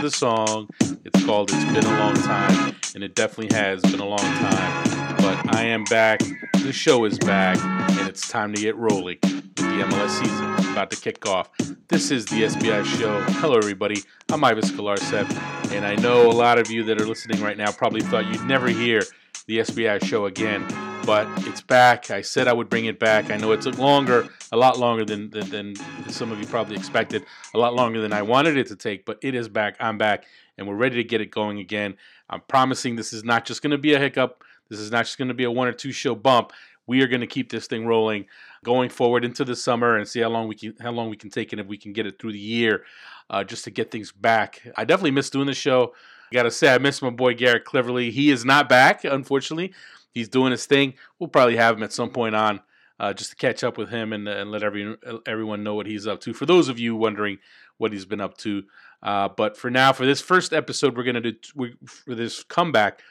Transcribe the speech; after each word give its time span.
The 0.00 0.10
song. 0.10 0.68
It's 1.04 1.24
called 1.24 1.50
It's 1.50 1.64
Been 1.72 1.84
a 1.84 1.98
Long 1.98 2.14
Time, 2.14 2.76
and 2.94 3.02
it 3.02 3.14
definitely 3.14 3.56
has 3.56 3.80
been 3.80 4.00
a 4.00 4.04
long 4.04 4.18
time. 4.18 5.16
But 5.16 5.54
I 5.54 5.62
am 5.62 5.84
back. 5.84 6.20
The 6.62 6.72
show 6.74 7.06
is 7.06 7.18
back, 7.18 7.56
and 7.98 8.06
it's 8.06 8.28
time 8.28 8.52
to 8.52 8.60
get 8.60 8.76
rolling. 8.76 9.16
The 9.22 9.86
MLS 9.86 10.10
season 10.10 10.52
is 10.56 10.68
about 10.68 10.90
to 10.90 11.00
kick 11.00 11.26
off. 11.26 11.48
This 11.88 12.10
is 12.10 12.26
the 12.26 12.42
SBI 12.42 12.84
show. 12.84 13.20
Hello, 13.40 13.56
everybody. 13.56 14.02
I'm 14.30 14.44
Ives 14.44 14.72
Galarcep, 14.72 15.72
and 15.72 15.86
I 15.86 15.94
know 15.94 16.30
a 16.30 16.32
lot 16.32 16.58
of 16.58 16.70
you 16.70 16.82
that 16.84 17.00
are 17.00 17.06
listening 17.06 17.40
right 17.40 17.56
now 17.56 17.72
probably 17.72 18.02
thought 18.02 18.26
you'd 18.26 18.44
never 18.44 18.68
hear 18.68 19.02
the 19.46 19.58
SBI 19.58 20.04
show 20.04 20.26
again 20.26 20.66
but 21.04 21.28
it's 21.46 21.60
back. 21.60 22.10
I 22.10 22.22
said 22.22 22.48
I 22.48 22.52
would 22.52 22.70
bring 22.70 22.86
it 22.86 22.98
back. 22.98 23.30
I 23.30 23.36
know 23.36 23.52
it's 23.52 23.66
longer, 23.66 24.28
a 24.52 24.56
lot 24.56 24.78
longer 24.78 25.04
than, 25.04 25.28
than, 25.30 25.50
than 25.50 25.76
some 26.08 26.32
of 26.32 26.40
you 26.40 26.46
probably 26.46 26.76
expected, 26.76 27.24
a 27.52 27.58
lot 27.58 27.74
longer 27.74 28.00
than 28.00 28.12
I 28.12 28.22
wanted 28.22 28.56
it 28.56 28.68
to 28.68 28.76
take, 28.76 29.04
but 29.04 29.18
it 29.22 29.34
is 29.34 29.48
back. 29.48 29.76
I'm 29.80 29.98
back, 29.98 30.24
and 30.56 30.66
we're 30.66 30.76
ready 30.76 30.96
to 30.96 31.04
get 31.04 31.20
it 31.20 31.30
going 31.30 31.58
again. 31.58 31.96
I'm 32.30 32.40
promising 32.48 32.96
this 32.96 33.12
is 33.12 33.22
not 33.22 33.44
just 33.44 33.60
going 33.60 33.72
to 33.72 33.78
be 33.78 33.92
a 33.92 33.98
hiccup. 33.98 34.42
This 34.70 34.80
is 34.80 34.90
not 34.90 35.04
just 35.04 35.18
going 35.18 35.28
to 35.28 35.34
be 35.34 35.44
a 35.44 35.50
one 35.50 35.68
or 35.68 35.72
two 35.72 35.92
show 35.92 36.14
bump. 36.14 36.52
We 36.86 37.02
are 37.02 37.06
going 37.06 37.20
to 37.20 37.26
keep 37.26 37.50
this 37.50 37.66
thing 37.66 37.86
rolling, 37.86 38.26
going 38.62 38.88
forward 38.88 39.24
into 39.24 39.44
the 39.44 39.56
summer, 39.56 39.96
and 39.96 40.08
see 40.08 40.20
how 40.20 40.30
long 40.30 40.48
we 40.48 40.54
can 40.54 40.74
how 40.80 40.90
long 40.90 41.10
we 41.10 41.16
can 41.16 41.30
take 41.30 41.52
it 41.52 41.58
if 41.58 41.66
we 41.66 41.76
can 41.76 41.92
get 41.92 42.06
it 42.06 42.18
through 42.18 42.32
the 42.32 42.38
year, 42.38 42.84
uh, 43.28 43.44
just 43.44 43.64
to 43.64 43.70
get 43.70 43.90
things 43.90 44.10
back. 44.10 44.62
I 44.76 44.84
definitely 44.84 45.10
miss 45.10 45.28
doing 45.28 45.46
the 45.46 45.54
show. 45.54 45.94
Gotta 46.34 46.50
say, 46.50 46.74
I 46.74 46.78
miss 46.78 47.00
my 47.00 47.10
boy 47.10 47.34
Garrett 47.34 47.64
Cleverly. 47.64 48.10
He 48.10 48.30
is 48.30 48.44
not 48.44 48.68
back, 48.68 49.04
unfortunately 49.04 49.72
he's 50.14 50.28
doing 50.28 50.52
his 50.52 50.64
thing. 50.64 50.94
We'll 51.18 51.28
probably 51.28 51.56
have 51.56 51.76
him 51.76 51.82
at 51.82 51.92
some 51.92 52.10
point 52.10 52.34
on 52.34 52.60
uh, 52.98 53.12
just 53.12 53.30
to 53.30 53.36
catch 53.36 53.62
up 53.62 53.76
with 53.76 53.90
him 53.90 54.12
and, 54.12 54.26
and 54.26 54.50
let 54.50 54.62
every, 54.62 54.96
everyone 55.26 55.64
know 55.64 55.74
what 55.74 55.86
he's 55.86 56.06
up 56.06 56.20
to. 56.20 56.32
For 56.32 56.46
those 56.46 56.68
of 56.68 56.78
you 56.78 56.96
wondering 56.96 57.38
what 57.76 57.92
he's 57.92 58.06
been 58.06 58.20
up 58.20 58.38
to, 58.38 58.62
uh, 59.02 59.28
but 59.28 59.56
for 59.56 59.70
now, 59.70 59.92
for 59.92 60.06
this 60.06 60.20
first 60.20 60.52
episode, 60.54 60.96
we're 60.96 61.02
gonna 61.02 61.20
do 61.20 61.34
we, 61.54 61.74
for 61.84 62.14
this 62.14 62.42
comeback, 62.42 63.02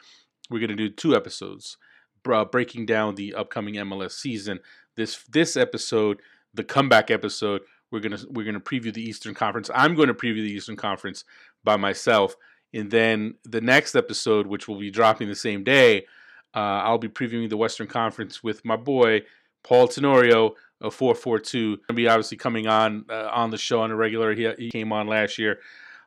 we're 0.49 0.59
gonna 0.59 0.75
do 0.75 0.89
two 0.89 1.15
episodes, 1.15 1.77
uh, 2.31 2.45
breaking 2.45 2.87
down 2.87 3.13
the 3.13 3.35
upcoming 3.35 3.75
MLS 3.75 4.13
season. 4.13 4.59
This 4.95 5.23
this 5.29 5.55
episode, 5.55 6.21
the 6.53 6.63
comeback 6.63 7.11
episode, 7.11 7.61
we're 7.91 7.99
gonna 7.99 8.17
we're 8.29 8.45
gonna 8.45 8.59
preview 8.59 8.91
the 8.91 9.03
Eastern 9.03 9.35
Conference. 9.35 9.69
I'm 9.75 9.93
going 9.93 10.07
to 10.07 10.15
preview 10.15 10.41
the 10.41 10.53
Eastern 10.53 10.77
Conference 10.77 11.25
by 11.63 11.77
myself, 11.77 12.35
and 12.73 12.89
then 12.89 13.35
the 13.43 13.61
next 13.61 13.95
episode, 13.95 14.47
which 14.47 14.67
will 14.67 14.79
be 14.79 14.89
dropping 14.89 15.27
the 15.27 15.35
same 15.35 15.63
day, 15.63 16.05
uh, 16.55 16.81
I'll 16.83 16.97
be 16.97 17.07
previewing 17.07 17.49
the 17.49 17.57
Western 17.57 17.87
Conference 17.87 18.43
with 18.43 18.63
my 18.65 18.75
boy 18.75 19.21
Paul 19.63 19.87
Tenorio 19.87 20.55
of 20.81 20.93
442. 20.93 21.77
Gonna 21.87 21.95
be 21.95 22.07
obviously 22.07 22.37
coming 22.37 22.67
on 22.67 23.05
uh, 23.09 23.29
on 23.31 23.51
the 23.51 23.57
show 23.57 23.81
on 23.81 23.91
a 23.91 23.95
regular. 23.95 24.33
He, 24.33 24.49
he 24.57 24.71
came 24.71 24.91
on 24.91 25.07
last 25.07 25.37
year. 25.37 25.59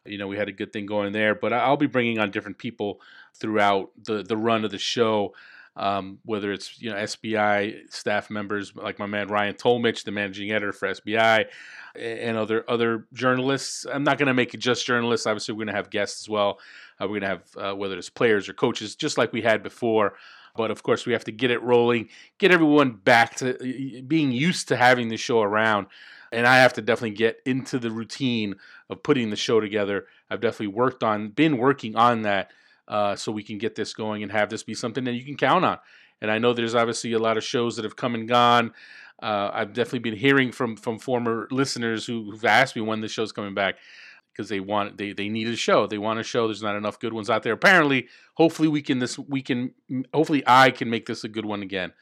You 0.04 0.18
know, 0.18 0.28
we 0.28 0.36
had 0.36 0.48
a 0.48 0.52
good 0.52 0.72
thing 0.72 0.86
going 0.86 1.12
there, 1.12 1.34
but 1.34 1.52
I'll 1.52 1.76
be 1.76 1.86
bringing 1.86 2.18
on 2.18 2.30
different 2.30 2.58
people 2.58 3.00
throughout 3.34 3.90
the 4.04 4.22
the 4.22 4.36
run 4.36 4.64
of 4.64 4.70
the 4.70 4.78
show. 4.78 5.34
Um, 5.78 6.18
whether 6.24 6.52
it's 6.52 6.80
you 6.80 6.88
know 6.88 6.96
SBI 6.96 7.92
staff 7.92 8.30
members 8.30 8.74
like 8.74 8.98
my 8.98 9.06
man 9.06 9.28
Ryan 9.28 9.54
Tolmich, 9.54 10.04
the 10.04 10.10
managing 10.10 10.50
editor 10.50 10.72
for 10.72 10.88
SBI, 10.88 11.46
and 11.94 12.36
other 12.36 12.64
other 12.68 13.06
journalists. 13.12 13.86
I'm 13.92 14.04
not 14.04 14.18
going 14.18 14.28
to 14.28 14.34
make 14.34 14.54
it 14.54 14.58
just 14.58 14.86
journalists. 14.86 15.26
Obviously, 15.26 15.52
we're 15.52 15.64
going 15.64 15.74
to 15.74 15.74
have 15.74 15.90
guests 15.90 16.22
as 16.22 16.28
well. 16.28 16.60
Uh, 17.00 17.04
we're 17.08 17.20
going 17.20 17.22
to 17.22 17.26
have 17.28 17.42
uh, 17.56 17.76
whether 17.76 17.98
it's 17.98 18.08
players 18.08 18.48
or 18.48 18.54
coaches, 18.54 18.96
just 18.96 19.18
like 19.18 19.32
we 19.32 19.42
had 19.42 19.62
before. 19.62 20.14
But 20.56 20.70
of 20.70 20.82
course, 20.82 21.06
we 21.06 21.12
have 21.12 21.24
to 21.24 21.32
get 21.32 21.50
it 21.50 21.62
rolling, 21.62 22.08
get 22.38 22.50
everyone 22.50 22.92
back 22.92 23.36
to 23.36 24.02
being 24.06 24.32
used 24.32 24.68
to 24.68 24.76
having 24.76 25.08
the 25.08 25.16
show 25.16 25.42
around. 25.42 25.86
And 26.32 26.46
I 26.46 26.58
have 26.58 26.72
to 26.74 26.82
definitely 26.82 27.16
get 27.16 27.40
into 27.44 27.78
the 27.78 27.90
routine 27.90 28.56
of 28.90 29.02
putting 29.02 29.30
the 29.30 29.36
show 29.36 29.60
together. 29.60 30.06
I've 30.28 30.40
definitely 30.40 30.68
worked 30.68 31.02
on, 31.02 31.28
been 31.28 31.58
working 31.58 31.94
on 31.94 32.22
that 32.22 32.50
uh, 32.88 33.16
so 33.16 33.32
we 33.32 33.42
can 33.42 33.58
get 33.58 33.74
this 33.74 33.94
going 33.94 34.22
and 34.22 34.32
have 34.32 34.48
this 34.48 34.62
be 34.62 34.74
something 34.74 35.04
that 35.04 35.14
you 35.14 35.24
can 35.24 35.36
count 35.36 35.64
on. 35.64 35.78
And 36.20 36.30
I 36.30 36.38
know 36.38 36.52
there's 36.52 36.74
obviously 36.74 37.12
a 37.12 37.18
lot 37.18 37.36
of 37.36 37.44
shows 37.44 37.76
that 37.76 37.84
have 37.84 37.96
come 37.96 38.14
and 38.14 38.28
gone. 38.28 38.72
Uh, 39.22 39.50
I've 39.52 39.72
definitely 39.72 40.10
been 40.10 40.18
hearing 40.18 40.52
from 40.52 40.76
from 40.76 40.98
former 40.98 41.48
listeners 41.50 42.06
who, 42.06 42.30
who've 42.30 42.44
asked 42.44 42.76
me 42.76 42.82
when 42.82 43.00
the 43.00 43.08
show's 43.08 43.32
coming 43.32 43.54
back 43.54 43.76
because 44.36 44.48
they 44.48 44.60
want 44.60 44.98
they 44.98 45.12
they 45.12 45.28
need 45.28 45.48
a 45.48 45.56
show. 45.56 45.86
They 45.86 45.98
want 45.98 46.20
a 46.20 46.22
show. 46.22 46.46
There's 46.46 46.62
not 46.62 46.76
enough 46.76 46.98
good 46.98 47.12
ones 47.12 47.30
out 47.30 47.42
there. 47.42 47.54
Apparently, 47.54 48.08
hopefully 48.34 48.68
we 48.68 48.82
can 48.82 48.98
this 48.98 49.18
we 49.18 49.40
can 49.42 49.72
hopefully 50.12 50.42
I 50.46 50.70
can 50.70 50.90
make 50.90 51.06
this 51.06 51.24
a 51.24 51.28
good 51.28 51.46
one 51.46 51.62
again, 51.62 51.92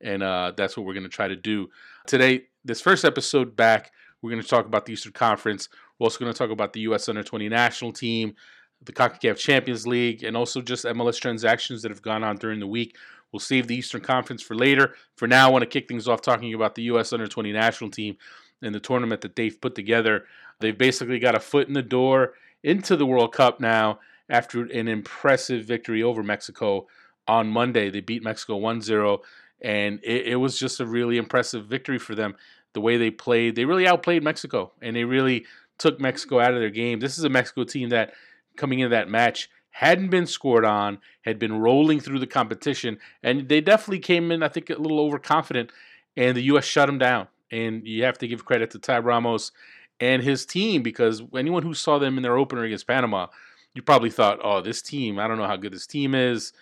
and 0.00 0.22
uh, 0.22 0.52
that's 0.56 0.76
what 0.76 0.84
we're 0.84 0.94
going 0.94 1.04
to 1.04 1.08
try 1.08 1.28
to 1.28 1.36
do 1.36 1.68
today. 2.06 2.46
This 2.64 2.80
first 2.80 3.04
episode 3.04 3.54
back, 3.54 3.92
we're 4.22 4.30
going 4.30 4.42
to 4.42 4.48
talk 4.48 4.66
about 4.66 4.86
the 4.86 4.94
Eastern 4.94 5.12
Conference. 5.12 5.68
We're 5.98 6.06
also 6.06 6.18
going 6.18 6.32
to 6.32 6.38
talk 6.38 6.50
about 6.50 6.72
the 6.72 6.80
U.S. 6.80 7.08
Under 7.08 7.22
20 7.22 7.48
national 7.48 7.92
team, 7.92 8.34
the 8.84 8.92
CONCACAF 8.92 9.36
Champions 9.36 9.86
League, 9.86 10.22
and 10.22 10.36
also 10.36 10.60
just 10.60 10.84
MLS 10.84 11.20
transactions 11.20 11.82
that 11.82 11.90
have 11.90 12.02
gone 12.02 12.24
on 12.24 12.36
during 12.36 12.60
the 12.60 12.66
week. 12.66 12.96
We'll 13.32 13.40
save 13.40 13.66
the 13.66 13.74
Eastern 13.74 14.00
Conference 14.00 14.42
for 14.42 14.54
later. 14.54 14.94
For 15.16 15.26
now, 15.26 15.48
I 15.48 15.50
want 15.50 15.62
to 15.62 15.68
kick 15.68 15.88
things 15.88 16.06
off 16.06 16.22
talking 16.22 16.54
about 16.54 16.74
the 16.74 16.82
U.S. 16.84 17.12
Under 17.12 17.26
20 17.26 17.52
national 17.52 17.90
team 17.90 18.16
and 18.62 18.74
the 18.74 18.80
tournament 18.80 19.22
that 19.22 19.36
they've 19.36 19.60
put 19.60 19.74
together. 19.74 20.24
They've 20.60 20.76
basically 20.76 21.18
got 21.18 21.34
a 21.34 21.40
foot 21.40 21.66
in 21.66 21.74
the 21.74 21.82
door 21.82 22.34
into 22.62 22.96
the 22.96 23.06
World 23.06 23.32
Cup 23.32 23.60
now 23.60 23.98
after 24.28 24.62
an 24.62 24.88
impressive 24.88 25.64
victory 25.64 26.02
over 26.02 26.22
Mexico 26.22 26.86
on 27.26 27.48
Monday. 27.48 27.90
They 27.90 28.00
beat 28.00 28.22
Mexico 28.22 28.56
1 28.56 28.80
0, 28.80 29.22
and 29.60 30.00
it, 30.02 30.28
it, 30.28 30.36
was 30.36 30.58
just 30.58 30.80
a 30.80 30.86
really 30.86 31.16
impressive 31.16 31.66
victory 31.66 31.98
for 31.98 32.14
them. 32.14 32.34
The 32.72 32.80
way 32.80 32.96
they 32.96 33.10
played, 33.10 33.54
they 33.54 33.64
really 33.64 33.86
outplayed 33.86 34.22
Mexico, 34.22 34.72
and 34.82 34.96
they 34.96 35.04
really 35.04 35.46
took 35.78 36.00
Mexico 36.00 36.40
out 36.40 36.54
of 36.54 36.60
their 36.60 36.70
game. 36.70 37.00
This 37.00 37.18
is 37.18 37.24
a 37.24 37.28
Mexico 37.28 37.64
team 37.64 37.90
that, 37.90 38.12
coming 38.56 38.80
into 38.80 38.94
that 38.94 39.08
match, 39.08 39.48
hadn't 39.70 40.08
been 40.08 40.26
scored 40.26 40.64
on, 40.64 40.98
had 41.22 41.38
been 41.38 41.58
rolling 41.58 41.98
through 41.98 42.20
the 42.20 42.26
competition, 42.26 42.98
and 43.22 43.48
they 43.48 43.60
definitely 43.60 43.98
came 43.98 44.30
in, 44.30 44.42
I 44.42 44.48
think, 44.48 44.70
a 44.70 44.74
little 44.74 45.00
overconfident, 45.00 45.72
and 46.16 46.36
the 46.36 46.42
U.S. 46.42 46.64
shut 46.64 46.86
them 46.86 46.98
down. 46.98 47.26
And 47.50 47.86
you 47.86 48.04
have 48.04 48.18
to 48.18 48.28
give 48.28 48.44
credit 48.44 48.70
to 48.70 48.78
Tab 48.78 49.04
Ramos 49.04 49.52
and 50.00 50.22
his 50.22 50.46
team 50.46 50.82
because 50.82 51.22
anyone 51.36 51.62
who 51.62 51.74
saw 51.74 51.98
them 51.98 52.16
in 52.16 52.22
their 52.22 52.36
opener 52.36 52.64
against 52.64 52.86
Panama, 52.86 53.26
you 53.74 53.82
probably 53.82 54.10
thought, 54.10 54.38
oh, 54.42 54.60
this 54.60 54.80
team, 54.80 55.18
I 55.18 55.26
don't 55.26 55.38
know 55.38 55.46
how 55.46 55.56
good 55.56 55.72
this 55.72 55.86
team 55.86 56.14
is. 56.14 56.52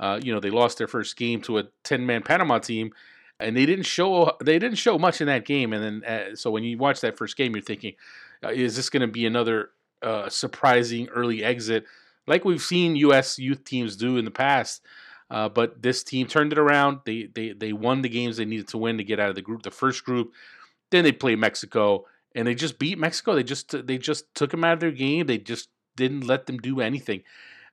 Uh, 0.00 0.18
you 0.22 0.32
know, 0.32 0.40
they 0.40 0.50
lost 0.50 0.78
their 0.78 0.88
first 0.88 1.16
game 1.16 1.40
to 1.42 1.58
a 1.58 1.64
10-man 1.84 2.22
Panama 2.22 2.58
team, 2.58 2.92
and 3.38 3.56
they 3.56 3.66
didn't 3.66 3.84
show 3.84 4.36
they 4.42 4.58
didn't 4.58 4.78
show 4.78 4.98
much 4.98 5.20
in 5.20 5.26
that 5.26 5.44
game. 5.44 5.72
And 5.72 6.02
then, 6.02 6.04
uh, 6.04 6.36
so 6.36 6.50
when 6.50 6.64
you 6.64 6.78
watch 6.78 7.00
that 7.02 7.18
first 7.18 7.36
game, 7.36 7.54
you're 7.54 7.62
thinking, 7.62 7.94
uh, 8.42 8.48
is 8.48 8.76
this 8.76 8.88
going 8.88 9.02
to 9.02 9.06
be 9.06 9.26
another 9.26 9.70
uh, 10.02 10.28
surprising 10.28 11.08
early 11.08 11.42
exit, 11.44 11.84
like 12.26 12.44
we've 12.44 12.62
seen 12.62 12.96
U.S. 12.96 13.38
youth 13.38 13.64
teams 13.64 13.96
do 13.96 14.16
in 14.16 14.24
the 14.24 14.30
past? 14.30 14.82
Uh, 15.30 15.48
but 15.48 15.80
this 15.80 16.04
team 16.04 16.26
turned 16.26 16.52
it 16.52 16.58
around. 16.58 17.00
They, 17.06 17.28
they 17.34 17.52
they 17.52 17.72
won 17.72 18.02
the 18.02 18.08
games 18.10 18.36
they 18.36 18.44
needed 18.44 18.68
to 18.68 18.78
win 18.78 18.98
to 18.98 19.04
get 19.04 19.18
out 19.18 19.30
of 19.30 19.34
the 19.34 19.42
group, 19.42 19.62
the 19.62 19.70
first 19.70 20.04
group. 20.04 20.32
Then 20.90 21.04
they 21.04 21.12
played 21.12 21.38
Mexico, 21.38 22.04
and 22.34 22.46
they 22.46 22.54
just 22.54 22.78
beat 22.78 22.98
Mexico. 22.98 23.34
They 23.34 23.42
just 23.42 23.86
they 23.86 23.96
just 23.96 24.34
took 24.34 24.50
them 24.50 24.62
out 24.62 24.74
of 24.74 24.80
their 24.80 24.90
game. 24.90 25.26
They 25.26 25.38
just 25.38 25.70
didn't 25.96 26.26
let 26.26 26.44
them 26.44 26.58
do 26.58 26.80
anything, 26.80 27.22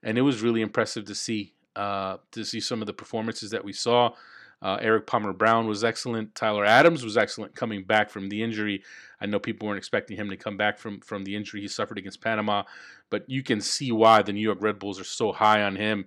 and 0.01 0.17
it 0.17 0.21
was 0.21 0.41
really 0.41 0.61
impressive 0.61 1.03
to 1.05 1.15
see 1.15 1.53
uh, 1.75 2.17
to 2.31 2.45
see 2.45 2.61
some 2.61 2.81
of 2.81 2.87
the 2.87 2.93
performances 2.93 3.51
that 3.51 3.65
we 3.65 3.73
saw. 3.73 4.11
Uh, 4.61 4.77
Erik 4.81 5.07
Palmer 5.07 5.33
Brown 5.33 5.67
was 5.67 5.83
excellent. 5.83 6.35
Tyler 6.35 6.65
Adams 6.65 7.03
was 7.03 7.15
excellent 7.15 7.55
coming 7.55 7.83
back 7.83 8.09
from 8.09 8.29
the 8.29 8.43
injury. 8.43 8.83
I 9.21 9.25
know 9.25 9.39
people 9.39 9.67
weren't 9.67 9.77
expecting 9.77 10.17
him 10.17 10.29
to 10.29 10.37
come 10.37 10.57
back 10.57 10.77
from 10.77 10.99
from 10.99 11.23
the 11.23 11.35
injury 11.35 11.61
he 11.61 11.67
suffered 11.67 11.97
against 11.97 12.21
Panama, 12.21 12.63
but 13.09 13.29
you 13.29 13.43
can 13.43 13.61
see 13.61 13.91
why 13.91 14.21
the 14.21 14.33
New 14.33 14.41
York 14.41 14.59
Red 14.61 14.79
Bulls 14.79 14.99
are 14.99 15.05
so 15.05 15.31
high 15.31 15.63
on 15.63 15.75
him. 15.75 16.05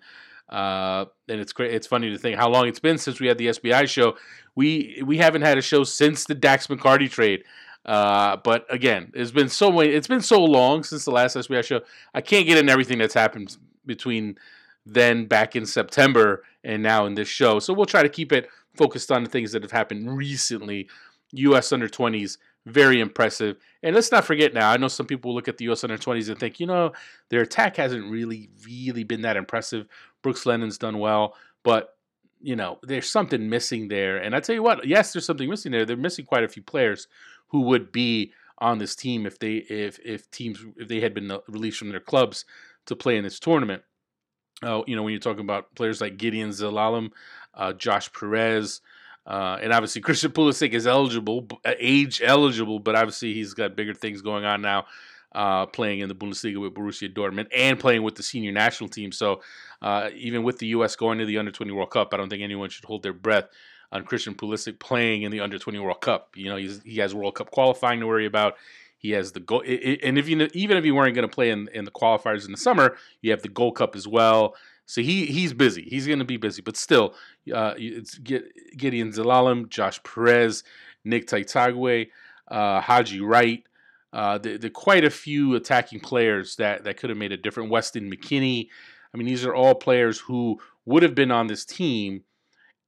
Uh, 0.49 1.07
and 1.29 1.41
it's 1.41 1.53
great. 1.53 1.73
It's 1.73 1.87
funny 1.87 2.11
to 2.11 2.19
think 2.19 2.37
how 2.37 2.51
long 2.51 2.69
it's 2.69 2.81
been 2.81 2.99
since 2.99 3.21
we 3.21 3.27
had 3.27 3.39
the 3.39 3.49
SBI 3.49 3.89
show. 3.89 4.17
We 4.55 5.03
we 5.05 5.17
haven't 5.17 5.43
had 5.43 5.57
a 5.57 5.63
show 5.63 5.85
since 5.85 6.25
the 6.25 6.35
Dax 6.35 6.67
McCarty 6.67 7.11
trade. 7.11 7.45
Uh, 7.87 8.37
but 8.37 8.65
again, 8.71 9.11
it's 9.15 9.31
been 9.31 9.49
so 9.49 9.81
it's 9.81 10.09
been 10.09 10.21
so 10.21 10.45
long 10.45 10.83
since 10.83 11.05
the 11.05 11.11
last 11.11 11.37
SBI 11.37 11.65
show. 11.65 11.81
I 12.15 12.21
can't 12.21 12.47
get 12.47 12.59
in 12.59 12.69
everything 12.69 12.99
that's 12.99 13.15
happened 13.15 13.57
between 13.87 14.37
then 14.85 15.27
back 15.27 15.55
in 15.55 15.67
September 15.67 16.43
and 16.65 16.83
now 16.83 17.07
in 17.07 17.15
this 17.15 17.29
show. 17.29 17.59
So 17.59 17.73
we'll 17.73 17.87
try 17.87 18.03
to 18.03 18.09
keep 18.09 18.33
it 18.33 18.49
focused 18.75 19.13
on 19.13 19.25
the 19.25 19.31
things 19.31 19.53
that 19.53 19.63
have 19.63 19.73
happened 19.73 20.17
recently. 20.17 20.89
U.S. 21.33 21.73
under 21.73 21.89
20s, 21.89 22.37
very 22.67 23.01
impressive. 23.01 23.57
And 23.83 23.95
let's 23.95 24.13
not 24.13 24.25
forget 24.25 24.55
now, 24.55 24.71
I 24.71 24.77
know 24.77 24.89
some 24.89 25.07
people 25.07 25.35
look 25.35 25.49
at 25.49 25.57
the 25.57 25.65
U.S. 25.67 25.83
under 25.83 25.97
20s 25.97 26.29
and 26.29 26.39
think, 26.39 26.61
you 26.61 26.67
know, 26.67 26.93
their 27.31 27.43
attack 27.43 27.77
hasn't 27.77 28.11
really, 28.11 28.51
really 28.67 29.05
been 29.05 29.23
that 29.23 29.37
impressive. 29.37 29.87
Brooks 30.23 30.47
Lennon's 30.47 30.79
done 30.79 30.99
well, 30.99 31.35
but 31.63 31.97
you 32.43 32.57
know, 32.57 32.79
there's 32.83 33.09
something 33.09 33.49
missing 33.49 33.89
there. 33.89 34.19
And 34.19 34.35
I 34.35 34.41
tell 34.41 34.55
you 34.55 34.63
what, 34.63 34.87
yes, 34.87 35.13
there's 35.13 35.25
something 35.25 35.49
missing 35.49 35.73
there. 35.73 35.87
They're 35.87 35.97
missing 35.97 36.27
quite 36.27 36.45
a 36.45 36.49
few 36.49 36.63
players 36.63 37.07
who 37.49 37.61
would 37.63 37.93
be 37.93 38.33
on 38.59 38.79
this 38.79 38.95
team 38.95 39.27
if 39.27 39.39
they 39.39 39.57
if 39.57 39.99
if 40.05 40.31
teams 40.31 40.65
if 40.77 40.89
they 40.89 41.01
had 41.01 41.15
been 41.15 41.31
released 41.49 41.79
from 41.79 41.91
their 41.91 42.01
clubs 42.01 42.45
to 42.87 42.97
play 42.97 43.17
in 43.17 43.25
this 43.25 43.39
tournament. 43.39 43.83
Uh, 44.63 44.83
you 44.87 44.97
know, 44.97 45.03
when 45.03 45.13
you're 45.13 45.21
talking 45.21 45.41
about 45.45 45.75
players 45.75 46.01
like 46.01 46.17
Gideon 46.17 46.51
Zelalem, 46.51 47.11
uh, 47.55 47.73
Josh 47.73 48.13
Perez, 48.13 48.81
uh, 49.27 49.59
and 49.61 49.73
obviously 49.73 50.01
Christian 50.09 50.33
Pulisic 50.33 50.73
is 50.73 50.87
eligible, 50.87 51.47
uh, 51.65 51.73
age 51.79 52.23
eligible, 52.25 52.79
but 52.79 52.95
obviously 52.95 53.35
he's 53.35 53.55
got 53.55 53.77
bigger 53.77 53.95
things 53.95 54.23
going 54.23 54.45
on 54.45 54.63
now. 54.63 54.87
uh, 55.35 55.67
playing 55.67 56.01
in 56.01 56.09
the 56.09 56.15
Bundesliga 56.15 56.61
with 56.61 56.75
Borussia 56.75 57.13
Dortmund 57.13 57.47
and 57.55 57.79
playing 57.79 58.03
with 58.03 58.15
the 58.17 58.23
senior 58.23 58.53
national 58.53 58.89
team. 58.91 59.13
So 59.13 59.41
uh, 59.81 60.11
even 60.15 60.43
with 60.43 60.59
the 60.59 60.67
U.S. 60.69 60.97
going 60.97 61.19
to 61.19 61.27
the 61.27 61.39
Under 61.39 61.51
20 61.51 61.73
World 61.73 61.91
Cup, 61.91 62.13
I 62.13 62.17
don't 62.17 62.29
think 62.29 62.43
anyone 62.43 62.71
should 62.71 62.85
hold 62.85 63.03
their 63.03 63.13
breath 63.13 63.47
on 63.91 64.05
Christian 64.05 64.35
Pulisic 64.35 64.79
playing 64.79 65.23
in 65.23 65.31
the 65.31 65.41
Under 65.41 65.59
20 65.59 65.79
World 65.79 66.01
Cup. 66.01 66.31
You 66.35 66.51
know, 66.51 66.57
he 66.57 66.99
has 66.99 67.15
World 67.15 67.35
Cup 67.35 67.51
qualifying 67.51 68.01
to 68.01 68.07
worry 68.07 68.27
about. 68.27 68.55
He 69.03 69.11
has 69.11 69.33
the 69.33 69.41
goal, 69.41 69.63
and 69.63 70.17
if 70.17 70.29
you 70.29 70.49
even 70.55 70.77
if 70.77 70.85
you 70.85 70.95
weren't 70.95 71.17
going 71.17 71.29
to 71.29 71.35
play 71.35 71.51
in, 71.51 71.69
in 71.75 71.85
the 71.85 71.91
qualifiers 71.91 72.47
in 72.47 72.53
the 72.53 72.57
summer, 72.57 72.97
you 73.21 73.33
have 73.33 73.43
the 73.43 73.49
Gold 73.49 73.75
Cup 73.75 73.97
as 73.97 74.07
well. 74.07 74.55
So 74.87 75.01
he 75.01 75.27
he's 75.27 75.53
busy. 75.53 75.83
He's 75.83 76.07
going 76.07 76.21
to 76.21 76.25
be 76.25 76.37
busy, 76.37 76.63
but 76.63 76.77
still, 76.77 77.15
uh, 77.53 77.75
it's 77.77 78.17
Gideon 78.19 79.11
Zelalem, 79.11 79.69
Josh 79.69 80.01
Perez, 80.05 80.63
Nick 81.05 81.27
Taitague, 81.27 82.11
uh, 82.49 82.81
Haji 82.81 83.21
Wright. 83.21 83.65
Uh, 84.13 84.39
there, 84.39 84.57
there 84.57 84.69
are 84.69 84.71
quite 84.71 85.05
a 85.05 85.11
few 85.11 85.57
attacking 85.57 85.99
players 85.99 86.57
that, 86.57 86.85
that 86.85 86.97
could 86.97 87.11
have 87.11 87.19
made 87.19 87.33
a 87.33 87.37
difference. 87.37 87.71
Weston 87.71 88.11
McKennie. 88.11 88.69
I 89.13 89.17
mean, 89.17 89.27
these 89.27 89.45
are 89.45 89.55
all 89.55 89.75
players 89.75 90.21
who 90.21 90.61
would 90.85 91.03
have 91.03 91.15
been 91.15 91.31
on 91.31 91.49
this 91.49 91.65
team, 91.65 92.23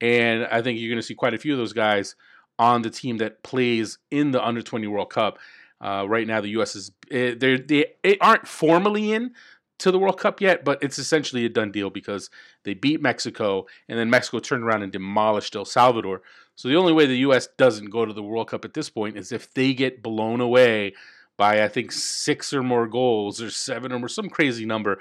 and 0.00 0.44
I 0.44 0.62
think 0.62 0.78
you're 0.78 0.90
going 0.90 1.00
to 1.00 1.06
see 1.06 1.14
quite 1.14 1.34
a 1.34 1.38
few 1.38 1.52
of 1.52 1.58
those 1.58 1.72
guys 1.72 2.14
on 2.58 2.82
the 2.82 2.90
team 2.90 3.18
that 3.18 3.42
plays 3.42 3.98
in 4.10 4.30
the 4.30 4.44
Under 4.44 4.62
20 4.62 4.86
World 4.86 5.10
Cup. 5.10 5.38
Uh, 5.80 6.06
right 6.08 6.26
now, 6.26 6.40
the 6.40 6.48
U.S. 6.50 6.76
is 6.76 6.92
eh, 7.10 7.34
they 7.36 7.56
they 7.56 8.18
aren't 8.20 8.48
formally 8.48 9.12
in 9.12 9.32
to 9.78 9.90
the 9.90 9.98
World 9.98 10.18
Cup 10.18 10.40
yet, 10.40 10.64
but 10.64 10.82
it's 10.82 10.98
essentially 10.98 11.44
a 11.44 11.48
done 11.48 11.72
deal 11.72 11.90
because 11.90 12.30
they 12.62 12.74
beat 12.74 13.02
Mexico, 13.02 13.66
and 13.88 13.98
then 13.98 14.08
Mexico 14.08 14.38
turned 14.38 14.64
around 14.64 14.82
and 14.82 14.92
demolished 14.92 15.56
El 15.56 15.64
Salvador. 15.64 16.22
So 16.56 16.68
the 16.68 16.76
only 16.76 16.92
way 16.92 17.06
the 17.06 17.18
U.S. 17.18 17.48
doesn't 17.58 17.90
go 17.90 18.04
to 18.04 18.12
the 18.12 18.22
World 18.22 18.48
Cup 18.48 18.64
at 18.64 18.74
this 18.74 18.88
point 18.88 19.18
is 19.18 19.32
if 19.32 19.52
they 19.52 19.74
get 19.74 20.02
blown 20.02 20.40
away 20.40 20.94
by 21.36 21.64
I 21.64 21.68
think 21.68 21.90
six 21.92 22.52
or 22.52 22.62
more 22.62 22.86
goals 22.86 23.42
or 23.42 23.50
seven 23.50 23.92
or 23.92 23.98
more, 23.98 24.08
some 24.08 24.30
crazy 24.30 24.64
number 24.64 25.00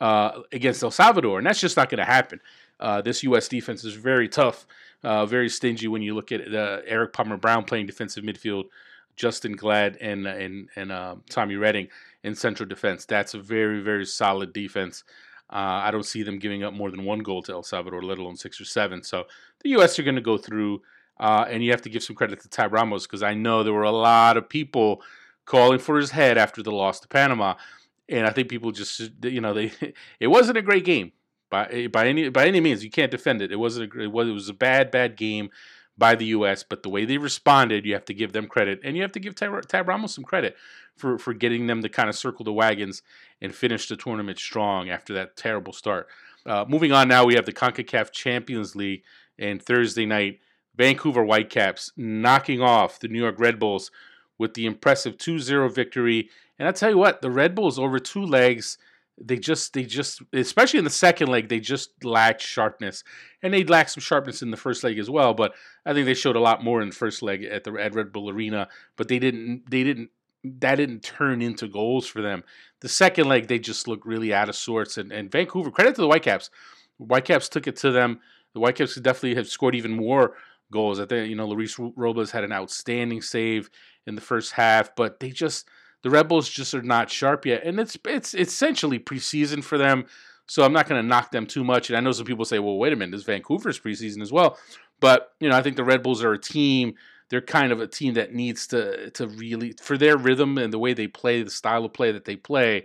uh, 0.00 0.42
against 0.52 0.82
El 0.82 0.90
Salvador, 0.90 1.38
and 1.38 1.46
that's 1.46 1.60
just 1.60 1.76
not 1.76 1.90
going 1.90 1.98
to 1.98 2.04
happen. 2.04 2.40
Uh, 2.78 3.02
this 3.02 3.22
U.S. 3.24 3.48
defense 3.48 3.84
is 3.84 3.94
very 3.94 4.28
tough, 4.28 4.66
uh, 5.02 5.26
very 5.26 5.48
stingy 5.48 5.88
when 5.88 6.02
you 6.02 6.14
look 6.14 6.32
at 6.32 6.52
uh, 6.52 6.80
Erik 6.86 7.12
Palmer 7.12 7.36
Brown 7.36 7.64
playing 7.64 7.86
defensive 7.86 8.24
midfield, 8.24 8.64
Justen 9.16 9.56
Glad 9.56 9.96
and 10.00 10.26
and 10.26 10.68
and 10.76 10.92
um, 10.92 11.22
Tommy 11.28 11.56
Redding 11.56 11.88
in 12.22 12.34
central 12.34 12.68
defense. 12.68 13.04
That's 13.04 13.34
a 13.34 13.38
very 13.38 13.80
very 13.80 14.06
solid 14.06 14.52
defense. 14.52 15.04
Uh, 15.52 15.84
I 15.84 15.90
don't 15.90 16.06
see 16.06 16.22
them 16.22 16.38
giving 16.38 16.64
up 16.64 16.72
more 16.72 16.90
than 16.90 17.04
one 17.04 17.18
goal 17.18 17.42
to 17.42 17.52
El 17.52 17.62
Salvador, 17.62 18.02
let 18.02 18.18
alone 18.18 18.36
six 18.36 18.58
or 18.58 18.64
seven. 18.64 19.02
So 19.02 19.24
the 19.62 19.70
U.S. 19.70 19.98
are 19.98 20.02
going 20.02 20.14
to 20.14 20.22
go 20.22 20.38
through, 20.38 20.80
uh, 21.20 21.44
and 21.46 21.62
you 21.62 21.70
have 21.72 21.82
to 21.82 21.90
give 21.90 22.02
some 22.02 22.16
credit 22.16 22.40
to 22.40 22.48
Tab 22.48 22.72
Ramos 22.72 23.06
because 23.06 23.22
I 23.22 23.34
know 23.34 23.62
there 23.62 23.74
were 23.74 23.82
a 23.82 23.90
lot 23.90 24.38
of 24.38 24.48
people 24.48 25.02
calling 25.44 25.78
for 25.78 25.98
his 25.98 26.10
head 26.10 26.38
after 26.38 26.62
the 26.62 26.70
loss 26.70 27.00
to 27.00 27.08
Panama, 27.08 27.54
and 28.08 28.26
I 28.26 28.30
think 28.30 28.48
people 28.48 28.72
just 28.72 29.10
you 29.22 29.42
know 29.42 29.52
they 29.52 29.72
it 30.20 30.28
wasn't 30.28 30.56
a 30.56 30.62
great 30.62 30.86
game 30.86 31.12
by 31.50 31.86
by 31.92 32.08
any 32.08 32.30
by 32.30 32.46
any 32.46 32.60
means. 32.60 32.82
You 32.82 32.90
can't 32.90 33.10
defend 33.10 33.42
it. 33.42 33.52
It 33.52 33.56
wasn't 33.56 33.94
a, 33.94 34.00
it 34.00 34.10
was 34.10 34.28
it 34.28 34.32
was 34.32 34.48
a 34.48 34.54
bad 34.54 34.90
bad 34.90 35.16
game 35.16 35.50
by 36.02 36.16
the 36.16 36.24
U.S. 36.26 36.64
But 36.64 36.82
the 36.82 36.88
way 36.88 37.04
they 37.04 37.16
responded, 37.16 37.86
you 37.86 37.94
have 37.94 38.06
to 38.06 38.12
give 38.12 38.32
them 38.32 38.48
credit, 38.48 38.80
and 38.82 38.96
you 38.96 39.02
have 39.02 39.12
to 39.12 39.20
give 39.20 39.36
Tab, 39.36 39.68
Tab 39.68 39.86
Ramos 39.86 40.12
some 40.12 40.24
credit 40.24 40.56
for 40.96 41.16
for 41.16 41.32
getting 41.32 41.68
them 41.68 41.80
to 41.80 41.88
kind 41.88 42.08
of 42.08 42.16
circle 42.16 42.44
the 42.44 42.52
wagons 42.52 43.02
and 43.40 43.54
finish 43.54 43.86
the 43.86 43.94
tournament 43.94 44.40
strong 44.40 44.90
after 44.90 45.14
that 45.14 45.36
terrible 45.36 45.72
start. 45.72 46.08
Uh, 46.44 46.64
moving 46.66 46.90
on 46.90 47.06
now, 47.06 47.24
we 47.24 47.36
have 47.36 47.46
the 47.46 47.52
CONCACAF 47.52 48.10
Champions 48.10 48.74
League, 48.74 49.04
and 49.38 49.62
Thursday 49.62 50.04
night, 50.04 50.40
Vancouver 50.74 51.22
Whitecaps 51.22 51.92
knocking 51.96 52.60
off 52.60 52.98
the 52.98 53.06
New 53.06 53.20
York 53.20 53.38
Red 53.38 53.60
Bulls 53.60 53.92
with 54.38 54.54
the 54.54 54.66
impressive 54.66 55.16
2-0 55.18 55.72
victory. 55.72 56.30
And 56.58 56.66
I 56.66 56.72
tell 56.72 56.90
you 56.90 56.98
what, 56.98 57.22
the 57.22 57.30
Red 57.30 57.54
Bulls 57.54 57.78
over 57.78 58.00
two 58.00 58.24
legs 58.24 58.76
they 59.20 59.36
just 59.36 59.72
they 59.74 59.84
just 59.84 60.22
especially 60.32 60.78
in 60.78 60.84
the 60.84 60.90
second 60.90 61.28
leg 61.28 61.48
they 61.48 61.60
just 61.60 62.04
lacked 62.04 62.40
sharpness. 62.40 63.04
And 63.42 63.52
they 63.52 63.64
lacked 63.64 63.90
some 63.90 64.00
sharpness 64.00 64.42
in 64.42 64.50
the 64.50 64.56
first 64.56 64.82
leg 64.84 64.98
as 64.98 65.10
well 65.10 65.34
but 65.34 65.52
i 65.84 65.92
think 65.92 66.06
they 66.06 66.14
showed 66.14 66.36
a 66.36 66.40
lot 66.40 66.64
more 66.64 66.80
in 66.80 66.88
the 66.88 66.94
first 66.94 67.22
leg 67.22 67.44
at 67.44 67.64
the 67.64 67.72
at 67.74 67.94
red 67.94 68.12
bull 68.12 68.30
arena 68.30 68.68
but 68.96 69.08
they 69.08 69.18
didn't 69.18 69.70
they 69.70 69.84
didn't 69.84 70.10
that 70.44 70.76
didn't 70.76 71.02
turn 71.02 71.40
into 71.40 71.68
goals 71.68 72.06
for 72.06 72.20
them. 72.20 72.42
The 72.80 72.88
second 72.88 73.28
leg 73.28 73.46
they 73.46 73.58
just 73.58 73.86
looked 73.86 74.06
really 74.06 74.34
out 74.34 74.48
of 74.48 74.56
sorts 74.56 74.98
and, 74.98 75.12
and 75.12 75.30
vancouver 75.30 75.70
credit 75.70 75.94
to 75.96 76.00
the 76.00 76.08
whitecaps. 76.08 76.50
Whitecaps 76.98 77.48
took 77.48 77.66
it 77.66 77.76
to 77.76 77.90
them. 77.90 78.20
The 78.54 78.60
whitecaps 78.60 78.96
definitely 78.96 79.36
have 79.36 79.48
scored 79.48 79.74
even 79.74 79.92
more 79.92 80.34
goals. 80.70 80.98
I 80.98 81.06
think 81.06 81.28
you 81.28 81.36
know 81.36 81.46
luis 81.46 81.78
robles 81.78 82.30
had 82.30 82.44
an 82.44 82.52
outstanding 82.52 83.22
save 83.22 83.70
in 84.06 84.14
the 84.14 84.20
first 84.20 84.52
half 84.52 84.96
but 84.96 85.20
they 85.20 85.30
just 85.30 85.68
the 86.02 86.10
Red 86.10 86.28
Bulls 86.28 86.48
just 86.48 86.74
are 86.74 86.82
not 86.82 87.10
sharp 87.10 87.46
yet, 87.46 87.64
and 87.64 87.78
it's 87.80 87.96
it's, 88.04 88.34
essentially 88.34 88.98
preseason 88.98 89.62
for 89.62 89.78
them. 89.78 90.06
So 90.46 90.64
I'm 90.64 90.72
not 90.72 90.88
going 90.88 91.00
to 91.00 91.06
knock 91.06 91.30
them 91.30 91.46
too 91.46 91.64
much. 91.64 91.88
And 91.88 91.96
I 91.96 92.00
know 92.00 92.12
some 92.12 92.26
people 92.26 92.44
say, 92.44 92.58
"Well, 92.58 92.76
wait 92.76 92.92
a 92.92 92.96
minute, 92.96 93.12
this 93.12 93.24
Vancouver's 93.24 93.80
preseason 93.80 94.20
as 94.20 94.32
well." 94.32 94.58
But 95.00 95.32
you 95.40 95.48
know, 95.48 95.56
I 95.56 95.62
think 95.62 95.76
the 95.76 95.84
Red 95.84 96.02
Bulls 96.02 96.22
are 96.22 96.32
a 96.32 96.38
team. 96.38 96.94
They're 97.28 97.40
kind 97.40 97.72
of 97.72 97.80
a 97.80 97.86
team 97.86 98.14
that 98.14 98.34
needs 98.34 98.66
to 98.68 99.10
to 99.10 99.26
really 99.28 99.74
for 99.80 99.96
their 99.96 100.16
rhythm 100.16 100.58
and 100.58 100.72
the 100.72 100.78
way 100.78 100.92
they 100.92 101.06
play, 101.06 101.42
the 101.42 101.50
style 101.50 101.84
of 101.84 101.92
play 101.92 102.12
that 102.12 102.24
they 102.24 102.36
play. 102.36 102.84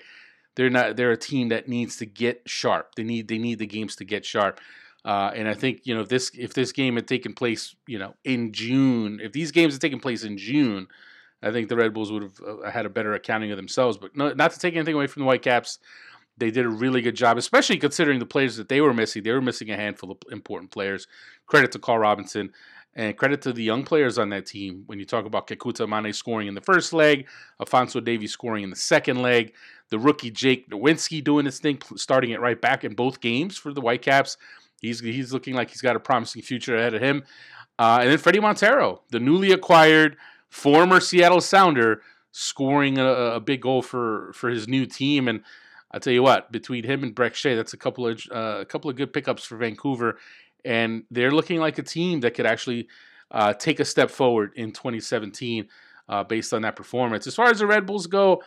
They're 0.56 0.70
not. 0.70 0.96
They're 0.96 1.12
a 1.12 1.18
team 1.18 1.50
that 1.50 1.68
needs 1.68 1.98
to 1.98 2.06
get 2.06 2.42
sharp. 2.46 2.96
They 2.96 3.04
need 3.04 3.28
they 3.28 3.38
need 3.40 3.60
the 3.60 3.68
games 3.68 3.96
to 3.98 4.06
get 4.06 4.26
sharp. 4.26 4.60
Uh, 5.06 5.32
and 5.34 5.48
I 5.48 5.54
think 5.54 5.82
you 5.86 5.96
know 5.96 6.02
if 6.02 6.10
this 6.10 6.32
if 6.34 6.54
this 6.54 6.72
game 6.72 6.96
had 6.96 7.08
taken 7.08 7.34
place 7.34 7.76
you 7.88 8.00
know 8.00 8.16
in 8.24 8.52
June, 8.52 9.20
if 9.22 9.32
these 9.32 9.52
games 9.52 9.74
had 9.74 9.82
taken 9.82 10.00
place 10.00 10.24
in 10.24 10.38
June, 10.38 10.88
I 11.42 11.52
think 11.52 11.70
the 11.70 11.76
Red 11.76 11.94
Bulls 11.94 12.12
would 12.12 12.24
have 12.24 12.42
uh, 12.46 12.70
had 12.70 12.86
a 12.86 12.90
better 12.90 13.14
accounting 13.14 13.52
of 13.52 13.58
themselves. 13.58 13.98
But 13.98 14.16
no, 14.16 14.34
not 14.34 14.52
to 14.52 14.60
take 14.60 14.76
anything 14.76 14.96
away 14.96 15.08
from 15.08 15.22
the 15.22 15.26
Whitecaps, 15.26 15.80
they 16.38 16.52
did 16.52 16.66
a 16.66 16.70
really 16.70 17.02
good 17.02 17.16
job, 17.16 17.38
especially 17.38 17.78
considering 17.78 18.20
the 18.20 18.26
players 18.26 18.58
that 18.58 18.70
they 18.70 18.82
were 18.82 18.94
missing. 18.94 19.24
They 19.24 19.32
were 19.32 19.42
missing 19.42 19.70
a 19.72 19.76
handful 19.76 20.12
of 20.12 20.18
important 20.32 20.72
players. 20.72 21.08
Credit 21.46 21.72
to 21.74 21.80
Carl 21.80 22.00
Robinson. 22.00 22.52
And 22.96 23.16
credit 23.16 23.44
to 23.44 23.54
the 23.54 23.62
young 23.62 23.84
players 23.84 24.18
on 24.18 24.30
that 24.30 24.48
team. 24.48 24.82
When 24.88 24.98
you 24.98 25.06
talk 25.06 25.26
about 25.26 25.46
Kekuta 25.46 25.88
Manneh 25.88 26.16
scoring 26.16 26.48
in 26.48 26.56
the 26.56 26.62
first 26.62 26.94
leg, 26.94 27.28
Alphonso 27.60 28.00
Davies 28.00 28.32
scoring 28.32 28.64
in 28.64 28.72
the 28.72 28.76
second 28.76 29.22
leg, 29.22 29.54
the 29.90 30.00
rookie 30.00 30.32
Jake 30.32 30.68
Nerwinski 30.72 31.24
doing 31.24 31.46
his 31.46 31.60
thing, 31.60 31.80
starting 31.96 32.32
it 32.32 32.42
right 32.42 32.60
back 32.60 32.84
in 32.84 32.96
both 32.96 33.22
games 33.22 33.56
for 33.56 33.72
the 33.72 33.82
Whitecaps. 33.82 34.38
He's 34.82 35.00
he's 35.00 35.32
looking 35.32 35.54
like 35.54 35.70
he's 35.70 35.82
got 35.82 35.96
a 35.96 36.00
promising 36.00 36.42
future 36.42 36.76
ahead 36.76 36.96
of 36.96 37.02
him. 37.02 37.24
Uh, 37.78 38.00
and 38.02 38.10
then 38.10 38.18
Fredy 38.18 38.42
Montero, 38.42 39.02
the 39.12 39.20
newly 39.20 39.52
acquired 39.52 40.18
former 40.50 41.00
Seattle 41.00 41.42
Sounder, 41.42 42.02
scoring 42.32 42.98
a, 42.98 43.06
a, 43.06 43.40
big 43.40 43.62
goal 43.62 43.82
for 43.82 44.32
for 44.34 44.50
his 44.50 44.68
new 44.68 44.86
team. 44.86 45.28
And 45.28 45.44
I 45.92 46.00
tell 46.00 46.14
you 46.14 46.24
what, 46.24 46.52
between 46.52 46.84
him 46.84 47.04
and 47.04 47.16
Brek 47.16 47.34
Shea, 47.34 47.56
that's 47.56 47.74
a 47.74 47.78
couple 47.78 48.08
of 48.08 48.22
uh, 48.32 48.60
a 48.60 48.66
couple 48.66 48.90
of 48.90 48.96
good 48.96 49.14
pickups 49.14 49.44
for 49.44 49.58
Vancouver, 49.58 50.18
and 50.66 51.04
they're 51.12 51.32
looking 51.32 51.60
like 51.60 51.78
a 51.78 51.84
team 51.84 52.22
that 52.22 52.34
could 52.34 52.46
actually 52.46 52.88
uh, 53.32 53.54
take 53.54 53.80
a 53.80 53.86
step 53.86 54.10
forward 54.10 54.52
in 54.56 54.72
2017 54.72 55.68
uh, 56.10 56.24
based 56.24 56.54
on 56.54 56.62
that 56.62 56.76
performance. 56.76 57.28
As 57.28 57.36
far 57.36 57.50
as 57.50 57.60
the 57.60 57.68
Red 57.68 57.86
Bulls 57.86 58.08
go. 58.08 58.42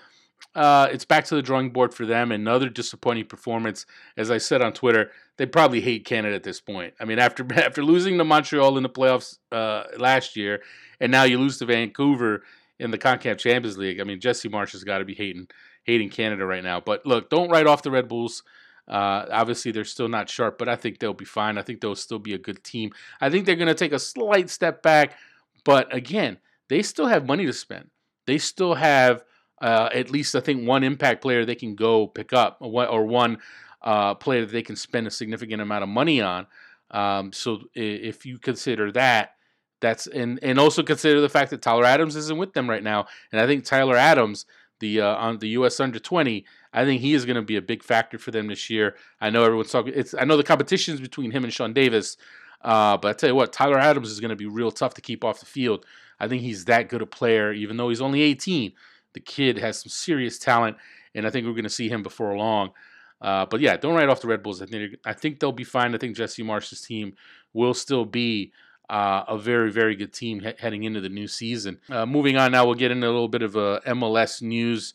Uh, 0.54 0.88
it's 0.90 1.04
back 1.04 1.25
to 1.26 1.35
the 1.35 1.42
drawing 1.42 1.70
board 1.70 1.94
for 1.94 2.04
them. 2.04 2.32
Another 2.32 2.68
disappointing 2.68 3.26
performance. 3.26 3.87
As 4.16 4.30
I 4.30 4.38
said 4.38 4.62
on 4.62 4.73
Twitter, 4.73 5.11
they 5.37 5.47
probably 5.47 5.80
hate 5.80 6.04
Canada 6.04 6.35
at 6.35 6.42
this 6.42 6.61
point. 6.61 6.94
I 6.99 7.04
mean, 7.04 7.18
after 7.18 7.47
after 7.54 7.85
losing 7.85 8.18
to 8.18 8.25
Montreal 8.25 8.76
in 8.76 8.82
the 8.82 8.88
playoffs 8.88 9.38
uh, 9.52 9.85
last 9.97 10.37
year, 10.37 10.62
and 10.99 11.12
now 11.12 11.25
you 11.25 11.38
lose 11.38 11.59
to 11.59 11.66
Vancouver 11.66 12.42
in 12.78 12.90
the 12.90 12.99
Concacaf 12.99 13.38
Champions 13.38 13.78
League. 13.78 14.00
I 14.00 14.04
mean, 14.04 14.20
Jesse 14.20 14.49
Marsch 14.49 14.73
has 14.73 14.82
got 14.82 14.99
to 14.99 15.04
be 15.04 15.14
hating 15.14 15.47
hating 15.85 16.11
Canada 16.11 16.44
right 16.44 16.64
now. 16.64 16.80
But 16.80 17.06
look, 17.06 17.30
don't 17.30 17.50
write 17.50 17.66
off 17.66 17.82
the 17.82 17.90
Red 17.90 18.09
Bulls. 18.09 18.42
Uh, 18.88 19.26
obviously, 19.30 19.70
they're 19.70 19.85
still 19.85 20.09
not 20.09 20.28
sharp, 20.28 20.59
but 20.59 20.68
I 20.68 20.75
think 20.75 20.99
they'll 20.99 21.14
be 21.14 21.25
fine. 21.25 21.59
I 21.59 21.62
think 21.62 21.80
they'll 21.80 21.94
still 21.94 22.18
be 22.18 22.35
a 22.35 22.38
good 22.38 22.64
team. 22.64 22.90
I 23.20 23.30
think 23.30 23.47
they're 23.47 23.54
going 23.54 23.68
to 23.68 23.75
take 23.75 23.92
a 23.92 24.00
slight 24.00 24.50
step 24.50 24.82
back, 24.82 25.16
but 25.64 25.94
again, 25.94 26.38
they 26.68 26.82
still 26.82 27.06
have 27.06 27.25
money 27.25 27.47
to 27.47 27.52
spend. 27.52 27.90
They 28.26 28.38
still 28.38 28.75
have 28.75 29.23
uh, 29.61 29.88
at 29.93 30.11
least, 30.11 30.35
I 30.35 30.40
think, 30.40 30.67
one 30.67 30.85
impact 30.85 31.23
player 31.23 31.45
they 31.45 31.55
can 31.55 31.75
go 31.75 32.07
pick 32.07 32.33
up, 32.33 32.59
or 32.61 33.05
one 33.05 33.38
uh, 33.83 34.14
player 34.14 34.43
that 34.43 34.52
they 34.52 34.62
can 34.62 34.76
spend 34.76 35.07
a 35.07 35.11
significant 35.11 35.61
amount 35.62 35.83
of 35.83 35.88
money 35.88 36.21
on. 36.21 36.47
Um, 36.90 37.33
so 37.33 37.61
if 37.75 38.26
you 38.26 38.38
consider 38.38 38.90
that, 38.93 39.35
that's 39.81 40.07
and 40.07 40.38
and 40.43 40.59
also 40.59 40.83
consider 40.83 41.21
the 41.21 41.29
fact 41.29 41.50
that 41.50 41.62
Tyler 41.62 41.85
Adams 41.85 42.17
isn't 42.17 42.38
with 42.38 42.52
them 42.52 42.69
right 42.69 42.83
now, 42.83 43.07
and 43.33 43.40
I 43.40 43.47
think 43.47 43.64
Tyler 43.64 43.97
Adams, 43.97 44.45
the 44.81 45.00
uh, 45.00 45.17
on 45.17 45.38
the 45.38 45.49
U.S. 45.50 45.81
under 45.81 45.99
twenty, 45.99 46.45
I 46.73 46.85
think 46.85 47.00
he 47.00 47.14
is 47.14 47.25
going 47.25 47.37
to 47.37 47.43
be 47.43 47.57
a 47.57 47.62
big 47.62 47.83
factor 47.83 48.19
for 48.19 48.31
them 48.31 48.49
this 48.49 48.69
year. 48.69 48.97
I 49.21 49.31
know 49.31 49.43
everyone's 49.43 49.71
talking. 49.71 49.95
It's 49.97 50.14
I 50.14 50.25
know 50.25 50.37
the 50.37 50.43
competition 50.43 50.95
is 50.95 51.00
between 51.00 51.31
him 51.31 51.45
and 51.45 51.52
Sean 51.52 51.73
Davis, 51.73 52.19
uh, 52.62 52.99
but 52.99 53.09
I 53.09 53.12
tell 53.14 53.31
you 53.31 53.35
what, 53.35 53.52
Tyler 53.52 53.79
Adams 53.79 54.11
is 54.11 54.21
going 54.21 54.31
to 54.31 54.37
be 54.37 54.47
real 54.47 54.71
tough 54.71 54.95
to 54.95 55.00
keep 55.00 55.25
off 55.25 55.40
the 55.40 55.47
field. 55.47 55.87
I 56.19 56.29
think 56.29 56.43
he's 56.43 56.67
that 56.67 56.90
good 56.90 57.00
a 57.00 57.07
player, 57.07 57.52
even 57.52 57.79
though 57.79 57.88
he's 57.88 58.02
only 58.02 58.21
18. 58.21 58.73
The 59.14 59.21
kid 59.21 59.59
has 59.59 59.81
some 59.81 59.90
serious 59.90 60.38
talent, 60.38 60.76
and 61.14 61.26
I 61.26 61.31
think 61.31 61.47
we're 61.47 61.52
going 61.52 61.64
to 61.64 61.71
see 61.71 61.88
him 61.88 62.02
before 62.02 62.37
long. 62.37 62.71
Uh, 63.21 63.45
but 63.47 63.61
yeah, 63.61 63.76
don't 63.76 63.95
write 63.95 64.09
off 64.09 64.21
the 64.23 64.29
Red 64.29 64.43
Bulls. 64.43 64.62
I 64.62 64.67
think 64.67 64.97
I 65.05 65.12
think 65.12 65.40
they'll 65.40 65.52
be 65.52 65.64
fine. 65.64 65.95
I 65.95 65.99
think 65.99 66.17
Jesse 66.17 66.43
Marsch's 66.43 66.81
team 66.81 67.14
will 67.52 67.75
still 67.75 68.05
be 68.05 68.52
uh, 68.88 69.25
a 69.29 69.37
very, 69.38 69.71
very 69.71 69.95
good 69.95 70.12
team 70.12 70.40
he- 70.40 70.52
heading 70.59 70.85
into 70.85 71.00
the 71.00 71.09
new 71.09 71.26
season. 71.29 71.79
Uh, 71.90 72.07
moving 72.07 72.37
on 72.37 72.52
now, 72.52 72.64
we'll 72.64 72.75
get 72.75 72.90
into 72.90 73.07
a 73.07 73.11
little 73.11 73.29
bit 73.29 73.43
of 73.43 73.57
uh, 73.57 73.81
MLS 73.87 74.40
news. 74.43 74.95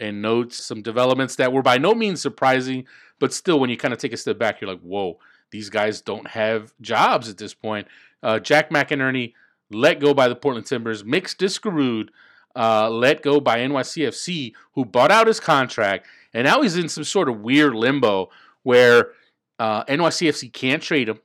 and 0.00 0.20
notes 0.22 0.56
some 0.64 0.82
developments 0.82 1.36
that 1.36 1.52
were 1.52 1.62
by 1.62 1.78
no 1.78 1.94
means 1.94 2.20
surprising, 2.20 2.84
but 3.18 3.32
still, 3.32 3.60
when 3.60 3.70
you 3.70 3.76
kind 3.76 3.94
of 3.94 4.00
take 4.00 4.12
a 4.12 4.16
step 4.16 4.38
back, 4.38 4.60
you're 4.60 4.70
like, 4.70 4.80
whoa, 4.80 5.18
these 5.50 5.70
guys 5.70 6.00
don't 6.00 6.26
have 6.28 6.72
jobs 6.80 7.28
at 7.28 7.38
this 7.38 7.54
point. 7.54 7.86
Uh, 8.22 8.38
Jack 8.38 8.70
McInerney 8.70 9.34
let 9.70 10.00
go 10.00 10.12
by 10.14 10.28
the 10.28 10.34
Portland 10.36 10.66
Timbers. 10.66 11.04
Mix 11.04 11.34
Diskerud 11.34 12.08
uh, 12.56 12.88
let 12.90 13.22
go 13.22 13.40
by 13.40 13.58
NYCFC, 13.58 14.52
who 14.74 14.84
bought 14.84 15.10
out 15.10 15.26
his 15.26 15.40
contract, 15.40 16.06
and 16.32 16.46
now 16.46 16.62
he's 16.62 16.76
in 16.76 16.88
some 16.88 17.04
sort 17.04 17.28
of 17.28 17.40
weird 17.40 17.74
limbo 17.74 18.30
where 18.62 19.12
uh, 19.58 19.84
NYCFC 19.84 20.52
can't 20.52 20.82
trade 20.82 21.08
him, 21.08 21.20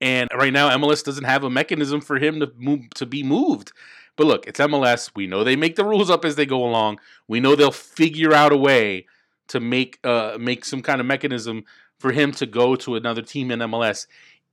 and 0.00 0.28
right 0.34 0.52
now 0.52 0.76
MLS 0.76 1.04
doesn't 1.04 1.24
have 1.24 1.44
a 1.44 1.50
mechanism 1.50 2.00
for 2.00 2.18
him 2.18 2.40
to 2.40 2.52
move 2.56 2.90
to 2.94 3.06
be 3.06 3.22
moved. 3.22 3.72
But 4.16 4.26
look, 4.26 4.46
it's 4.46 4.60
MLS. 4.60 5.10
We 5.14 5.26
know 5.26 5.44
they 5.44 5.56
make 5.56 5.76
the 5.76 5.84
rules 5.84 6.10
up 6.10 6.24
as 6.24 6.36
they 6.36 6.46
go 6.46 6.64
along. 6.64 7.00
We 7.26 7.40
know 7.40 7.54
they'll 7.54 7.70
figure 7.70 8.34
out 8.34 8.52
a 8.52 8.56
way 8.56 9.06
to 9.48 9.60
make 9.60 9.98
uh, 10.04 10.36
make 10.38 10.64
some 10.64 10.82
kind 10.82 11.00
of 11.00 11.06
mechanism 11.06 11.64
for 11.98 12.12
him 12.12 12.32
to 12.32 12.46
go 12.46 12.76
to 12.76 12.96
another 12.96 13.22
team 13.22 13.50
in 13.50 13.60
MLS 13.60 14.06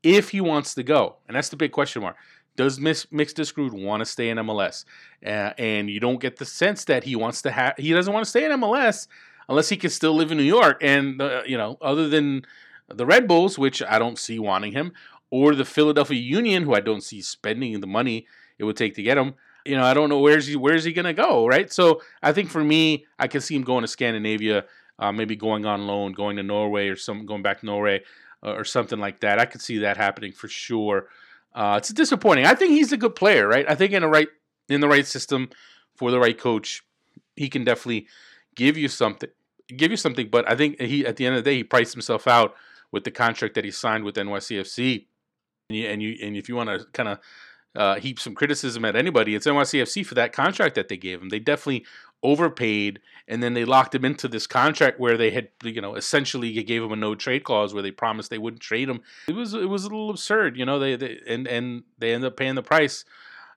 if 0.04 0.30
he 0.30 0.42
wants 0.42 0.74
to 0.76 0.84
go. 0.84 1.18
And 1.28 1.36
that's 1.36 1.50
the 1.50 1.56
big 1.56 1.72
question 1.72 2.02
mark. 2.02 2.16
Does 2.58 2.80
Mix 2.80 3.06
Diskerud 3.12 3.72
want 3.72 4.02
to 4.02 4.06
stay 4.06 4.30
in 4.30 4.38
MLS? 4.40 4.84
Uh, 5.26 5.54
and 5.58 5.90
you 5.90 6.00
don't 6.00 6.20
get 6.20 6.38
the 6.38 6.46
sense 6.46 6.84
that 6.86 7.06
he 7.06 7.16
wants 7.16 7.42
to 7.44 7.52
have. 7.52 7.76
He 7.78 7.94
doesn't 7.94 8.12
want 8.12 8.26
to 8.26 8.30
stay 8.30 8.44
in 8.46 8.52
MLS 8.52 9.08
unless 9.48 9.70
he 9.70 9.78
can 9.78 9.92
still 9.92 10.16
live 10.16 10.32
in 10.32 10.38
New 10.38 10.44
York. 10.44 10.80
And 10.82 11.22
uh, 11.22 11.44
you 11.46 11.58
know, 11.58 11.78
other 11.82 12.10
than 12.10 12.46
the 12.90 13.06
Red 13.06 13.28
Bulls, 13.28 13.58
which 13.58 13.82
I 13.84 14.00
don't 14.00 14.18
see 14.18 14.40
wanting 14.40 14.74
him, 14.74 14.92
or 15.30 15.56
the 15.56 15.66
Philadelphia 15.66 16.20
Union, 16.20 16.64
who 16.64 16.74
I 16.74 16.80
don't 16.80 17.04
see 17.04 17.22
spending 17.22 17.80
the 17.80 17.88
money 17.88 18.26
it 18.58 18.64
would 18.64 18.78
take 18.78 18.96
to 18.96 19.04
get 19.04 19.18
him. 19.18 19.36
You 19.66 19.76
know, 19.76 19.84
I 19.84 19.94
don't 19.94 20.10
know 20.10 20.20
where's 20.20 20.48
he 20.48 20.56
where's 20.56 20.84
he 20.84 20.94
gonna 20.94 21.14
go, 21.14 21.46
right? 21.46 21.72
So 21.72 22.02
I 22.24 22.34
think 22.34 22.50
for 22.50 22.64
me, 22.64 23.06
I 23.20 23.28
can 23.28 23.42
see 23.42 23.56
him 23.56 23.64
going 23.64 23.84
to 23.84 23.88
Scandinavia, 23.88 24.66
uh, 24.98 25.12
maybe 25.12 25.36
going 25.36 25.66
on 25.66 25.86
loan, 25.86 26.14
going 26.14 26.38
to 26.38 26.44
Norway 26.44 26.88
or 26.88 26.96
some 26.96 27.26
going 27.26 27.44
back 27.44 27.60
to 27.60 27.66
Norway 27.66 28.04
uh, 28.44 28.54
or 28.54 28.64
something 28.64 29.00
like 29.00 29.20
that. 29.22 29.40
I 29.40 29.46
could 29.46 29.62
see 29.62 29.80
that 29.80 29.98
happening 29.98 30.32
for 30.32 30.48
sure. 30.48 31.08
Uh, 31.58 31.78
it's 31.78 31.90
disappointing. 31.90 32.46
I 32.46 32.54
think 32.54 32.74
he's 32.74 32.92
a 32.92 32.98
good 32.98 33.16
player, 33.16 33.48
right? 33.48 33.66
I 33.68 33.74
think 33.74 33.92
in 33.92 34.04
the 34.04 34.08
right 34.08 34.28
in 34.70 34.80
the 34.80 34.88
right 34.88 35.08
system 35.08 35.50
for 35.96 36.12
the 36.12 36.20
right 36.20 36.38
coach, 36.38 36.84
he 37.36 37.50
can 37.50 37.64
definitely 37.64 38.06
give 38.56 38.78
you 38.78 38.88
something, 38.88 39.30
give 39.76 39.90
you 39.90 39.98
something. 39.98 40.30
But 40.30 40.48
I 40.48 40.56
think 40.56 40.80
he 40.80 41.04
at 41.04 41.16
the 41.16 41.26
end 41.26 41.36
of 41.36 41.44
the 41.44 41.50
day, 41.50 41.58
he 41.58 41.64
priced 41.64 41.94
himself 41.94 42.28
out 42.28 42.54
with 42.92 43.06
the 43.06 43.12
contract 43.12 43.56
that 43.56 43.66
he 43.66 43.72
signed 43.72 44.04
with 44.04 44.18
NYCFC. 44.18 45.08
And 45.70 45.78
you 45.78 45.88
and, 45.88 46.04
you, 46.04 46.16
and 46.22 46.38
if 46.38 46.48
you 46.48 46.56
want 46.56 46.70
to 46.70 46.86
kind 46.94 47.10
of 47.10 47.20
uh, 47.76 47.96
heap 47.96 48.20
some 48.20 48.36
criticism 48.36 48.86
at 48.86 48.96
anybody, 48.96 49.34
it's 49.34 49.48
NYCFC 49.48 50.06
for 50.06 50.14
that 50.14 50.34
contract 50.34 50.76
that 50.76 50.90
they 50.90 50.98
gave 50.98 51.20
him. 51.20 51.30
They 51.30 51.40
definitely 51.40 51.88
overpaid, 52.24 53.00
and 53.28 53.42
then 53.44 53.54
they 53.54 53.66
locked 53.66 53.94
him 53.94 54.06
into 54.06 54.28
this 54.28 54.48
contract 54.48 55.00
where 55.00 55.18
they 55.18 55.32
had, 55.32 55.50
you 55.64 55.82
know, 55.82 55.96
essentially 55.96 56.52
gave 56.64 56.84
him 56.84 56.92
a 56.92 56.96
no 56.96 57.16
trade 57.16 57.44
clause 57.44 57.74
where 57.74 57.84
they 57.84 57.92
promised 57.92 58.30
they 58.30 58.38
wouldn't 58.38 58.62
trade 58.62 58.90
him. 58.90 59.02
It 59.28 59.36
was 59.36 59.54
it 59.54 59.70
was 59.70 59.84
a 59.84 59.90
little 59.90 60.10
absurd, 60.10 60.58
you 60.58 60.66
know. 60.66 60.80
They, 60.80 60.96
they 60.96 61.20
and 61.28 61.48
and 61.48 61.84
they 61.98 62.14
ended 62.14 62.32
up 62.32 62.38
paying 62.38 62.56
the 62.56 62.64
price, 62.64 63.06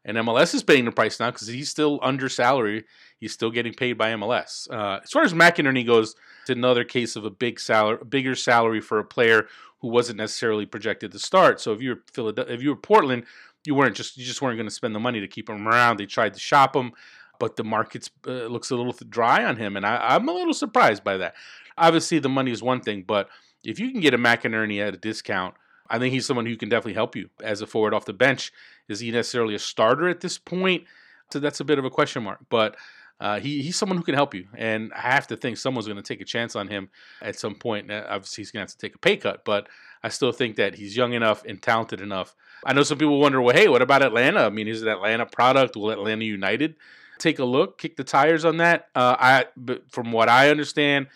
and 0.05 0.17
MLS 0.19 0.55
is 0.55 0.63
paying 0.63 0.85
the 0.85 0.93
price 0.93 1.21
now 1.21 1.31
because 1.31 1.49
he's 1.49 1.69
still 1.69 1.99
under 2.03 2.29
salary. 2.29 2.85
He's 3.19 3.33
still 3.33 3.51
getting 3.51 3.75
paid 3.75 3.95
by 3.95 4.13
MLS. 4.13 4.71
Uh, 4.71 5.01
as 5.03 5.11
far 5.11 5.23
as 5.23 5.35
McInerney 5.35 5.87
goes, 5.87 6.15
it's 6.43 6.51
another 6.51 6.85
case 6.85 7.17
of 7.17 7.25
a 7.25 7.31
big 7.31 7.61
salary, 7.61 7.99
bigger 8.09 8.35
salary 8.35 8.81
for 8.81 8.99
a 8.99 9.05
player 9.05 9.47
who 9.81 9.89
wasn't 9.89 10.19
necessarily 10.19 10.67
projected 10.67 11.13
to 11.13 11.19
start. 11.19 11.61
So 11.61 11.73
if 11.73 11.81
you're 11.81 12.01
Philadelphia, 12.13 12.55
if 12.55 12.63
you 12.63 12.71
were 12.71 12.77
Portland, 12.77 13.25
you 13.65 13.75
weren't 13.75 13.97
just 13.97 14.17
you 14.17 14.25
just 14.25 14.41
weren't 14.41 14.57
going 14.57 14.69
to 14.69 14.75
spend 14.75 14.95
the 14.95 15.01
money 15.01 15.21
to 15.21 15.29
keep 15.29 15.49
him 15.49 15.67
around. 15.67 15.99
They 15.99 16.07
tried 16.07 16.35
to 16.35 16.41
shop 16.41 16.75
him, 16.75 16.93
but 17.41 17.57
the 17.57 17.65
market 17.65 18.09
uh, 18.29 18.47
looks 18.47 18.71
a 18.71 18.77
little 18.77 18.95
dry 19.09 19.45
on 19.45 19.57
him, 19.57 19.77
and 19.77 19.85
I, 19.85 20.15
I'm 20.15 20.29
a 20.29 20.33
little 20.33 20.55
surprised 20.55 21.03
by 21.03 21.17
that. 21.17 21.35
Obviously, 21.77 22.21
the 22.21 22.29
money 22.29 22.53
is 22.53 22.63
one 22.63 22.81
thing, 22.81 23.03
but 23.03 23.29
if 23.65 23.81
you 23.81 23.91
can 23.91 24.01
get 24.01 24.15
a 24.15 24.19
McInerney 24.19 24.87
at 24.87 24.95
a 24.95 24.99
discount, 24.99 25.55
I 25.89 25.99
think 25.99 26.13
he's 26.13 26.27
someone 26.27 26.47
who 26.47 26.57
can 26.57 26.69
definitely 26.69 26.95
help 26.95 27.17
you 27.17 27.31
as 27.43 27.63
a 27.63 27.67
forward 27.67 27.95
off 27.95 28.05
the 28.05 28.13
bench. 28.13 28.53
Is 28.89 29.01
he 29.01 29.11
necessarily 29.11 29.57
a 29.57 29.59
starter 29.59 30.09
at 30.09 30.21
this 30.21 30.39
point? 30.39 30.85
So 31.33 31.41
that's 31.41 31.59
a 31.59 31.65
bit 31.65 31.81
of 31.81 31.85
a 31.85 31.91
question 31.91 32.23
mark, 32.23 32.39
but. 32.49 32.77
Uh, 33.23 33.39
he, 33.39 33.61
he's 33.61 33.77
someone 33.77 33.99
who 33.99 34.03
can 34.03 34.15
help 34.15 34.35
you, 34.35 34.47
and 34.57 34.95
I 34.95 35.01
have 35.01 35.27
to 35.27 35.37
think 35.37 35.59
someone's 35.59 35.87
going 35.87 35.99
to 35.99 36.03
take 36.03 36.23
a 36.23 36.25
chance 36.25 36.57
on 36.57 36.69
him 36.69 36.89
at 37.21 37.39
some 37.39 37.55
point. 37.55 37.93
Obviously, 37.93 38.41
he's 38.41 38.51
going 38.51 38.67
to 38.67 38.73
have 38.73 38.79
to 38.79 38.79
take 38.79 38.95
a 38.95 38.99
pay 38.99 39.19
cut, 39.19 39.45
but 39.45 39.69
I 40.03 40.09
still 40.09 40.33
think 40.33 40.57
that 40.57 40.77
he's 40.77 40.97
young 40.97 41.13
enough 41.13 41.45
and 41.45 41.61
talented 41.61 42.01
enough 42.01 42.35
I 42.65 42.73
know 42.75 42.83
some 42.83 42.99
people 42.99 43.19
wonder, 43.19 43.41
well, 43.41 43.57
hey, 43.57 43.69
what 43.69 43.83
about 43.83 44.03
Atlanta? 44.03 44.41
I 44.41 44.51
mean, 44.51 44.69
is 44.69 44.83
it 44.83 44.89
Atlanta 44.89 45.27
product? 45.27 45.77
Will 45.77 45.91
Atlanta 45.91 46.25
United 46.25 46.77
take 47.21 47.39
a 47.39 47.45
look, 47.45 47.79
kick 47.79 47.97
the 47.97 48.05
tires 48.05 48.45
on 48.45 48.59
that? 48.59 48.89
Uh, 48.95 49.17
I, 49.19 49.47
but 49.57 49.91
from 49.91 50.13
what 50.13 50.29
I 50.29 50.51
understand, 50.51 51.09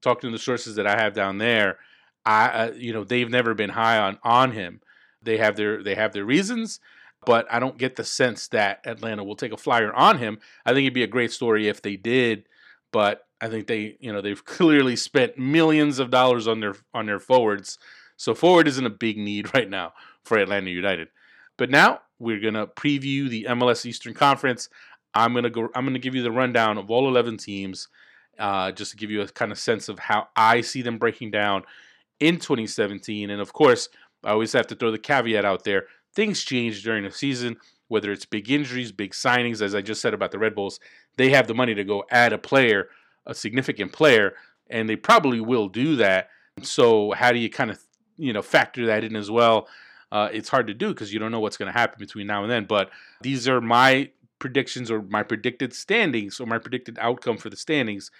talking 0.00 0.30
to 0.30 0.32
the 0.36 0.42
sources 0.42 0.76
that 0.76 0.86
I 0.86 0.96
have 0.96 1.14
down 1.14 1.38
there, 1.38 1.78
I, 2.24 2.46
uh, 2.46 2.72
you 2.76 2.92
know, 2.92 3.04
they've 3.04 3.30
never 3.30 3.54
been 3.54 3.70
high 3.70 3.98
on 3.98 4.18
on 4.22 4.52
him. 4.52 4.80
They 5.22 5.38
have 5.38 5.56
their 5.56 5.82
they 5.82 5.94
have 5.94 6.12
their 6.12 6.24
reasons, 6.24 6.80
but 7.24 7.46
I 7.50 7.58
don't 7.58 7.78
get 7.78 7.96
the 7.96 8.04
sense 8.04 8.48
that 8.48 8.80
Atlanta 8.84 9.24
will 9.24 9.36
take 9.36 9.52
a 9.52 9.56
flyer 9.56 9.92
on 9.92 10.18
him. 10.18 10.38
I 10.64 10.70
think 10.70 10.84
it'd 10.84 10.94
be 10.94 11.02
a 11.02 11.08
great 11.08 11.32
story 11.32 11.68
if 11.68 11.82
they 11.82 11.96
did, 11.96 12.46
but 12.92 13.26
I 13.40 13.48
think 13.48 13.66
they, 13.66 13.96
you 14.00 14.12
know, 14.12 14.20
they've 14.20 14.44
clearly 14.44 14.96
spent 14.96 15.38
millions 15.38 15.98
of 15.98 16.10
dollars 16.10 16.46
on 16.46 16.60
their 16.60 16.74
on 16.94 17.06
their 17.06 17.20
forwards. 17.20 17.78
So 18.16 18.34
forward 18.34 18.68
isn't 18.68 18.86
a 18.86 18.90
big 18.90 19.16
need 19.16 19.54
right 19.54 19.68
now 19.68 19.94
for 20.24 20.38
Atlanta 20.38 20.70
United. 20.70 21.08
But 21.56 21.70
now 21.70 22.00
we're 22.18 22.40
gonna 22.40 22.66
preview 22.66 23.28
the 23.28 23.46
MLS 23.50 23.86
Eastern 23.86 24.14
Conference. 24.14 24.68
I'm 25.14 25.34
gonna 25.34 25.50
go. 25.50 25.68
I'm 25.74 25.84
gonna 25.84 25.98
give 25.98 26.14
you 26.14 26.22
the 26.22 26.30
rundown 26.30 26.78
of 26.78 26.90
all 26.90 27.08
11 27.08 27.36
teams, 27.38 27.88
uh, 28.38 28.72
just 28.72 28.92
to 28.92 28.96
give 28.96 29.10
you 29.10 29.22
a 29.22 29.28
kind 29.28 29.52
of 29.52 29.58
sense 29.58 29.88
of 29.88 29.98
how 29.98 30.28
I 30.36 30.60
see 30.60 30.82
them 30.82 30.98
breaking 30.98 31.30
down 31.30 31.62
in 32.20 32.36
2017. 32.38 33.30
And 33.30 33.40
of 33.40 33.52
course, 33.52 33.88
I 34.24 34.30
always 34.30 34.52
have 34.52 34.66
to 34.68 34.74
throw 34.74 34.90
the 34.90 34.98
caveat 34.98 35.44
out 35.44 35.64
there: 35.64 35.86
things 36.14 36.42
change 36.44 36.82
during 36.82 37.04
the 37.04 37.10
season. 37.10 37.56
Whether 37.88 38.12
it's 38.12 38.24
big 38.24 38.50
injuries, 38.50 38.92
big 38.92 39.12
signings, 39.12 39.60
as 39.60 39.74
I 39.74 39.80
just 39.80 40.00
said 40.00 40.14
about 40.14 40.30
the 40.30 40.38
Red 40.38 40.54
Bulls, 40.54 40.78
they 41.16 41.30
have 41.30 41.48
the 41.48 41.54
money 41.54 41.74
to 41.74 41.82
go 41.82 42.04
add 42.10 42.32
a 42.32 42.38
player, 42.38 42.88
a 43.26 43.34
significant 43.34 43.92
player, 43.92 44.34
and 44.68 44.88
they 44.88 44.94
probably 44.94 45.40
will 45.40 45.68
do 45.68 45.96
that. 45.96 46.28
So 46.62 47.10
how 47.12 47.32
do 47.32 47.38
you 47.38 47.50
kind 47.50 47.70
of 47.70 47.82
you 48.16 48.32
know 48.32 48.42
factor 48.42 48.86
that 48.86 49.02
in 49.02 49.16
as 49.16 49.30
well? 49.30 49.66
uh, 50.12 50.28
it's 50.32 50.48
hard 50.48 50.66
to 50.66 50.74
do 50.74 50.88
because 50.88 51.12
you 51.12 51.18
don't 51.18 51.30
know 51.30 51.40
what's 51.40 51.56
going 51.56 51.72
to 51.72 51.78
happen 51.78 51.98
between 51.98 52.26
now 52.26 52.42
and 52.42 52.50
then. 52.50 52.64
But 52.64 52.90
these 53.20 53.48
are 53.48 53.60
my 53.60 54.10
predictions 54.40 54.90
or 54.90 55.02
my 55.02 55.22
predicted 55.22 55.72
standings 55.72 56.40
or 56.40 56.46
my 56.46 56.58
predicted 56.58 56.98
outcome 57.00 57.36
for 57.36 57.48
the 57.48 57.56
standings 57.56 58.10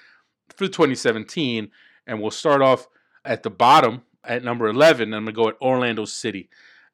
for 0.50 0.68
2017. 0.68 1.70
And 2.06 2.22
we'll 2.22 2.30
start 2.30 2.62
off 2.62 2.86
at 3.24 3.42
the 3.42 3.50
bottom 3.50 4.02
at 4.24 4.44
number 4.44 4.68
11. 4.68 5.12
I'm 5.12 5.24
going 5.24 5.26
to 5.26 5.32
go 5.32 5.48
at 5.48 5.60
Orlando 5.60 6.04
City. 6.04 6.48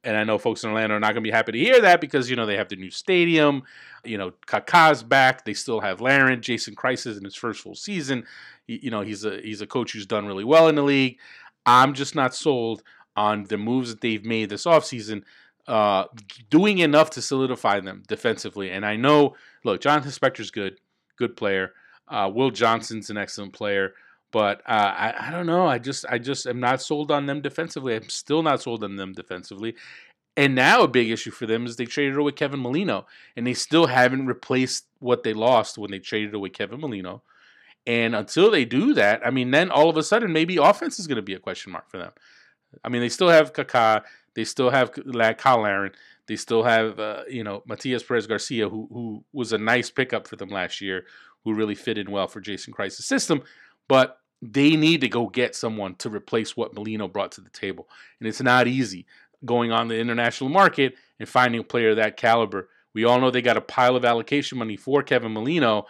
And 0.05 0.17
I 0.17 0.25
know 0.25 0.39
folks 0.39 0.63
in 0.63 0.71
Orlando 0.71 0.95
are 0.95 1.01
not 1.01 1.09
going 1.09 1.25
to 1.25 1.29
be 1.29 1.33
happy 1.33 1.53
to 1.53 1.59
hear 1.59 1.81
that 1.81 2.01
because, 2.01 2.31
you 2.31 2.37
know, 2.37 2.47
they 2.47 2.57
have 2.57 2.69
the 2.69 2.77
new 2.77 2.91
stadium. 2.91 3.65
You 4.05 4.19
know, 4.19 4.33
Kaká's 4.47 5.03
back. 5.03 5.45
They 5.45 5.55
still 5.55 5.81
have 5.81 6.01
Larin. 6.01 6.41
Jason 6.41 6.77
is 6.85 7.07
in 7.17 7.25
his 7.25 7.35
first 7.35 7.61
full 7.61 7.75
season. 7.75 8.25
You 8.69 8.91
know, 8.91 9.01
he's 9.01 9.25
a 9.25 9.41
he's 9.41 9.61
a 9.61 9.67
coach 9.67 9.93
who's 9.93 10.07
done 10.07 10.27
really 10.27 10.45
well 10.45 10.69
in 10.69 10.77
the 10.77 10.83
league. 10.83 11.19
I'm 11.65 11.95
just 11.95 12.15
not 12.15 12.35
sold 12.35 12.85
on 13.17 13.45
the 13.45 13.59
moves 13.59 13.91
that 13.91 14.01
they've 14.01 14.25
made 14.25 14.51
this 14.51 14.65
offseason, 14.65 15.23
uh, 15.69 16.05
doing 16.51 16.79
enough 16.79 17.11
to 17.11 17.23
solidify 17.23 17.81
them 17.81 18.03
defensively. 18.07 18.71
And 18.71 18.85
I 18.85 18.97
know, 18.97 19.35
look, 19.65 19.81
Jonathan 19.81 20.11
Spector's 20.11 20.51
good, 20.51 20.79
good 21.17 21.37
player. 21.37 21.73
Uh, 22.09 22.31
Will 22.33 22.51
Johnson's 22.51 23.11
an 23.11 23.17
excellent 23.17 23.53
player, 23.53 23.95
but 24.31 24.61
uh, 24.67 24.95
I, 24.97 25.29
I 25.29 25.31
don't 25.33 25.47
know. 25.47 25.67
I 25.67 25.79
just 25.79 26.05
I 26.09 26.19
just 26.19 26.47
am 26.47 26.61
not 26.61 26.81
sold 26.81 27.11
on 27.11 27.27
them 27.27 27.41
defensively. 27.41 27.97
I'm 27.97 28.09
still 28.09 28.43
not 28.43 28.63
sold 28.63 28.85
on 28.85 28.97
them 28.97 29.13
defensively. 29.13 29.75
And 30.37 30.55
now 30.55 30.83
a 30.83 30.89
big 30.89 31.11
issue 31.11 31.31
for 31.31 31.47
them 31.47 31.65
is 31.65 31.77
they 31.77 31.87
traded 31.87 32.17
away 32.17 32.33
Kevin 32.33 32.61
Molino, 32.61 33.07
and 33.37 33.47
they 33.47 33.55
still 33.55 33.87
haven't 33.87 34.27
replaced 34.27 34.85
what 34.99 35.23
they 35.23 35.33
lost 35.33 35.79
when 35.79 35.91
they 35.91 35.99
traded 35.99 36.35
away 36.35 36.51
Kevin 36.51 36.81
Molino. 36.81 37.23
And 37.87 38.15
until 38.15 38.51
they 38.51 38.65
do 38.65 38.95
that, 38.95 39.27
I 39.27 39.31
mean, 39.31 39.51
then 39.51 39.71
all 39.71 39.89
of 39.89 39.97
a 39.97 40.03
sudden 40.03 40.33
maybe 40.33 40.59
offense 40.59 40.99
is 40.99 41.07
going 41.07 41.17
to 41.17 41.23
be 41.23 41.35
a 41.35 41.39
question 41.39 41.73
mark 41.73 41.89
for 41.89 41.99
them. 41.99 42.13
I 42.85 42.89
mean, 42.89 43.01
they 43.01 43.09
still 43.09 43.31
have 43.31 43.53
Kaká, 43.53 44.03
they 44.37 44.45
still 44.45 44.71
have 44.71 44.93
Kyle 45.39 45.63
Larin, 45.63 45.93
they 46.29 46.37
still 46.37 46.63
have 46.63 47.01
uh, 47.01 47.23
you 47.29 47.43
know 47.43 47.63
Matias 47.67 48.05
Perez 48.05 48.29
Garcia, 48.29 48.69
who 48.69 48.89
who 48.93 49.25
was 49.33 49.53
a 49.53 49.59
nice 49.59 49.91
pickup 49.91 50.29
for 50.29 50.37
them 50.37 50.51
last 50.51 50.81
year, 50.81 51.07
who 51.45 51.55
really 51.55 51.75
fit 51.75 51.99
in 51.99 52.11
well 52.11 52.29
for 52.29 52.41
Jason 52.41 52.73
Kreis' 52.73 53.03
system, 53.03 53.43
but 53.89 54.21
they 54.43 54.77
need 54.77 55.01
to 55.01 55.09
go 55.09 55.27
get 55.27 55.57
someone 55.57 55.95
to 55.97 56.11
replace 56.11 56.57
what 56.57 56.75
Molino 56.75 57.09
brought 57.09 57.33
to 57.33 57.41
the 57.41 57.51
table, 57.51 57.89
and 58.21 58.29
it's 58.29 58.43
not 58.43 58.69
easy 58.69 59.07
going 59.45 59.73
on 59.73 59.89
the 59.89 59.99
international 59.99 60.51
market 60.51 60.95
and 61.19 61.29
finding 61.29 61.61
a 61.61 61.65
player 61.65 61.91
of 61.91 61.97
that 61.97 62.17
caliber. 62.17 62.69
We 62.95 63.05
all 63.05 63.21
know 63.21 63.31
they 63.31 63.43
got 63.43 63.57
a 63.57 63.63
pile 63.63 63.97
of 63.97 64.05
allocation 64.05 64.59
money 64.59 64.77
for 64.77 65.03
Kevin 65.03 65.33
Molino, 65.33 65.87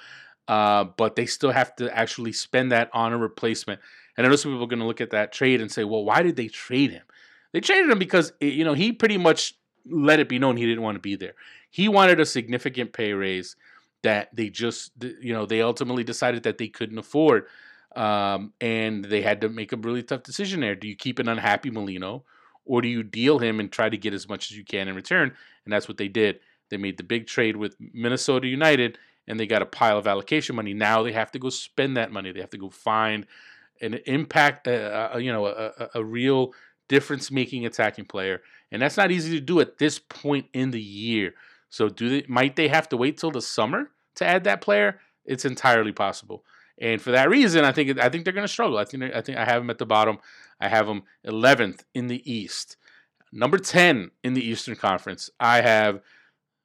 uh, 0.49 0.85
but 0.85 1.17
they 1.17 1.26
still 1.26 1.53
have 1.53 1.75
to 1.76 1.97
actually 1.97 2.33
spend 2.33 2.73
that 2.73 2.91
on 2.93 3.12
a 3.12 3.19
replacement. 3.19 3.81
And 4.17 4.26
I 4.26 4.31
know 4.31 4.37
some 4.37 4.53
people 4.53 4.65
are 4.65 4.69
going 4.69 4.81
to 4.81 4.87
look 4.87 5.00
at 5.00 5.11
that 5.11 5.33
trade 5.33 5.61
and 5.61 5.71
say, 5.71 5.85
well, 5.85 6.05
why 6.05 6.23
did 6.23 6.37
they 6.37 6.49
trade 6.49 6.91
him? 6.91 7.05
They 7.57 7.61
traded 7.61 7.89
him 7.89 7.99
because, 7.99 8.35
you 8.39 8.67
know, 8.67 8.75
he 8.75 8.93
pretty 8.93 9.17
much 9.17 9.55
let 9.91 10.21
it 10.21 10.29
be 10.29 10.39
known 10.39 10.59
he 10.59 10.67
didn't 10.67 10.83
want 10.83 10.97
to 10.97 11.01
be 11.01 11.17
there. 11.17 11.33
He 11.71 11.89
wanted 11.89 12.21
a 12.21 12.27
significant 12.27 12.93
pay 12.93 13.15
raise 13.15 13.57
that 14.03 14.29
they 14.37 14.51
just 14.51 14.93
you 15.23 15.33
know 15.33 15.47
they 15.47 15.63
ultimately 15.63 16.05
decided 16.05 16.43
that 16.43 16.59
they 16.59 16.69
couldn't 16.69 16.99
afford, 16.99 17.47
um, 17.97 18.53
and 18.61 19.07
they 19.07 19.23
had 19.23 19.41
to 19.41 19.49
make 19.49 19.73
a 19.73 19.79
really 19.79 20.03
tough 20.03 20.23
decision 20.23 20.61
there. 20.61 20.75
Do 20.75 20.87
you 20.87 20.95
keep 20.95 21.19
an 21.19 21.31
unhappy 21.31 21.71
Molino, 21.71 22.25
or 22.67 22.83
do 22.83 22.89
you 22.89 23.03
deal 23.03 23.39
him 23.39 23.59
and 23.59 23.73
try 23.73 23.89
to 23.89 23.97
get 23.97 24.13
as 24.13 24.29
much 24.29 24.51
as 24.51 24.59
you 24.59 24.63
can 24.63 24.87
in 24.87 24.95
return? 24.95 25.33
And 25.65 25.73
that's 25.73 25.89
what 25.89 25.97
they 25.97 26.09
did. 26.09 26.41
They 26.69 26.77
made 26.77 26.99
the 26.99 27.05
big 27.05 27.27
trade 27.27 27.57
with 27.57 27.75
Minnesota 27.81 28.49
United, 28.49 28.99
and 29.27 29.41
they 29.41 29.47
got 29.47 29.63
a 29.63 29.67
pile 29.67 29.97
of 29.97 30.07
allocation 30.07 30.57
money. 30.57 30.75
Now 30.75 31.03
they 31.03 31.13
have 31.13 31.33
to 31.33 31.39
go 31.39 31.49
spend 31.49 31.97
that 31.97 32.13
money. 32.13 32.33
They 32.33 32.41
have 32.41 32.51
to 32.51 32.59
go 32.59 32.69
find 32.69 33.25
an 33.81 33.95
impact, 34.05 34.69
uh, 34.69 35.13
uh, 35.15 35.19
you 35.19 35.33
know, 35.33 35.47
a, 35.47 35.89
a 35.95 36.05
real 36.05 36.53
difference-making 36.88 37.66
attacking 37.66 38.07
player, 38.07 38.43
and 38.71 38.83
that's 38.83 38.97
not 38.97 39.11
easy 39.11 39.31
to 39.38 39.45
do 39.45 39.61
at 39.61 39.78
this 39.78 39.99
point 39.99 40.47
in 40.52 40.71
the 40.71 40.81
year. 40.81 41.35
So, 41.69 41.88
do 41.88 42.09
they 42.09 42.25
might 42.28 42.57
they 42.57 42.69
have 42.69 42.88
to 42.90 42.97
wait 42.97 43.19
till 43.19 43.31
the 43.31 43.43
summer 43.43 43.90
to 44.16 44.26
add 44.26 44.45
that 44.45 44.61
player? 44.61 45.00
It's 45.25 45.45
entirely 45.45 45.93
possible. 45.93 46.45
And 46.78 47.00
for 47.00 47.11
that 47.11 47.31
reason, 47.31 47.64
I 47.64 47.73
think 47.73 47.99
I 47.99 48.09
think 48.09 48.25
they're 48.25 48.33
going 48.33 48.47
to 48.47 48.52
struggle. 48.52 48.78
I 48.78 48.85
think 48.85 49.02
I 49.02 49.21
think 49.21 49.38
I 49.38 49.45
have 49.45 49.62
them 49.62 49.71
at 49.71 49.78
the 49.78 49.87
bottom. 49.87 50.19
I 50.61 50.69
have 50.69 50.87
them 50.87 51.02
11th 51.26 51.81
in 51.95 52.07
the 52.07 52.31
East, 52.31 52.76
number 53.33 53.59
10 53.59 54.11
in 54.25 54.35
the 54.35 54.47
Eastern 54.47 54.76
Conference. 54.76 55.31
I 55.38 55.61
have 55.61 56.00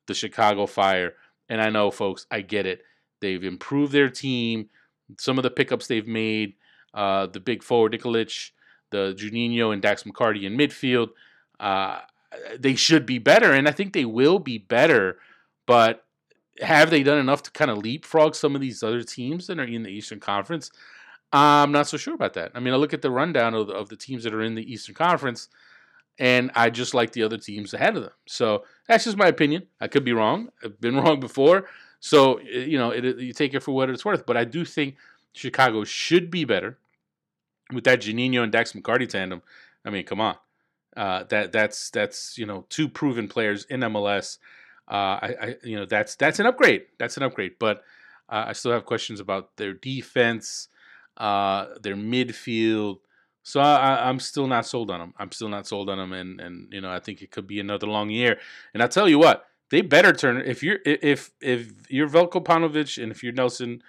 the 0.08 0.14
Chicago 0.14 0.66
Fire, 0.66 1.14
and 1.50 1.62
I 1.62 1.70
know, 1.70 1.92
folks, 1.92 2.26
I 2.32 2.42
get 2.42 2.66
it. 2.66 2.84
They've 3.22 3.44
improved 3.44 3.92
their 3.92 4.10
team. 4.10 4.70
Some 5.18 5.38
of 5.38 5.44
the 5.44 5.50
pickups 5.50 5.88
they've 5.88 6.08
made, 6.08 6.56
uh, 6.94 7.28
the 7.28 7.40
big 7.40 7.64
forward 7.64 7.94
Nikolic, 7.94 8.52
the 8.92 9.16
Juninho 9.18 9.74
and 9.74 9.82
Dax 9.82 10.04
McCarty 10.04 10.44
in 10.44 10.58
midfield, 10.58 11.10
uh, 11.60 12.00
they 12.58 12.76
should 12.76 13.06
be 13.06 13.18
better, 13.18 13.52
and 13.52 13.68
I 13.68 13.72
think 13.72 13.94
they 13.94 14.06
will 14.06 14.40
be 14.40 14.58
better. 14.58 15.18
But 15.66 16.06
have 16.62 16.90
they 16.90 17.04
done 17.04 17.18
enough 17.18 17.44
to 17.44 17.52
kind 17.52 17.72
of 17.72 17.80
leapfrog 17.80 18.36
some 18.36 18.56
of 18.56 18.62
these 18.62 18.84
other 18.84 19.04
teams 19.04 19.48
that 19.48 19.60
are 19.60 19.64
in 19.64 19.84
the 19.84 19.90
Eastern 19.90 20.20
Conference? 20.20 20.72
I'm 21.34 21.72
not 21.72 21.88
so 21.88 21.98
sure 21.98 22.14
about 22.14 22.34
that. 22.34 22.52
I 22.54 22.60
mean, 22.60 22.74
I 22.74 22.78
look 22.78 22.94
at 22.94 23.02
the 23.02 23.12
rundown 23.12 23.54
of 23.54 23.68
the, 23.68 23.74
of 23.74 23.90
the 23.90 23.96
teams 23.96 24.24
that 24.24 24.34
are 24.34 24.42
in 24.42 24.56
the 24.56 24.72
Eastern 24.72 24.96
Conference, 24.96 25.48
and 26.20 26.52
I 26.56 26.70
just 26.70 26.94
like 26.94 27.14
the 27.14 27.24
other 27.24 27.38
teams 27.38 27.74
ahead 27.74 27.96
of 27.96 28.04
them. 28.04 28.12
So 28.28 28.66
that's 28.88 29.06
just 29.06 29.18
my 29.18 29.28
opinion. 29.28 29.68
I 29.80 29.88
could 29.88 30.04
be 30.04 30.14
wrong. 30.14 30.50
I've 30.64 30.80
been 30.82 30.96
wrong 31.02 31.20
before. 31.20 31.68
So 32.00 32.40
you 32.42 32.78
know, 32.78 32.92
it, 32.92 33.04
you 33.20 33.34
take 33.34 33.54
it 33.54 33.62
for 33.62 33.72
what 33.72 33.90
it's 33.90 34.04
worth. 34.04 34.26
But 34.26 34.36
I 34.36 34.44
do 34.44 34.66
think 34.66 34.96
Chicago 35.34 35.84
should 35.84 36.30
be 36.30 36.44
better 36.44 36.78
with 37.72 37.84
that 37.86 38.02
Juninho 38.02 38.44
and 38.44 38.52
Dax 38.52 38.74
McCarty 38.74 39.08
tandem. 39.08 39.42
I 39.86 39.90
mean, 39.90 40.06
come 40.06 40.22
on, 40.22 40.36
uh, 40.96 41.24
that 41.26 41.52
that's 41.52 41.90
that's 41.90 42.38
you 42.38 42.46
know 42.46 42.66
two 42.70 42.88
proven 42.88 43.28
players 43.28 43.66
in 43.66 43.82
MLS. 43.82 44.38
Uh, 44.88 45.20
I, 45.22 45.36
I, 45.42 45.56
you 45.64 45.76
know 45.78 45.86
that's 45.86 46.16
that's 46.16 46.40
an 46.40 46.46
upgrade. 46.46 46.84
That's 47.00 47.18
an 47.18 47.24
upgrade. 47.24 47.54
But 47.60 47.84
uh, 48.30 48.46
I 48.48 48.54
still 48.54 48.72
have 48.72 48.86
questions 48.86 49.20
about 49.20 49.58
their 49.58 49.74
defense, 49.74 50.68
uh, 51.18 51.68
their 51.82 51.96
midfield. 51.96 53.00
So 53.44 53.60
I, 53.60 54.08
am 54.08 54.20
still 54.20 54.46
not 54.46 54.68
sold 54.68 54.92
on 54.92 55.00
them. 55.00 55.14
I'm 55.18 55.32
still 55.32 55.50
not 55.50 55.66
sold 55.66 55.90
on 55.90 55.98
them, 55.98 56.14
and 56.14 56.40
and 56.40 56.72
you 56.72 56.82
know 56.82 56.92
I 56.92 57.00
think 57.00 57.22
it 57.22 57.32
could 57.32 57.48
be 57.48 57.60
another 57.60 57.88
long 57.88 58.10
year. 58.10 58.38
And 58.74 58.84
I 58.84 58.88
tell 58.88 59.10
you 59.10 59.18
what, 59.18 59.46
they 59.72 59.82
better 59.82 60.14
turn 60.14 60.38
if 60.46 60.62
you're 60.62 60.80
if 60.86 61.32
if 61.42 61.72
you're 61.90 62.10
Veljko 62.10 62.44
Paunovic 62.44 63.02
and 63.02 63.12
if 63.12 63.24
you're 63.24 63.34
Nelson 63.34 63.82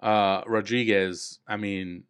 uh, 0.00 0.42
Rodriguez. 0.46 1.38
I 1.46 1.56
mean, 1.56 2.04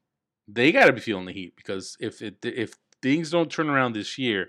they 0.54 0.72
got 0.72 0.86
to 0.86 0.92
be 0.92 1.00
feeling 1.00 1.26
the 1.26 1.32
heat 1.32 1.54
because 1.56 1.96
if 2.00 2.22
it 2.22 2.36
if 2.42 2.74
things 3.02 3.30
don't 3.30 3.50
turn 3.50 3.68
around 3.68 3.94
this 3.94 4.18
year, 4.18 4.48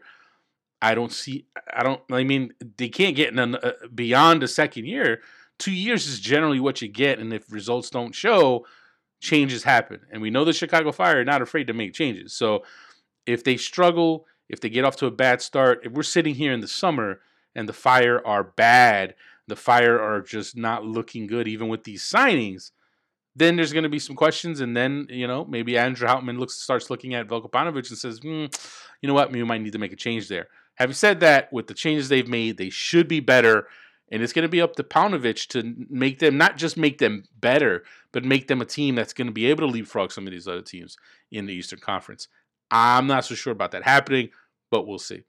I 0.81 0.95
don't 0.95 1.11
see. 1.11 1.45
I 1.73 1.83
don't. 1.83 2.01
I 2.11 2.23
mean, 2.23 2.53
they 2.77 2.89
can't 2.89 3.15
get 3.15 3.37
uh, 3.37 3.71
beyond 3.93 4.41
the 4.41 4.47
second 4.47 4.85
year. 4.85 5.21
Two 5.59 5.71
years 5.71 6.07
is 6.07 6.19
generally 6.19 6.59
what 6.59 6.81
you 6.81 6.87
get, 6.87 7.19
and 7.19 7.31
if 7.31 7.51
results 7.51 7.89
don't 7.91 8.15
show, 8.15 8.65
changes 9.19 9.63
happen. 9.63 9.99
And 10.11 10.21
we 10.21 10.31
know 10.31 10.43
the 10.43 10.53
Chicago 10.53 10.91
Fire 10.91 11.21
are 11.21 11.25
not 11.25 11.41
afraid 11.41 11.67
to 11.67 11.73
make 11.73 11.93
changes. 11.93 12.33
So 12.33 12.63
if 13.27 13.43
they 13.43 13.57
struggle, 13.57 14.25
if 14.49 14.59
they 14.59 14.69
get 14.69 14.85
off 14.85 14.95
to 14.97 15.05
a 15.05 15.11
bad 15.11 15.41
start, 15.41 15.81
if 15.83 15.91
we're 15.91 16.03
sitting 16.03 16.33
here 16.33 16.51
in 16.51 16.61
the 16.61 16.67
summer 16.67 17.19
and 17.55 17.69
the 17.69 17.73
Fire 17.73 18.25
are 18.25 18.43
bad, 18.43 19.13
the 19.47 19.55
Fire 19.55 20.01
are 20.01 20.21
just 20.21 20.57
not 20.57 20.83
looking 20.83 21.27
good, 21.27 21.47
even 21.47 21.67
with 21.67 21.83
these 21.83 22.03
signings. 22.03 22.71
Then 23.41 23.55
there's 23.55 23.73
going 23.73 23.81
to 23.81 23.89
be 23.89 23.97
some 23.97 24.15
questions, 24.15 24.61
and 24.61 24.77
then 24.77 25.07
you 25.09 25.25
know 25.25 25.45
maybe 25.45 25.75
Andrew 25.75 26.07
Hauptman 26.07 26.37
looks 26.37 26.53
starts 26.53 26.91
looking 26.91 27.15
at 27.15 27.27
Veljko 27.27 27.49
Paunovic 27.49 27.89
and 27.89 27.97
says, 27.97 28.19
hmm, 28.19 28.45
"You 29.01 29.07
know 29.07 29.15
what? 29.15 29.31
We 29.31 29.43
might 29.43 29.61
need 29.61 29.73
to 29.73 29.79
make 29.79 29.91
a 29.91 29.95
change 29.95 30.27
there." 30.27 30.47
Having 30.75 30.93
said 30.93 31.19
that, 31.21 31.51
with 31.51 31.65
the 31.65 31.73
changes 31.73 32.07
they've 32.07 32.27
made, 32.27 32.57
they 32.57 32.69
should 32.69 33.07
be 33.07 33.19
better. 33.19 33.67
And 34.11 34.21
it's 34.21 34.31
going 34.31 34.43
to 34.43 34.49
be 34.49 34.61
up 34.61 34.75
to 34.75 34.83
Paunovic 34.83 35.47
to 35.47 35.75
make 35.89 36.19
them 36.19 36.37
not 36.37 36.55
just 36.57 36.77
make 36.77 36.99
them 36.99 37.23
better, 37.39 37.83
but 38.11 38.23
make 38.23 38.47
them 38.47 38.61
a 38.61 38.65
team 38.65 38.93
that's 38.93 39.13
going 39.13 39.25
to 39.25 39.33
be 39.33 39.47
able 39.47 39.65
to 39.65 39.73
leapfrog 39.73 40.11
some 40.11 40.27
of 40.27 40.31
these 40.31 40.47
other 40.47 40.61
teams 40.61 40.95
in 41.31 41.47
the 41.47 41.53
Eastern 41.53 41.79
Conference. 41.79 42.27
I'm 42.69 43.07
not 43.07 43.25
so 43.25 43.33
sure 43.33 43.53
about 43.53 43.71
that 43.71 43.83
happening, 43.83 44.29
but 44.69 44.85
we'll 44.85 44.99
see. 44.99 45.23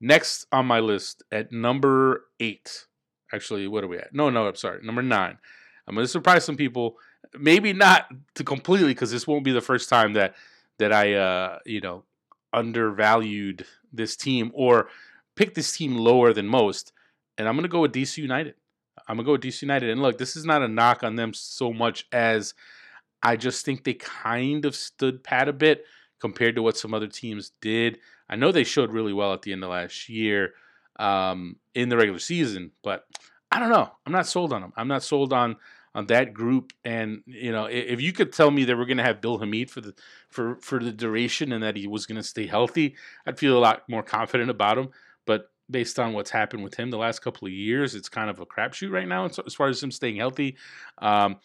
Next 0.00 0.46
on 0.50 0.66
my 0.66 0.80
list 0.80 1.22
at 1.30 1.52
number 1.52 2.24
eight. 2.40 2.86
Actually, 3.32 3.68
what 3.68 3.84
are 3.84 3.88
we 3.88 3.98
at? 3.98 4.12
No, 4.12 4.30
no, 4.30 4.48
I'm 4.48 4.56
sorry. 4.56 4.82
Number 4.82 5.02
nine. 5.02 5.38
I'm 5.86 5.94
going 5.94 6.04
to 6.04 6.08
surprise 6.08 6.44
some 6.44 6.56
people. 6.56 6.96
Maybe 7.38 7.72
not 7.72 8.06
to 8.34 8.44
completely, 8.44 8.88
because 8.88 9.10
this 9.10 9.26
won't 9.26 9.44
be 9.44 9.52
the 9.52 9.60
first 9.60 9.88
time 9.88 10.14
that 10.14 10.34
that 10.78 10.92
I, 10.92 11.14
uh, 11.14 11.58
you 11.64 11.80
know, 11.80 12.04
undervalued 12.52 13.64
this 13.92 14.16
team 14.16 14.50
or 14.54 14.88
picked 15.34 15.54
this 15.54 15.72
team 15.76 15.96
lower 15.96 16.32
than 16.32 16.46
most. 16.46 16.92
And 17.38 17.48
I'm 17.48 17.60
to 17.60 17.68
go 17.68 17.80
with 17.80 17.92
DC 17.92 18.18
United. 18.18 18.54
I'm 19.08 19.18
to 19.18 19.22
go 19.22 19.32
with 19.32 19.42
DC 19.42 19.62
United. 19.62 19.90
And 19.90 20.02
look, 20.02 20.18
this 20.18 20.36
is 20.36 20.44
not 20.44 20.62
a 20.62 20.68
knock 20.68 21.02
on 21.02 21.16
them 21.16 21.32
so 21.34 21.72
much 21.72 22.06
as 22.12 22.54
I 23.22 23.36
just 23.36 23.64
think 23.64 23.84
they 23.84 23.94
kind 23.94 24.64
of 24.64 24.74
stood 24.74 25.22
pat 25.22 25.48
a 25.48 25.52
bit 25.52 25.84
compared 26.20 26.56
to 26.56 26.62
what 26.62 26.76
some 26.76 26.94
other 26.94 27.08
teams 27.08 27.52
did. 27.60 27.98
I 28.28 28.36
know 28.36 28.52
they 28.52 28.64
showed 28.64 28.92
really 28.92 29.12
well 29.12 29.32
at 29.32 29.42
the 29.42 29.52
end 29.52 29.62
of 29.64 29.70
last 29.70 30.08
year 30.08 30.54
um, 30.98 31.56
in 31.74 31.88
the 31.88 31.96
regular 31.96 32.18
season, 32.18 32.72
but 32.82 33.06
I 33.52 33.58
don't 33.58 33.70
know. 33.70 33.90
I'm 34.04 34.12
not 34.12 34.26
sold 34.26 34.52
on 34.52 34.62
them. 34.62 34.72
I'm 34.76 34.88
not 34.88 35.02
sold 35.02 35.32
on 35.32 35.56
on 35.96 36.06
that 36.08 36.34
group. 36.34 36.74
And 36.84 37.22
you 37.26 37.50
know, 37.50 37.64
if 37.64 38.02
you 38.02 38.12
could 38.12 38.32
tell 38.32 38.50
me 38.50 38.64
that 38.64 38.76
we're 38.76 38.84
going 38.84 38.98
to 38.98 39.02
have 39.02 39.22
Bill 39.22 39.38
Hamid 39.38 39.70
for 39.70 39.80
the 39.80 39.94
for 40.28 40.56
for 40.60 40.78
the 40.78 40.92
duration 40.92 41.52
and 41.52 41.64
that 41.64 41.74
he 41.74 41.88
was 41.88 42.04
going 42.04 42.16
to 42.16 42.22
stay 42.22 42.46
healthy, 42.46 42.94
I'd 43.26 43.38
feel 43.38 43.56
a 43.56 43.58
lot 43.58 43.88
more 43.88 44.02
confident 44.02 44.50
about 44.50 44.76
him. 44.76 44.90
But 45.24 45.50
based 45.70 45.98
on 45.98 46.12
what's 46.12 46.30
happened 46.30 46.62
with 46.62 46.74
him 46.74 46.90
the 46.90 46.98
last 46.98 47.20
couple 47.20 47.48
of 47.48 47.52
years, 47.52 47.94
it's 47.94 48.10
kind 48.10 48.28
of 48.28 48.38
a 48.38 48.46
crapshoot 48.46 48.92
right 48.92 49.08
now 49.08 49.24
as 49.24 49.54
far 49.54 49.68
as 49.68 49.82
him 49.82 49.90
staying 49.90 50.16
healthy. 50.16 50.58
Um, 50.98 51.38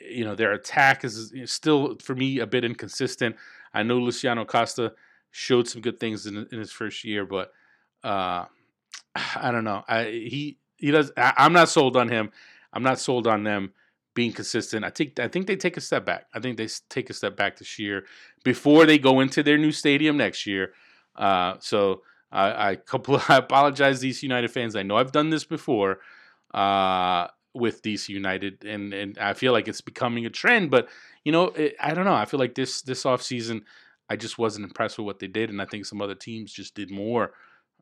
you 0.00 0.24
know, 0.24 0.34
their 0.34 0.52
attack 0.52 1.04
is 1.04 1.34
still 1.44 1.96
for 2.02 2.14
me 2.14 2.38
a 2.38 2.46
bit 2.46 2.64
inconsistent. 2.64 3.36
I 3.74 3.82
know 3.82 3.98
Luciano 3.98 4.42
Acosta 4.42 4.94
showed 5.30 5.68
some 5.68 5.82
good 5.82 6.00
things 6.00 6.24
in, 6.24 6.48
in 6.50 6.58
his 6.58 6.72
first 6.72 7.04
year, 7.04 7.26
but 7.26 7.52
uh, 8.02 8.46
I 9.36 9.50
don't 9.52 9.64
know. 9.64 9.84
I, 9.86 10.04
he 10.04 10.56
he 10.76 10.90
does. 10.90 11.12
I, 11.18 11.34
I'm 11.36 11.52
not 11.52 11.68
sold 11.68 11.98
on 11.98 12.08
him. 12.08 12.30
I'm 12.72 12.82
not 12.82 12.98
sold 12.98 13.26
on 13.26 13.44
them 13.44 13.74
being 14.20 14.32
consistent. 14.34 14.84
I 14.84 14.90
think 14.90 15.18
I 15.18 15.28
think 15.28 15.46
they 15.46 15.56
take 15.56 15.78
a 15.78 15.80
step 15.80 16.04
back. 16.04 16.26
I 16.34 16.40
think 16.40 16.58
they 16.58 16.68
take 16.90 17.08
a 17.08 17.14
step 17.14 17.36
back 17.36 17.56
this 17.56 17.78
year 17.78 18.04
before 18.44 18.84
they 18.84 18.98
go 18.98 19.20
into 19.20 19.42
their 19.42 19.56
new 19.56 19.72
stadium 19.72 20.18
next 20.18 20.46
year. 20.46 20.74
Uh, 21.16 21.54
so 21.60 22.02
I, 22.30 22.68
I, 22.68 22.76
couple, 22.92 23.18
I 23.30 23.36
apologize, 23.38 24.02
DC 24.02 24.22
United 24.22 24.50
fans. 24.50 24.76
I 24.76 24.82
know 24.82 24.98
I've 24.98 25.10
done 25.10 25.30
this 25.30 25.44
before 25.44 26.00
uh, 26.52 27.28
with 27.54 27.80
DC 27.80 28.10
United, 28.10 28.62
and 28.62 28.92
and 28.92 29.16
I 29.18 29.32
feel 29.32 29.52
like 29.54 29.68
it's 29.68 29.80
becoming 29.80 30.26
a 30.26 30.30
trend. 30.30 30.70
But 30.70 30.90
you 31.24 31.32
know, 31.32 31.44
it, 31.62 31.76
I 31.80 31.94
don't 31.94 32.04
know. 32.04 32.20
I 32.22 32.26
feel 32.26 32.40
like 32.40 32.54
this 32.54 32.82
this 32.82 33.06
off 33.06 33.22
season, 33.22 33.64
I 34.10 34.16
just 34.16 34.36
wasn't 34.36 34.66
impressed 34.66 34.98
with 34.98 35.06
what 35.06 35.18
they 35.18 35.28
did, 35.28 35.48
and 35.48 35.62
I 35.62 35.64
think 35.64 35.86
some 35.86 36.02
other 36.02 36.14
teams 36.14 36.52
just 36.52 36.74
did 36.74 36.90
more 36.90 37.32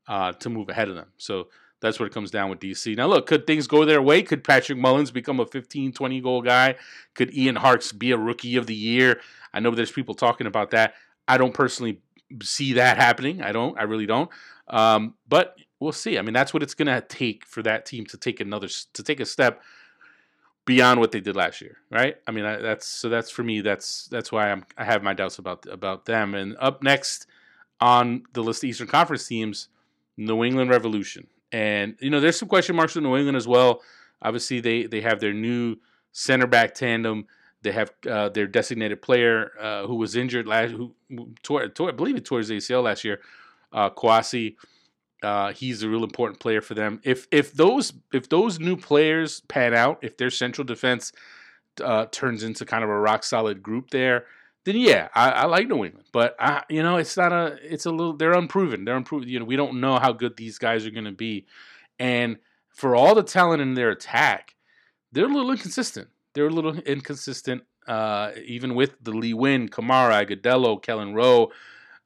uh, 0.07 0.31
to 0.35 0.49
move 0.49 0.69
ahead 0.69 0.89
of 0.89 0.95
them. 0.95 1.11
So 1.17 1.49
that's 1.81 2.01
what 2.01 2.07
it 2.07 2.15
comes 2.15 2.31
down 2.31 2.51
with 2.51 2.59
DC. 2.59 2.97
Now, 2.97 3.07
look, 3.07 3.27
could 3.27 3.47
things 3.47 3.67
go 3.67 3.85
their 3.85 4.03
way? 4.03 4.23
Could 4.23 4.43
Patrick 4.45 4.79
Mullins 4.79 5.11
become 5.11 5.41
a 5.41 5.47
15, 5.47 5.93
20 5.93 6.21
goal 6.21 6.43
guy? 6.43 6.77
Could 7.15 7.35
Ian 7.35 7.57
Harkes 7.57 7.93
be 7.93 8.11
a 8.11 8.17
rookie 8.17 8.57
of 8.57 8.67
the 8.67 8.75
year? 8.75 9.21
I 9.55 9.61
know 9.61 9.71
there's 9.71 9.93
people 9.93 10.15
talking 10.15 10.47
about 10.47 10.71
that. 10.71 10.95
I 11.27 11.39
don't 11.39 11.55
personally 11.55 12.01
see 12.43 12.75
that 12.75 12.97
happening. 12.97 13.43
I 13.43 13.53
don't. 13.53 13.79
I 13.79 13.85
really 13.85 14.07
don't. 14.07 14.31
Um, 14.69 15.15
but 15.29 15.57
we'll 15.81 15.93
see. 15.93 16.19
I 16.19 16.23
mean, 16.23 16.35
that's 16.35 16.53
what 16.53 16.63
it's 16.63 16.75
going 16.75 16.87
to 16.87 17.01
take 17.01 17.47
for 17.47 17.63
that 17.63 17.87
team 17.87 18.07
to 18.07 18.17
take 18.17 18.41
another 18.41 18.69
to 18.69 19.03
take 19.03 19.21
a 19.21 19.27
step 19.27 19.63
beyond 20.65 21.01
what 21.01 21.13
they 21.13 21.21
did 21.21 21.35
last 21.35 21.63
year, 21.63 21.79
right? 21.91 22.17
I 22.27 22.31
mean, 22.31 22.45
that's 22.45 22.87
so 22.87 23.09
that's 23.09 23.31
for 23.31 23.43
me. 23.43 23.61
That's 23.61 24.07
that's 24.11 24.31
why 24.31 24.51
I'm 24.51 24.65
I 24.77 24.85
have 24.85 25.03
my 25.03 25.15
doubts 25.15 25.39
about 25.39 25.67
about 25.67 26.05
them. 26.05 26.35
And 26.35 26.57
up 26.59 26.83
next 26.83 27.27
on 27.81 28.25
the 28.33 28.43
list 28.43 28.63
of 28.63 28.69
Eastern 28.69 28.89
Conference 28.89 29.27
teams, 29.27 29.69
New 30.17 30.45
England 30.45 30.71
Revolution. 30.71 31.29
And 31.53 31.97
you 32.01 32.11
know, 32.11 32.21
there's 32.21 32.39
some 32.39 32.49
question 32.49 32.77
marks 32.77 32.95
with 32.95 33.05
New 33.05 33.17
England 33.17 33.37
as 33.37 33.49
well. 33.49 33.83
Obviously, 34.21 34.61
they 34.61 34.85
they 34.85 35.01
have 35.01 35.21
their 35.21 35.33
new 35.33 35.77
center 36.13 36.47
back 36.47 36.75
tandem. 36.75 37.27
They 37.63 37.73
have 37.73 37.93
uh, 38.09 38.29
their 38.29 38.47
designated 38.47 39.03
player 39.03 39.51
uh, 39.61 39.87
who 39.87 39.97
was 39.97 40.15
injured 40.15 40.47
last, 40.47 40.73
who 40.73 40.95
tore, 41.43 41.67
tore, 41.69 41.89
I 41.89 41.93
believe 41.93 42.15
he 42.15 42.21
tore 42.21 42.39
his 42.39 42.51
ACL 42.51 42.85
last 42.85 43.05
year, 43.05 43.21
uh, 43.73 43.91
Kouassi. 43.91 44.55
Uh, 45.23 45.53
he's 45.53 45.83
a 45.83 45.89
real 45.89 46.05
important 46.05 46.39
player 46.39 46.61
for 46.61 46.75
them. 46.75 47.01
If 47.03 47.27
if 47.33 47.53
those 47.53 47.93
if 48.13 48.29
those 48.29 48.61
new 48.61 48.77
players 48.77 49.41
pan 49.49 49.75
out, 49.75 49.99
if 50.03 50.17
their 50.17 50.31
central 50.31 50.65
defense 50.65 51.13
uh, 51.83 52.07
turns 52.13 52.45
into 52.45 52.65
kind 52.65 52.85
of 52.85 52.91
a 52.91 52.99
rock 52.99 53.25
solid 53.25 53.63
group 53.63 53.91
there, 53.91 54.27
then 54.69 54.77
yeah, 54.77 55.09
I, 55.15 55.31
I 55.31 55.45
like 55.47 55.67
New 55.67 55.85
England. 55.85 56.09
But 56.13 56.37
I, 56.39 56.63
you 56.69 56.83
know, 56.83 56.99
it's 56.99 57.17
not 57.17 57.33
a, 57.33 57.57
it's 57.63 57.87
a 57.87 57.91
little, 57.91 58.13
they're 58.13 58.35
unproven. 58.35 58.85
They're 58.85 58.97
unproven. 58.97 59.29
You 59.29 59.39
know, 59.39 59.47
we 59.47 59.57
don't 59.57 59.81
know 59.81 59.99
how 59.99 60.13
good 60.13 60.37
these 60.37 60.59
guys 60.59 60.87
are 60.87 60.91
going 60.91 61.05
to 61.05 61.13
be, 61.13 61.47
and 61.99 62.37
for 62.69 62.95
all 62.95 63.15
the 63.15 63.23
talent 63.23 63.63
in 63.63 63.75
their 63.75 63.91
attack, 63.91 64.55
they're 65.11 65.25
a 65.25 65.29
little 65.29 65.51
inconsistent. 65.51 66.09
They're 66.35 66.49
a 66.49 66.51
little 66.51 66.77
inconsistent, 66.81 67.63
uh, 67.87 68.33
even 68.45 68.75
with 68.75 68.95
the 69.03 69.13
Lee 69.13 69.33
Nguyen, 69.33 69.71
Kamara, 69.71 70.27
Agudelo, 70.27 70.83
Kelyn 70.83 71.15
Rowe. 71.15 71.51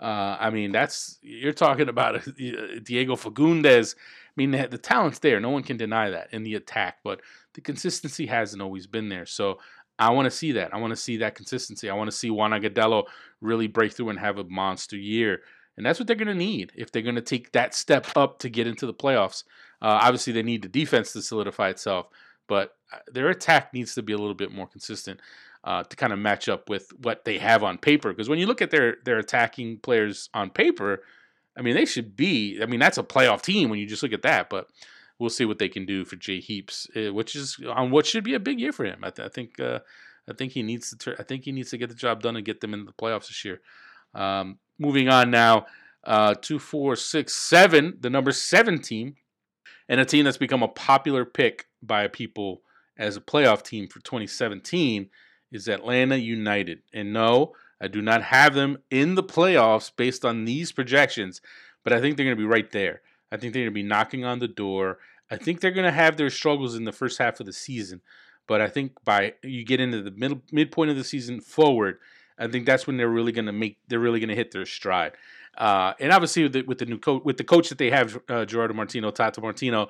Uh, 0.00 0.36
I 0.40 0.50
mean, 0.50 0.72
that's 0.72 1.18
you're 1.20 1.52
talking 1.52 1.88
about 1.88 2.24
Diego 2.36 3.16
Fagundez. 3.16 3.96
I 3.96 4.32
mean, 4.36 4.52
the 4.52 4.78
talent's 4.78 5.18
there. 5.18 5.40
No 5.40 5.50
one 5.50 5.62
can 5.62 5.76
deny 5.76 6.10
that 6.10 6.28
in 6.32 6.42
the 6.42 6.54
attack, 6.54 6.98
but 7.02 7.20
the 7.54 7.60
consistency 7.60 8.26
hasn't 8.26 8.62
always 8.62 8.86
been 8.86 9.08
there. 9.08 9.26
So 9.26 9.58
I 9.98 10.10
want 10.10 10.26
to 10.26 10.30
see 10.30 10.52
that. 10.52 10.74
I 10.74 10.78
want 10.78 10.90
to 10.92 10.96
see 10.96 11.18
that 11.18 11.34
consistency. 11.34 11.88
I 11.88 11.94
want 11.94 12.10
to 12.10 12.16
see 12.16 12.30
Juan 12.30 12.50
Agudelo 12.50 13.04
really 13.40 13.66
break 13.66 13.92
through 13.92 14.10
and 14.10 14.18
have 14.18 14.38
a 14.38 14.44
monster 14.44 14.96
year. 14.96 15.42
And 15.76 15.86
that's 15.86 15.98
what 15.98 16.06
they're 16.06 16.16
going 16.16 16.28
to 16.28 16.34
need 16.34 16.72
if 16.74 16.90
they're 16.92 17.02
going 17.02 17.14
to 17.14 17.22
take 17.22 17.52
that 17.52 17.74
step 17.74 18.06
up 18.16 18.38
to 18.40 18.48
get 18.48 18.66
into 18.66 18.86
the 18.86 18.94
playoffs. 18.94 19.44
Uh, 19.80 19.98
obviously, 20.02 20.32
they 20.32 20.42
need 20.42 20.62
the 20.62 20.68
defense 20.68 21.12
to 21.12 21.22
solidify 21.22 21.70
itself, 21.70 22.08
but 22.46 22.76
uh, 22.92 22.98
their 23.10 23.30
attack 23.30 23.72
needs 23.72 23.94
to 23.94 24.02
be 24.02 24.12
a 24.12 24.18
little 24.18 24.34
bit 24.34 24.52
more 24.52 24.66
consistent 24.66 25.20
uh, 25.64 25.82
to 25.84 25.96
kind 25.96 26.12
of 26.12 26.18
match 26.18 26.48
up 26.48 26.68
with 26.68 26.92
what 27.00 27.24
they 27.24 27.38
have 27.38 27.62
on 27.62 27.78
paper. 27.78 28.10
Because 28.10 28.28
when 28.28 28.38
you 28.38 28.46
look 28.46 28.62
at 28.62 28.70
their 28.70 28.96
their 29.04 29.18
attacking 29.18 29.78
players 29.78 30.28
on 30.34 30.50
paper, 30.50 31.02
I 31.56 31.62
mean, 31.62 31.74
they 31.74 31.84
should 31.84 32.16
be. 32.16 32.60
I 32.62 32.66
mean, 32.66 32.80
that's 32.80 32.98
a 32.98 33.02
playoff 33.02 33.42
team 33.42 33.70
when 33.70 33.78
you 33.78 33.86
just 33.86 34.02
look 34.02 34.12
at 34.12 34.22
that. 34.22 34.50
But 34.50 34.68
we'll 35.22 35.30
see 35.30 35.44
what 35.44 35.58
they 35.58 35.68
can 35.68 35.86
do 35.86 36.04
for 36.04 36.16
Jay 36.16 36.40
Heaps, 36.40 36.88
uh, 36.96 37.14
which 37.14 37.36
is 37.36 37.58
on 37.70 37.90
what 37.90 38.04
should 38.04 38.24
be 38.24 38.34
a 38.34 38.40
big 38.40 38.58
year 38.58 38.72
for 38.72 38.84
him. 38.84 38.98
I, 39.02 39.10
th- 39.10 39.26
I 39.26 39.30
think 39.30 39.60
uh, 39.60 39.78
I 40.28 40.34
think 40.34 40.52
he 40.52 40.62
needs 40.62 40.90
to. 40.90 40.98
Ter- 40.98 41.16
I 41.18 41.22
think 41.22 41.44
he 41.44 41.52
needs 41.52 41.70
to 41.70 41.78
get 41.78 41.88
the 41.88 41.94
job 41.94 42.22
done 42.22 42.36
and 42.36 42.44
get 42.44 42.60
them 42.60 42.74
into 42.74 42.86
the 42.86 42.92
playoffs 42.92 43.28
this 43.28 43.44
year. 43.44 43.60
Um, 44.14 44.58
moving 44.78 45.08
on 45.08 45.30
now, 45.30 45.66
uh, 46.04 46.34
two, 46.34 46.58
four, 46.58 46.96
six, 46.96 47.34
seven, 47.34 47.96
the 48.00 48.10
number 48.10 48.32
seven 48.32 48.80
team, 48.80 49.14
and 49.88 50.00
a 50.00 50.04
team 50.04 50.24
that's 50.24 50.36
become 50.36 50.62
a 50.62 50.68
popular 50.68 51.24
pick 51.24 51.68
by 51.82 52.08
people 52.08 52.62
as 52.98 53.16
a 53.16 53.20
playoff 53.20 53.62
team 53.62 53.88
for 53.88 54.00
2017 54.00 55.08
is 55.50 55.68
Atlanta 55.68 56.16
United. 56.16 56.80
And 56.92 57.12
no, 57.12 57.52
I 57.80 57.88
do 57.88 58.02
not 58.02 58.22
have 58.22 58.54
them 58.54 58.78
in 58.90 59.14
the 59.14 59.22
playoffs 59.22 59.90
based 59.94 60.24
on 60.24 60.44
these 60.44 60.72
projections, 60.72 61.40
but 61.84 61.92
I 61.92 62.00
think 62.00 62.16
they're 62.16 62.26
going 62.26 62.36
to 62.36 62.42
be 62.42 62.46
right 62.46 62.70
there. 62.70 63.02
I 63.32 63.38
think 63.38 63.54
they're 63.54 63.62
going 63.62 63.72
to 63.72 63.74
be 63.74 63.82
knocking 63.82 64.24
on 64.24 64.38
the 64.38 64.48
door. 64.48 64.98
I 65.32 65.36
think 65.36 65.60
they're 65.60 65.70
going 65.70 65.86
to 65.86 65.90
have 65.90 66.18
their 66.18 66.28
struggles 66.28 66.76
in 66.76 66.84
the 66.84 66.92
first 66.92 67.16
half 67.16 67.40
of 67.40 67.46
the 67.46 67.54
season, 67.54 68.02
but 68.46 68.60
I 68.60 68.68
think 68.68 68.92
by 69.02 69.32
you 69.42 69.64
get 69.64 69.80
into 69.80 70.02
the 70.02 70.10
middle 70.10 70.42
midpoint 70.52 70.90
of 70.90 70.96
the 70.98 71.04
season 71.04 71.40
forward, 71.40 71.98
I 72.38 72.48
think 72.48 72.66
that's 72.66 72.86
when 72.86 72.98
they're 72.98 73.08
really 73.08 73.32
going 73.32 73.46
to 73.46 73.52
make 73.52 73.78
they're 73.88 73.98
really 73.98 74.20
going 74.20 74.28
to 74.28 74.34
hit 74.34 74.50
their 74.50 74.66
stride. 74.66 75.12
Uh, 75.56 75.94
and 75.98 76.12
obviously 76.12 76.42
with 76.42 76.52
the, 76.52 76.62
with 76.62 76.78
the 76.78 76.84
new 76.84 76.98
coach 76.98 77.22
with 77.24 77.38
the 77.38 77.44
coach 77.44 77.70
that 77.70 77.78
they 77.78 77.90
have, 77.90 78.20
uh, 78.28 78.44
Gerardo 78.44 78.74
Martino, 78.74 79.10
Tata 79.10 79.40
Martino, 79.40 79.88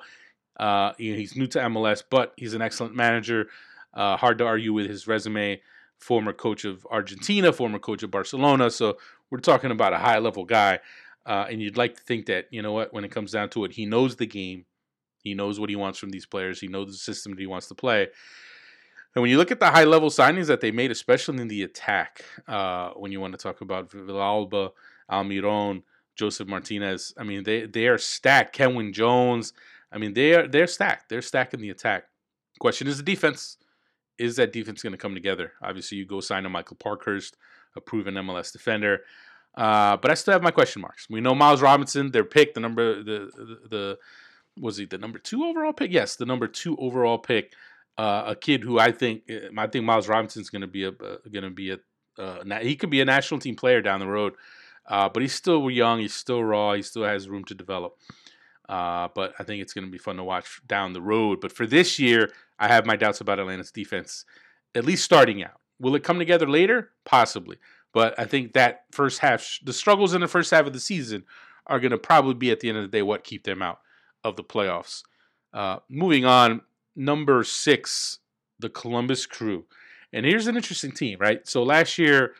uh, 0.57 0.93
he's 0.97 1.35
new 1.35 1.47
to 1.47 1.59
MLS, 1.59 2.03
but 2.09 2.31
he's 2.37 2.53
an 2.53 2.61
excellent 2.61 2.95
manager. 2.95 3.49
Uh, 3.93 4.15
hard 4.15 4.37
to 4.37 4.45
argue 4.45 4.71
with 4.71 4.89
his 4.89 5.07
resume. 5.07 5.61
Former 5.99 6.31
coach 6.31 6.63
of 6.63 6.87
Argentina, 6.89 7.51
former 7.51 7.79
coach 7.79 8.01
of 8.01 8.11
Barcelona. 8.11 8.71
So 8.71 8.97
we're 9.29 9.39
talking 9.39 9.71
about 9.71 9.91
a 9.93 9.97
high 9.97 10.19
level 10.19 10.45
guy. 10.45 10.79
Uh, 11.25 11.45
and 11.49 11.61
you'd 11.61 11.77
like 11.77 11.95
to 11.95 12.01
think 12.01 12.27
that, 12.27 12.47
you 12.49 12.61
know 12.61 12.73
what, 12.73 12.93
when 12.93 13.03
it 13.03 13.11
comes 13.11 13.31
down 13.31 13.49
to 13.49 13.63
it, 13.65 13.71
he 13.71 13.85
knows 13.85 14.15
the 14.17 14.25
game. 14.25 14.65
He 15.23 15.33
knows 15.33 15.59
what 15.59 15.69
he 15.69 15.75
wants 15.75 15.99
from 15.99 16.09
these 16.09 16.25
players. 16.25 16.59
He 16.59 16.67
knows 16.67 16.91
the 16.91 16.97
system 16.97 17.33
that 17.33 17.39
he 17.39 17.47
wants 17.47 17.67
to 17.67 17.75
play. 17.75 18.07
And 19.15 19.21
when 19.21 19.29
you 19.29 19.37
look 19.37 19.51
at 19.51 19.59
the 19.59 19.69
high 19.69 19.83
level 19.83 20.09
signings 20.09 20.47
that 20.47 20.61
they 20.61 20.71
made, 20.71 20.91
especially 20.91 21.41
in 21.41 21.47
the 21.47 21.63
attack, 21.63 22.25
uh, 22.47 22.91
when 22.91 23.11
you 23.11 23.21
want 23.21 23.33
to 23.33 23.37
talk 23.37 23.61
about 23.61 23.91
Villalba, 23.91 24.71
Almiron, 25.09 25.83
Josef 26.15 26.47
Martinez, 26.47 27.13
I 27.17 27.23
mean, 27.23 27.43
they, 27.43 27.65
they 27.65 27.87
are 27.87 27.97
stacked. 27.97 28.57
Kenwyne 28.57 28.91
Jones, 28.91 29.53
I 29.91 29.99
mean, 29.99 30.13
they 30.13 30.33
are 30.33 30.47
they're 30.47 30.67
stacked. 30.67 31.09
They're 31.09 31.21
stacked 31.21 31.53
in 31.53 31.61
the 31.61 31.69
attack. 31.69 32.05
Question 32.59 32.87
is 32.87 32.97
the 32.97 33.03
defense 33.03 33.57
is 34.17 34.35
that 34.35 34.53
defense 34.53 34.81
going 34.81 34.91
to 34.91 34.97
come 34.97 35.13
together? 35.13 35.53
Obviously, 35.61 35.97
you 35.97 36.05
go 36.05 36.19
sign 36.19 36.45
a 36.45 36.49
Michael 36.49 36.77
Parkhurst, 36.77 37.37
a 37.75 37.81
proven 37.81 38.15
MLS 38.15 38.51
defender. 38.51 39.01
Uh, 39.55 39.97
but 39.97 40.09
I 40.09 40.15
still 40.15 40.33
have 40.33 40.41
my 40.41 40.51
question 40.51 40.81
marks. 40.81 41.07
We 41.09 41.21
know 41.21 41.35
Miles 41.35 41.61
Robinson, 41.61 42.11
their 42.11 42.23
pick, 42.23 42.53
the 42.53 42.59
number, 42.59 43.03
the, 43.03 43.29
the, 43.35 43.59
the 43.69 43.97
was 44.59 44.77
he 44.77 44.85
the 44.85 44.97
number 44.97 45.19
two 45.19 45.43
overall 45.43 45.73
pick? 45.73 45.91
Yes, 45.91 46.15
the 46.15 46.25
number 46.25 46.47
two 46.47 46.75
overall 46.77 47.17
pick. 47.17 47.53
Uh, 47.97 48.23
a 48.27 48.35
kid 48.35 48.63
who 48.63 48.79
I 48.79 48.91
think, 48.91 49.23
eh, 49.29 49.49
I 49.55 49.67
think 49.67 49.85
Miles 49.85 50.07
Robinson's 50.07 50.49
going 50.49 50.61
to 50.61 50.67
be 50.67 50.83
a, 50.83 50.89
uh, 50.89 51.17
going 51.31 51.43
to 51.43 51.51
be 51.51 51.71
a, 51.71 51.77
uh, 52.17 52.59
he 52.59 52.75
could 52.75 52.89
be 52.89 53.01
a 53.01 53.05
national 53.05 53.39
team 53.39 53.55
player 53.55 53.81
down 53.81 53.99
the 53.99 54.07
road. 54.07 54.33
Uh, 54.87 55.09
but 55.09 55.21
he's 55.21 55.33
still 55.33 55.69
young. 55.69 55.99
He's 55.99 56.13
still 56.13 56.43
raw. 56.43 56.73
He 56.73 56.81
still 56.81 57.03
has 57.03 57.29
room 57.29 57.43
to 57.45 57.55
develop. 57.55 57.95
Uh, 58.67 59.09
but 59.13 59.33
I 59.39 59.43
think 59.43 59.61
it's 59.61 59.73
going 59.73 59.85
to 59.85 59.91
be 59.91 59.97
fun 59.97 60.17
to 60.17 60.23
watch 60.23 60.61
down 60.67 60.93
the 60.93 61.01
road. 61.01 61.39
But 61.39 61.51
for 61.51 61.65
this 61.65 61.99
year, 61.99 62.31
I 62.59 62.67
have 62.67 62.85
my 62.85 62.95
doubts 62.95 63.21
about 63.21 63.39
Atlanta's 63.39 63.71
defense, 63.71 64.25
at 64.73 64.85
least 64.85 65.03
starting 65.03 65.43
out. 65.43 65.59
Will 65.79 65.95
it 65.95 66.03
come 66.03 66.19
together 66.19 66.49
later? 66.49 66.91
Possibly. 67.05 67.57
But 67.93 68.17
I 68.17 68.25
think 68.25 68.53
that 68.53 68.85
first 68.91 69.19
half, 69.19 69.59
the 69.63 69.73
struggles 69.73 70.13
in 70.13 70.21
the 70.21 70.27
first 70.27 70.51
half 70.51 70.65
of 70.65 70.73
the 70.73 70.79
season 70.79 71.25
are 71.67 71.79
going 71.79 71.91
to 71.91 71.97
probably 71.97 72.33
be 72.33 72.51
at 72.51 72.59
the 72.59 72.69
end 72.69 72.77
of 72.77 72.83
the 72.83 72.89
day 72.89 73.01
what 73.01 73.23
keep 73.23 73.43
them 73.43 73.61
out 73.61 73.79
of 74.23 74.35
the 74.35 74.43
playoffs. 74.43 75.03
Uh, 75.53 75.79
moving 75.89 76.25
on, 76.25 76.61
number 76.95 77.43
six, 77.43 78.19
the 78.59 78.69
Columbus 78.69 79.25
Crew. 79.25 79.65
And 80.11 80.25
here's 80.25 80.47
an 80.47 80.55
interesting 80.55 80.91
team, 80.91 81.19
right? 81.19 81.47
So 81.47 81.63
last 81.63 81.97
year, 81.97 82.33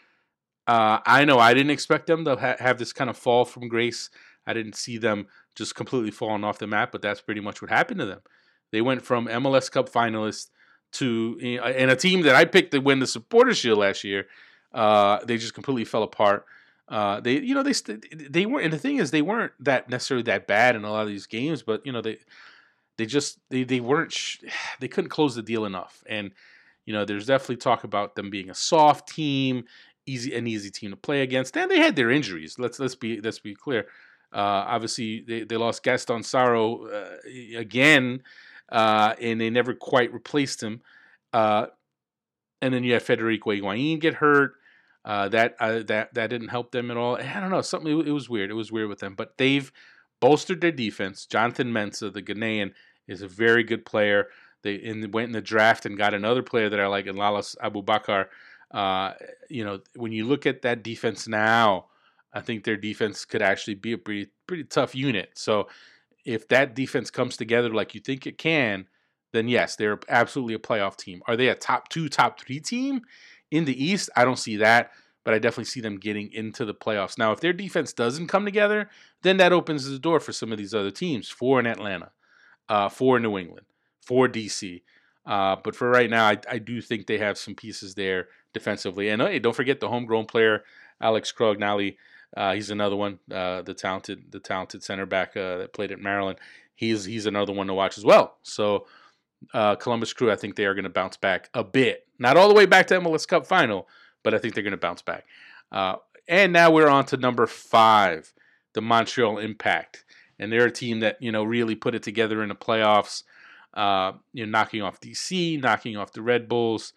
uh, 0.67 0.99
I 1.05 1.25
know 1.25 1.39
I 1.39 1.53
didn't 1.53 1.71
expect 1.71 2.07
them 2.07 2.23
to 2.25 2.35
ha- 2.35 2.55
have 2.59 2.77
this 2.77 2.93
kind 2.93 3.09
of 3.09 3.17
fall 3.17 3.45
from 3.45 3.67
grace. 3.67 4.09
I 4.45 4.53
didn't 4.53 4.75
see 4.75 4.97
them 4.97 5.27
just 5.55 5.75
completely 5.75 6.11
falling 6.11 6.43
off 6.43 6.59
the 6.59 6.67
map, 6.67 6.91
but 6.91 7.01
that's 7.01 7.21
pretty 7.21 7.41
much 7.41 7.61
what 7.61 7.69
happened 7.69 7.99
to 7.99 8.05
them. 8.05 8.21
They 8.71 8.81
went 8.81 9.01
from 9.03 9.27
MLS 9.27 9.71
Cup 9.71 9.89
finalists 9.89 10.49
to 10.93 11.37
and 11.41 11.91
a 11.91 11.95
team 11.95 12.21
that 12.21 12.35
I 12.35 12.45
picked 12.45 12.71
to 12.71 12.79
win 12.79 12.99
the 12.99 13.07
Supporters 13.07 13.57
Shield 13.57 13.79
last 13.79 14.03
year. 14.03 14.27
Uh, 14.71 15.19
they 15.25 15.37
just 15.37 15.53
completely 15.53 15.85
fell 15.85 16.03
apart. 16.03 16.45
Uh, 16.87 17.19
they, 17.21 17.39
you 17.39 17.55
know, 17.55 17.63
they 17.63 17.73
they 18.29 18.45
weren't. 18.45 18.65
And 18.65 18.73
the 18.73 18.77
thing 18.77 18.97
is, 18.97 19.11
they 19.11 19.21
weren't 19.21 19.53
that 19.59 19.89
necessarily 19.89 20.23
that 20.23 20.47
bad 20.47 20.75
in 20.75 20.83
a 20.83 20.91
lot 20.91 21.03
of 21.03 21.07
these 21.07 21.27
games, 21.27 21.63
but 21.63 21.85
you 21.85 21.91
know, 21.91 22.01
they 22.01 22.19
they 22.97 23.05
just 23.05 23.39
they 23.49 23.63
they 23.63 23.79
weren't 23.79 24.11
sh- 24.11 24.39
they 24.79 24.87
couldn't 24.87 25.09
close 25.09 25.35
the 25.35 25.41
deal 25.41 25.65
enough. 25.65 26.03
And 26.07 26.31
you 26.85 26.93
know, 26.93 27.05
there's 27.05 27.27
definitely 27.27 27.57
talk 27.57 27.83
about 27.83 28.15
them 28.15 28.29
being 28.29 28.49
a 28.49 28.55
soft 28.55 29.07
team, 29.07 29.65
easy 30.05 30.35
an 30.35 30.47
easy 30.47 30.69
team 30.69 30.91
to 30.91 30.97
play 30.97 31.21
against. 31.21 31.57
And 31.57 31.71
they 31.71 31.79
had 31.79 31.95
their 31.95 32.11
injuries. 32.11 32.59
Let's 32.59 32.79
let's 32.79 32.95
be 32.95 33.21
let's 33.21 33.39
be 33.39 33.55
clear. 33.55 33.87
Uh, 34.33 34.65
obviously, 34.67 35.23
they, 35.27 35.43
they 35.43 35.57
lost 35.57 35.83
Gaston 35.83 36.23
Sarro 36.23 36.87
uh, 36.87 37.17
again 37.55 38.23
uh, 38.73 39.13
and 39.21 39.39
they 39.39 39.49
never 39.49 39.73
quite 39.73 40.11
replaced 40.13 40.61
him. 40.61 40.81
Uh, 41.31 41.67
and 42.61 42.73
then 42.73 42.83
you 42.83 42.93
had 42.93 43.03
Federico 43.03 43.51
Higuain 43.51 43.99
get 43.99 44.15
hurt. 44.15 44.55
Uh, 45.05 45.27
that 45.29 45.55
uh, 45.59 45.83
that 45.83 46.13
that 46.13 46.29
didn't 46.29 46.47
help 46.47 46.71
them 46.71 46.89
at 46.89 46.97
all. 46.97 47.17
I 47.17 47.39
don't 47.39 47.49
know 47.49 47.61
something. 47.61 48.07
It, 48.07 48.11
was 48.11 48.29
weird. 48.29 48.49
It 48.49 48.55
was 48.55 48.71
weird 48.71 48.87
with 48.87 48.99
them, 48.99 49.15
but 49.15 49.37
they've 49.37 49.71
bolstered 50.21 50.61
their 50.61 50.71
defense. 50.71 51.25
Jonathan 51.25 51.73
Mensah, 51.73 52.13
the 52.13 52.21
Ghanaian, 52.21 52.71
is 53.07 53.21
a 53.21 53.27
very 53.27 53.63
good 53.63 53.85
player. 53.85 54.27
They 54.61 54.75
in, 54.75 55.11
went 55.11 55.27
in 55.27 55.33
the 55.33 55.41
draft 55.41 55.85
and 55.85 55.97
got 55.97 56.13
another 56.13 56.41
player 56.41 56.69
that 56.69 56.79
I 56.79 56.87
like, 56.87 57.05
in 57.05 57.17
Lalas 57.17 57.57
Abubakar. 57.57 58.27
Uh, 58.71 59.13
you 59.49 59.65
know, 59.65 59.81
when 59.95 60.13
you 60.13 60.25
look 60.25 60.45
at 60.45 60.61
that 60.61 60.83
defense 60.83 61.27
now, 61.27 61.87
I 62.33 62.39
think 62.39 62.63
their 62.63 62.77
defense 62.77 63.25
could 63.25 63.41
actually 63.41 63.75
be 63.75 63.91
a 63.91 63.97
pretty 63.97 64.31
pretty 64.47 64.63
tough 64.63 64.95
unit. 64.95 65.31
So 65.35 65.67
if 66.25 66.47
that 66.47 66.75
defense 66.75 67.11
comes 67.11 67.35
together 67.35 67.69
like 67.69 67.93
you 67.93 67.99
think 67.99 68.25
it 68.25 68.37
can, 68.37 68.87
then 69.33 69.47
yes, 69.47 69.75
they're 69.75 69.99
absolutely 70.07 70.53
a 70.53 70.59
playoff 70.59 70.95
team. 70.95 71.21
Are 71.27 71.35
they 71.35 71.49
a 71.49 71.55
top 71.55 71.89
two, 71.89 72.07
top 72.07 72.39
three 72.39 72.59
team 72.59 73.01
in 73.53 73.65
the 73.65 73.83
East? 73.83 74.09
I 74.15 74.25
don't 74.25 74.39
see 74.39 74.57
that, 74.57 74.91
but 75.23 75.33
I 75.33 75.39
definitely 75.39 75.65
see 75.65 75.79
them 75.79 75.99
getting 75.99 76.31
into 76.33 76.65
the 76.65 76.73
playoffs. 76.73 77.17
Now, 77.17 77.31
if 77.31 77.39
their 77.39 77.53
defense 77.53 77.93
doesn't 77.93 78.27
come 78.27 78.45
together, 78.45 78.89
then 79.21 79.37
that 79.37 79.53
opens 79.53 79.87
the 79.87 79.99
door 79.99 80.19
for 80.19 80.33
some 80.33 80.51
of 80.51 80.57
these 80.57 80.73
other 80.73 80.91
teams, 80.91 81.29
for 81.29 81.59
in 81.59 81.67
Atlanta, 81.67 82.11
uh, 82.67 82.89
for 82.89 83.19
New 83.19 83.37
England, 83.37 83.67
for 84.01 84.27
DC. 84.27 84.81
Uh, 85.25 85.55
but 85.63 85.75
for 85.75 85.89
right 85.89 86.09
now, 86.09 86.25
I, 86.25 86.37
I, 86.49 86.57
do 86.57 86.81
think 86.81 87.07
they 87.07 87.17
have 87.19 87.37
some 87.37 87.55
pieces 87.55 87.95
there 87.95 88.27
defensively. 88.53 89.07
And 89.07 89.21
hey, 89.21 89.39
don't 89.39 89.55
forget 89.55 89.79
the 89.79 89.87
homegrown 89.87 90.25
player, 90.25 90.63
Alex 90.99 91.31
Crognale. 91.31 91.95
Uh, 92.35 92.53
he's 92.53 92.71
another 92.71 92.97
one, 92.97 93.19
uh, 93.31 93.61
the 93.61 93.73
talented 93.73 94.31
the 94.31 94.39
talented 94.39 94.83
center 94.83 95.05
back 95.05 95.37
uh, 95.37 95.59
that 95.59 95.71
played 95.71 95.93
at 95.93 95.99
Maryland. 95.99 96.39
He's 96.75 97.05
he's 97.05 97.25
another 97.25 97.53
one 97.53 97.67
to 97.67 97.73
watch 97.73 97.97
as 97.97 98.03
well. 98.03 98.35
So 98.43 98.85
uh, 99.53 99.75
Columbus 99.75 100.13
Crew, 100.13 100.31
I 100.31 100.35
think 100.35 100.55
they 100.55 100.65
are 100.65 100.73
going 100.73 100.83
to 100.83 100.89
bounce 100.89 101.17
back 101.17 101.49
a 101.53 101.63
bit, 101.63 102.07
not 102.19 102.37
all 102.37 102.47
the 102.47 102.53
way 102.53 102.65
back 102.65 102.87
to 102.87 102.99
MLS 102.99 103.27
Cup 103.27 103.45
final, 103.45 103.87
but 104.23 104.33
I 104.33 104.37
think 104.37 104.53
they're 104.53 104.63
going 104.63 104.71
to 104.71 104.77
bounce 104.77 105.01
back. 105.01 105.25
Uh, 105.71 105.95
and 106.27 106.53
now 106.53 106.71
we're 106.71 106.87
on 106.87 107.05
to 107.05 107.17
number 107.17 107.45
five, 107.47 108.33
the 108.73 108.81
Montreal 108.81 109.37
Impact. 109.39 110.05
and 110.39 110.51
they're 110.51 110.65
a 110.65 110.71
team 110.71 110.99
that 111.01 111.21
you 111.21 111.31
know 111.31 111.43
really 111.43 111.75
put 111.75 111.95
it 111.95 112.03
together 112.03 112.41
in 112.41 112.49
the 112.49 112.55
playoffs. 112.55 113.23
Uh, 113.73 114.13
you 114.33 114.45
know, 114.45 114.51
knocking 114.51 114.83
off 114.83 114.99
DC, 114.99 115.59
knocking 115.61 115.97
off 115.97 116.11
the 116.11 116.21
Red 116.21 116.47
Bulls. 116.47 116.93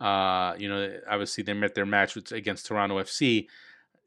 Uh, 0.00 0.54
you 0.58 0.68
know, 0.68 0.98
obviously 1.08 1.44
they 1.44 1.52
met 1.52 1.74
their 1.74 1.86
match 1.86 2.16
against 2.32 2.66
Toronto 2.66 2.98
FC. 2.98 3.46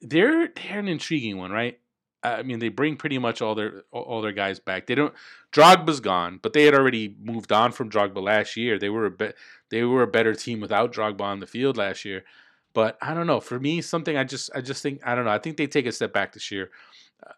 They're 0.02 0.50
they're 0.50 0.80
an 0.80 0.88
intriguing 0.88 1.38
one, 1.38 1.52
right? 1.52 1.80
I 2.24 2.44
mean, 2.44 2.60
they 2.60 2.70
bring 2.70 2.98
pretty 2.98 3.18
much 3.18 3.42
all 3.42 3.56
their 3.56 3.84
all 3.92 4.22
their 4.22 4.34
guys 4.34 4.60
back. 4.60 4.88
They 4.88 4.96
don't. 4.96 5.14
Drogba's 5.54 6.00
gone, 6.00 6.40
but 6.42 6.54
they 6.54 6.66
had 6.66 6.76
already 6.76 7.16
moved 7.22 7.52
on 7.52 7.72
from 7.72 7.90
Drogba 7.90 8.22
last 8.22 8.58
year. 8.58 8.78
They 8.78 8.90
were 8.90 9.06
a 9.06 9.12
bit. 9.12 9.36
They 9.70 9.84
were 9.84 10.04
a 10.04 10.08
better 10.08 10.36
team 10.36 10.60
without 10.60 10.94
Drogba 10.94 11.22
on 11.22 11.40
the 11.40 11.48
field 11.48 11.78
last 11.78 12.04
year. 12.04 12.26
But 12.74 12.98
I 13.02 13.14
don't 13.14 13.28
know. 13.28 13.40
For 13.40 13.60
me, 13.60 13.82
something 13.82 14.18
I 14.18 14.26
just 14.26 14.50
I 14.54 14.62
just 14.62 14.84
think 14.84 15.02
I 15.06 15.16
don't 15.16 15.26
know. 15.26 15.32
I 15.32 15.40
think 15.40 15.58
they 15.58 15.68
take 15.68 15.86
a 15.86 15.92
step 15.92 16.12
back 16.12 16.34
this 16.34 16.52
year. 16.52 16.72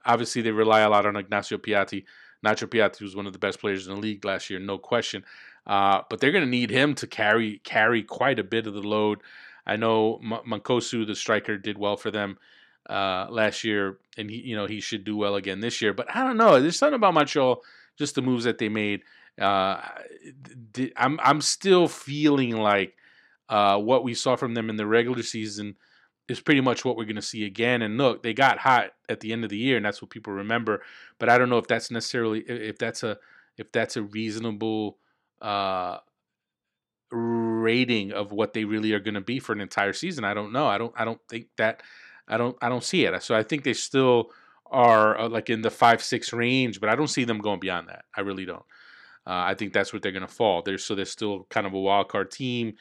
Obviously, 0.06 0.41
they 0.41 0.52
rely 0.52 0.82
a 0.82 0.89
lot 0.89 1.06
on 1.06 1.15
Ignacio 1.15 1.58
Piatti. 1.58 2.04
Nacho 2.46 2.67
Piatti 2.67 3.02
was 3.02 3.15
one 3.15 3.28
of 3.28 3.34
the 3.34 3.39
best 3.39 3.60
players 3.60 3.88
in 3.88 3.94
the 3.94 4.00
league 4.00 4.26
last 4.26 4.50
year, 4.50 4.60
no 4.60 4.78
question. 4.78 5.24
Uh, 5.67 6.02
but 6.10 6.20
they're 6.20 6.32
going 6.32 6.44
to 6.44 6.50
need 6.50 6.72
him 6.72 6.96
to 6.96 7.06
carry 7.06 7.60
carry 7.63 8.02
quite 8.02 8.39
a 8.39 8.44
bit 8.44 8.65
of 8.65 8.74
the 8.74 8.82
load. 8.82 9.20
I 9.65 9.76
know 9.76 10.20
M- 10.24 10.41
Mancosu, 10.48 11.06
the 11.06 11.15
striker, 11.15 11.58
did 11.58 11.78
well 11.78 11.98
for 11.98 12.10
them 12.10 12.39
uh, 12.89 13.28
last 13.30 13.63
year, 13.63 13.98
and 14.17 14.30
he 14.30 14.38
you 14.41 14.56
know 14.56 14.65
he 14.65 14.80
should 14.80 15.04
do 15.04 15.17
well 15.17 15.36
again 15.36 15.60
this 15.60 15.82
year. 15.82 15.94
But 15.94 16.13
I 16.13 16.24
don't 16.24 16.38
know. 16.38 16.62
There's 16.62 16.78
something 16.78 16.96
about 16.96 17.13
Montreal, 17.13 17.62
just 17.98 18.15
the 18.15 18.22
moves 18.22 18.44
that 18.44 18.58
they 18.58 18.70
made. 18.70 19.02
Uh, 19.39 19.82
I'm 20.98 21.20
I'm 21.22 21.41
still 21.41 21.88
feeling 21.88 22.58
like 22.58 22.96
uh, 23.50 23.78
what 23.78 24.04
we 24.04 24.13
saw 24.13 24.36
from 24.36 24.54
them 24.54 24.70
in 24.70 24.78
the 24.78 24.88
regular 24.88 25.24
season 25.24 25.76
is 26.28 26.39
pretty 26.39 26.62
much 26.62 26.86
what 26.86 26.96
we're 26.96 27.06
going 27.06 27.15
to 27.15 27.22
see 27.22 27.46
again. 27.46 27.82
And 27.82 27.98
look, 27.98 28.24
they 28.24 28.34
got 28.34 28.58
hot 28.58 28.91
at 29.10 29.20
the 29.20 29.34
end 29.34 29.44
of 29.44 29.50
the 29.50 29.58
year, 29.58 29.78
and 29.78 29.86
that's 29.86 30.02
what 30.02 30.10
people 30.10 30.34
remember. 30.34 30.82
But 31.20 31.30
I 31.30 31.38
don't 31.38 31.50
know 31.50 31.58
if 31.58 31.67
that's 31.67 31.91
necessarily 31.91 32.39
if 32.41 32.78
that's 32.78 33.04
a 33.04 33.17
if 33.58 33.72
that's 33.72 33.98
a 33.98 34.04
reasonable 34.04 34.98
uh, 35.41 35.98
rating 37.12 38.12
of 38.13 38.32
what 38.32 38.54
they 38.54 38.63
really 38.63 38.94
are 38.94 39.00
going 39.00 39.15
to 39.15 39.22
be 39.22 39.39
for 39.39 39.54
an 39.54 39.62
entire 39.62 39.94
season. 39.94 40.24
I 40.24 40.34
don't 40.34 40.54
know. 40.54 40.67
I 40.67 40.78
don't. 40.78 40.94
I 40.98 41.06
don't 41.06 41.22
think 41.30 41.48
that. 41.58 41.84
I 42.32 42.38
don't. 42.38 42.58
I 42.62 42.70
don't 42.70 42.84
see 42.84 43.06
it. 43.06 43.22
So 43.22 43.36
I 43.36 43.44
think 43.44 43.63
they 43.63 43.74
still 43.74 44.32
are 44.72 45.20
uh, 45.20 45.30
like 45.30 45.50
in 45.50 45.62
the 45.62 45.70
five 45.70 46.02
six 46.02 46.34
range, 46.34 46.80
but 46.80 46.89
I 46.89 46.96
don't 46.96 47.08
see 47.08 47.26
them 47.26 47.39
going 47.39 47.60
beyond 47.60 47.89
that. 47.89 48.06
I 48.15 48.22
really 48.22 48.46
don't. 48.46 48.63
Uh, 49.28 49.44
I 49.46 49.54
think 49.54 49.74
that's 49.74 49.94
what 49.94 50.02
they're 50.02 50.12
going 50.12 50.26
to 50.26 50.34
fall. 50.34 50.63
They're 50.63 50.78
so 50.78 50.96
they're 50.96 51.06
still 51.06 51.46
kind 51.50 51.67
of 51.67 51.74
a 51.74 51.80
wild 51.80 52.10
card 52.10 52.32
team. 52.32 52.74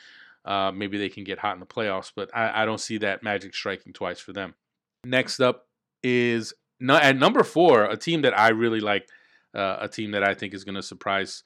Uh, 0.44 0.72
maybe 0.72 0.96
they 0.96 1.10
can 1.10 1.24
get 1.24 1.38
hot 1.38 1.54
in 1.54 1.60
the 1.60 1.66
playoffs, 1.66 2.12
but 2.14 2.30
I, 2.34 2.62
I, 2.62 2.64
don't 2.64 2.80
see 2.80 2.96
that 2.98 3.22
magic 3.22 3.54
striking 3.54 3.92
twice 3.92 4.20
for 4.20 4.32
them. 4.32 4.54
Next 5.04 5.38
up 5.38 5.66
is 6.02 6.54
at 6.88 7.18
number 7.18 7.44
four, 7.44 7.84
a 7.84 7.96
team 7.98 8.22
that 8.22 8.38
I 8.38 8.48
really 8.48 8.80
like, 8.80 9.06
uh, 9.54 9.76
a 9.80 9.88
team 9.88 10.12
that 10.12 10.24
I 10.24 10.32
think 10.32 10.54
is 10.54 10.64
going 10.64 10.76
to 10.76 10.82
surprise. 10.82 11.42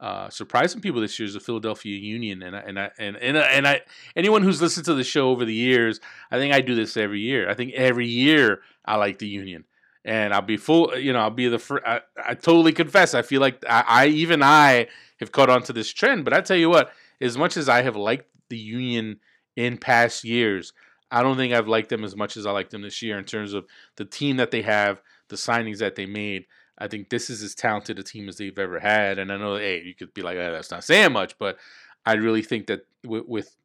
Uh, 0.00 0.28
surprise 0.28 0.72
some 0.72 0.80
people 0.80 1.00
this 1.00 1.18
year 1.18 1.26
is 1.26 1.34
the 1.34 1.40
Philadelphia 1.40 1.96
Union, 1.96 2.42
and 2.42 2.56
I, 2.56 2.60
and 2.60 2.78
I, 2.78 2.90
and 2.98 3.16
and 3.16 3.36
and 3.36 3.66
I 3.66 3.82
anyone 4.16 4.42
who's 4.42 4.60
listened 4.60 4.86
to 4.86 4.94
the 4.94 5.04
show 5.04 5.30
over 5.30 5.44
the 5.44 5.54
years, 5.54 6.00
I 6.30 6.38
think 6.38 6.52
I 6.52 6.60
do 6.60 6.74
this 6.74 6.96
every 6.96 7.20
year. 7.20 7.48
I 7.48 7.54
think 7.54 7.72
every 7.74 8.08
year 8.08 8.60
I 8.84 8.96
like 8.96 9.18
the 9.18 9.28
Union, 9.28 9.64
and 10.04 10.34
I'll 10.34 10.42
be 10.42 10.56
full. 10.56 10.98
You 10.98 11.12
know, 11.12 11.20
I'll 11.20 11.30
be 11.30 11.48
the 11.48 11.58
first. 11.58 11.84
I, 11.86 12.00
I 12.22 12.34
totally 12.34 12.72
confess. 12.72 13.14
I 13.14 13.22
feel 13.22 13.40
like 13.40 13.64
I, 13.68 13.84
I 13.86 14.06
even 14.06 14.42
I 14.42 14.88
have 15.20 15.32
caught 15.32 15.48
on 15.48 15.62
to 15.64 15.72
this 15.72 15.90
trend. 15.92 16.24
But 16.24 16.34
I 16.34 16.40
tell 16.40 16.56
you 16.56 16.68
what, 16.68 16.90
as 17.20 17.38
much 17.38 17.56
as 17.56 17.68
I 17.68 17.82
have 17.82 17.96
liked 17.96 18.26
the 18.48 18.58
Union 18.58 19.20
in 19.56 19.78
past 19.78 20.24
years. 20.24 20.72
I 21.10 21.22
don't 21.22 21.36
think 21.36 21.52
I've 21.52 21.68
liked 21.68 21.90
them 21.90 22.04
as 22.04 22.16
much 22.16 22.36
as 22.36 22.46
I 22.46 22.50
like 22.50 22.70
them 22.70 22.82
this 22.82 23.00
year 23.02 23.18
in 23.18 23.24
terms 23.24 23.52
of 23.52 23.66
the 23.96 24.04
team 24.04 24.38
that 24.38 24.50
they 24.50 24.62
have, 24.62 25.00
the 25.28 25.36
signings 25.36 25.78
that 25.78 25.94
they 25.94 26.06
made. 26.06 26.46
I 26.78 26.88
think 26.88 27.08
this 27.08 27.30
is 27.30 27.42
as 27.42 27.54
talented 27.54 27.98
a 27.98 28.02
team 28.02 28.28
as 28.28 28.36
they've 28.36 28.58
ever 28.58 28.80
had. 28.80 29.18
And 29.18 29.32
I 29.32 29.36
know, 29.36 29.56
hey, 29.56 29.82
you 29.82 29.94
could 29.94 30.12
be 30.14 30.22
like, 30.22 30.36
oh, 30.36 30.52
that's 30.52 30.70
not 30.70 30.84
saying 30.84 31.12
much, 31.12 31.38
but 31.38 31.58
I 32.04 32.14
really 32.14 32.42
think 32.42 32.66
that 32.66 32.86
with, 33.04 33.26
with 33.26 33.56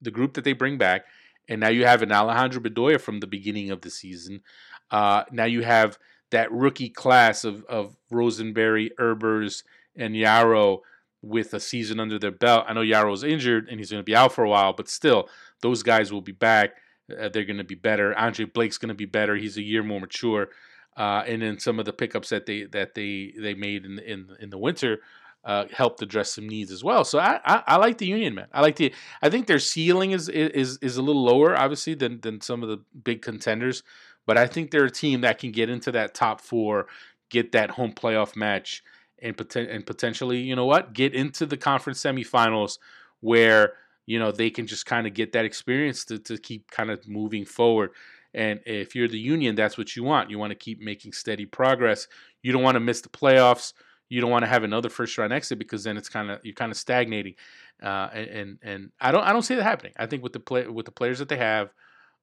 the 0.00 0.10
group 0.10 0.34
that 0.34 0.44
they 0.44 0.52
bring 0.52 0.78
back, 0.78 1.04
and 1.48 1.60
now 1.60 1.68
you 1.68 1.84
have 1.84 2.02
an 2.02 2.12
Alejandro 2.12 2.60
Bedoya 2.60 3.00
from 3.00 3.20
the 3.20 3.26
beginning 3.26 3.70
of 3.70 3.80
the 3.80 3.90
season. 3.90 4.42
Uh, 4.90 5.24
now 5.32 5.44
you 5.44 5.62
have 5.62 5.98
that 6.30 6.52
rookie 6.52 6.88
class 6.88 7.44
of, 7.44 7.64
of 7.64 7.96
Rosenberry, 8.10 8.90
Herbers, 8.98 9.64
and 9.96 10.14
Yaro 10.14 10.80
with 11.20 11.54
a 11.54 11.60
season 11.60 12.00
under 12.00 12.18
their 12.18 12.30
belt. 12.30 12.64
I 12.68 12.72
know 12.72 12.80
Yaro's 12.80 13.24
injured 13.24 13.68
and 13.68 13.78
he's 13.78 13.90
going 13.90 14.00
to 14.00 14.04
be 14.04 14.16
out 14.16 14.32
for 14.32 14.44
a 14.44 14.48
while, 14.48 14.72
but 14.72 14.88
still, 14.88 15.28
those 15.60 15.82
guys 15.82 16.12
will 16.12 16.20
be 16.20 16.32
back. 16.32 16.76
Uh, 17.10 17.28
they're 17.28 17.44
going 17.44 17.58
to 17.58 17.64
be 17.64 17.74
better. 17.74 18.16
Andre 18.18 18.44
Blake's 18.44 18.78
going 18.78 18.88
to 18.88 18.94
be 18.94 19.04
better. 19.04 19.36
He's 19.36 19.56
a 19.56 19.62
year 19.62 19.82
more 19.82 20.00
mature. 20.00 20.48
Uh, 20.96 21.22
and 21.26 21.40
then 21.40 21.58
some 21.58 21.78
of 21.78 21.84
the 21.84 21.92
pickups 21.92 22.28
that 22.28 22.46
they 22.46 22.64
that 22.64 22.94
they 22.94 23.32
they 23.38 23.54
made 23.54 23.84
in 23.84 23.98
in 23.98 24.28
in 24.40 24.50
the 24.50 24.58
winter 24.58 25.00
uh, 25.44 25.64
helped 25.72 26.02
address 26.02 26.32
some 26.34 26.48
needs 26.48 26.70
as 26.70 26.84
well. 26.84 27.04
So 27.04 27.18
I, 27.18 27.40
I, 27.44 27.62
I 27.66 27.76
like 27.76 27.98
the 27.98 28.06
Union 28.06 28.34
man. 28.34 28.46
I 28.52 28.60
like 28.60 28.76
the 28.76 28.92
I 29.22 29.30
think 29.30 29.46
their 29.46 29.58
ceiling 29.58 30.12
is 30.12 30.28
is 30.28 30.78
is 30.82 30.96
a 30.96 31.02
little 31.02 31.24
lower 31.24 31.56
obviously 31.56 31.94
than 31.94 32.20
than 32.20 32.40
some 32.40 32.62
of 32.62 32.68
the 32.68 32.78
big 33.02 33.22
contenders, 33.22 33.82
but 34.26 34.38
I 34.38 34.46
think 34.46 34.70
they're 34.70 34.84
a 34.84 34.90
team 34.90 35.22
that 35.22 35.38
can 35.38 35.50
get 35.50 35.68
into 35.68 35.92
that 35.92 36.14
top 36.14 36.40
four, 36.40 36.86
get 37.30 37.52
that 37.52 37.70
home 37.70 37.92
playoff 37.92 38.36
match, 38.36 38.82
and, 39.20 39.36
poten- 39.36 39.72
and 39.74 39.86
potentially, 39.86 40.38
you 40.38 40.54
know 40.54 40.66
what, 40.66 40.92
get 40.92 41.14
into 41.14 41.46
the 41.46 41.56
conference 41.56 42.02
semifinals 42.02 42.78
where 43.20 43.74
you 44.06 44.18
know 44.18 44.30
they 44.30 44.50
can 44.50 44.66
just 44.66 44.86
kind 44.86 45.06
of 45.06 45.14
get 45.14 45.32
that 45.32 45.44
experience 45.44 46.04
to, 46.04 46.18
to 46.18 46.38
keep 46.38 46.70
kind 46.70 46.90
of 46.90 47.08
moving 47.08 47.44
forward. 47.44 47.90
And 48.34 48.60
if 48.64 48.94
you're 48.94 49.08
the 49.08 49.18
Union, 49.18 49.54
that's 49.54 49.76
what 49.76 49.94
you 49.94 50.04
want. 50.04 50.30
You 50.30 50.38
want 50.38 50.50
to 50.50 50.56
keep 50.56 50.80
making 50.80 51.12
steady 51.12 51.46
progress. 51.46 52.08
You 52.42 52.52
don't 52.52 52.62
want 52.62 52.76
to 52.76 52.80
miss 52.80 53.00
the 53.00 53.08
playoffs. 53.08 53.72
You 54.08 54.20
don't 54.20 54.30
want 54.30 54.44
to 54.44 54.48
have 54.48 54.64
another 54.64 54.88
first 54.88 55.16
round 55.16 55.32
exit 55.32 55.58
because 55.58 55.84
then 55.84 55.96
it's 55.96 56.08
kind 56.08 56.30
of 56.30 56.40
you're 56.42 56.54
kind 56.54 56.70
of 56.70 56.76
stagnating. 56.76 57.34
Uh, 57.82 58.08
and, 58.12 58.58
and, 58.62 58.90
I 59.00 59.10
don't 59.10 59.24
I 59.24 59.32
don't 59.32 59.42
see 59.42 59.54
that 59.54 59.62
happening. 59.62 59.92
I 59.98 60.06
think 60.06 60.22
with 60.22 60.32
the 60.32 60.40
play 60.40 60.66
with 60.66 60.86
the 60.86 60.92
players 60.92 61.18
that 61.18 61.28
they 61.28 61.38
have, 61.38 61.72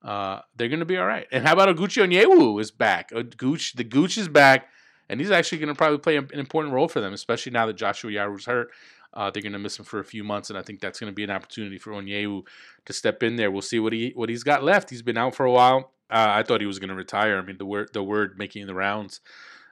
uh, 0.04 0.40
they're 0.56 0.70
going 0.70 0.80
to 0.80 0.86
be 0.86 0.98
all 0.98 1.06
right. 1.06 1.28
And 1.32 1.46
how 1.46 1.54
about 1.54 1.76
Oguchi 1.76 2.04
Onyewu 2.04 2.62
is 2.62 2.72
back? 2.72 3.12
Gooch 3.38 3.74
the 3.74 3.84
Gooch 3.84 4.18
is 4.18 4.28
back 4.28 4.70
and 5.10 5.20
he's 5.20 5.32
actually 5.32 5.58
going 5.58 5.70
to 5.70 5.76
probably 5.76 5.98
play 5.98 6.16
an 6.18 6.28
important 6.34 6.74
role 6.74 6.88
for 6.88 7.02
them, 7.02 7.14
especially 7.14 7.52
now 7.52 7.66
that 7.66 7.76
Joshua 7.76 8.12
Yaro's 8.12 8.46
hurt. 8.46 8.70
Uh, 9.12 9.32
they're 9.32 9.42
going 9.42 9.54
to 9.54 9.60
miss 9.60 9.78
him 9.78 9.86
for 9.86 10.00
a 10.00 10.06
few 10.06 10.24
months, 10.24 10.52
and 10.52 10.60
I 10.60 10.62
think 10.62 10.80
that's 10.80 11.00
going 11.00 11.12
to 11.12 11.16
be 11.16 11.24
an 11.24 11.32
opportunity 11.32 11.80
for 11.80 11.92
Onyewu 11.92 12.44
to 12.86 12.94
step 12.94 13.24
in 13.24 13.38
there. 13.38 13.50
We'll 13.50 13.64
see 13.64 13.80
what 13.80 13.92
he 13.92 14.12
what 14.16 14.30
he's 14.30 14.44
got 14.44 14.64
left. 14.64 14.92
He's 14.92 15.02
been 15.02 15.18
out 15.18 15.34
for 15.34 15.48
a 15.48 15.52
while. 15.52 15.92
Uh, 16.10 16.28
I 16.30 16.44
thought 16.44 16.62
he 16.62 16.68
was 16.68 16.80
going 16.80 16.90
to 16.90 16.96
retire. 16.96 17.38
I 17.38 17.42
mean, 17.42 17.58
the 17.58 17.66
word 17.66 17.90
the 17.94 18.04
word 18.04 18.38
making 18.38 18.68
the 18.68 18.74
rounds 18.74 19.22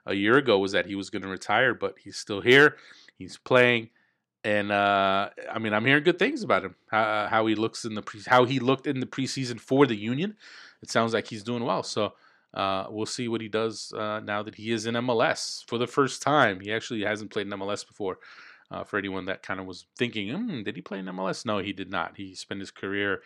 a 0.05 0.13
year 0.13 0.37
ago 0.37 0.59
was 0.59 0.71
that 0.71 0.85
he 0.85 0.95
was 0.95 1.09
going 1.09 1.23
to 1.23 1.27
retire, 1.27 1.73
but 1.73 1.95
he's 1.99 2.17
still 2.17 2.41
here. 2.41 2.77
He's 3.17 3.37
playing, 3.37 3.89
and 4.43 4.71
uh, 4.71 5.29
I 5.51 5.59
mean, 5.59 5.73
I'm 5.73 5.85
hearing 5.85 6.03
good 6.03 6.19
things 6.19 6.43
about 6.43 6.63
him. 6.63 6.75
How, 6.89 7.27
how 7.29 7.45
he 7.47 7.55
looks 7.55 7.85
in 7.85 7.95
the 7.95 8.01
pre- 8.01 8.21
how 8.25 8.45
he 8.45 8.59
looked 8.59 8.87
in 8.87 8.99
the 8.99 9.05
preseason 9.05 9.59
for 9.59 9.85
the 9.85 9.97
Union. 9.97 10.35
It 10.81 10.91
sounds 10.91 11.13
like 11.13 11.27
he's 11.27 11.43
doing 11.43 11.63
well. 11.63 11.83
So 11.83 12.13
uh, 12.53 12.85
we'll 12.89 13.05
see 13.05 13.27
what 13.27 13.41
he 13.41 13.49
does 13.49 13.91
uh, 13.93 14.19
now 14.19 14.43
that 14.43 14.55
he 14.55 14.71
is 14.71 14.85
in 14.85 14.95
MLS 14.95 15.63
for 15.67 15.77
the 15.77 15.87
first 15.87 16.21
time. 16.21 16.59
He 16.59 16.71
actually 16.71 17.03
hasn't 17.03 17.31
played 17.31 17.47
in 17.47 17.53
MLS 17.53 17.85
before. 17.85 18.19
Uh, 18.69 18.83
for 18.83 18.97
anyone 18.97 19.23
that 19.23 19.41
kind 19.41 19.61
of 19.61 19.65
was 19.65 19.85
thinking, 19.97 20.27
mm, 20.27 20.65
did 20.65 20.75
he 20.75 20.81
play 20.81 20.99
in 20.99 21.05
MLS? 21.05 21.45
No, 21.45 21.59
he 21.59 21.71
did 21.71 21.89
not. 21.89 22.17
He 22.17 22.35
spent 22.35 22.59
his 22.59 22.69
career. 22.69 23.21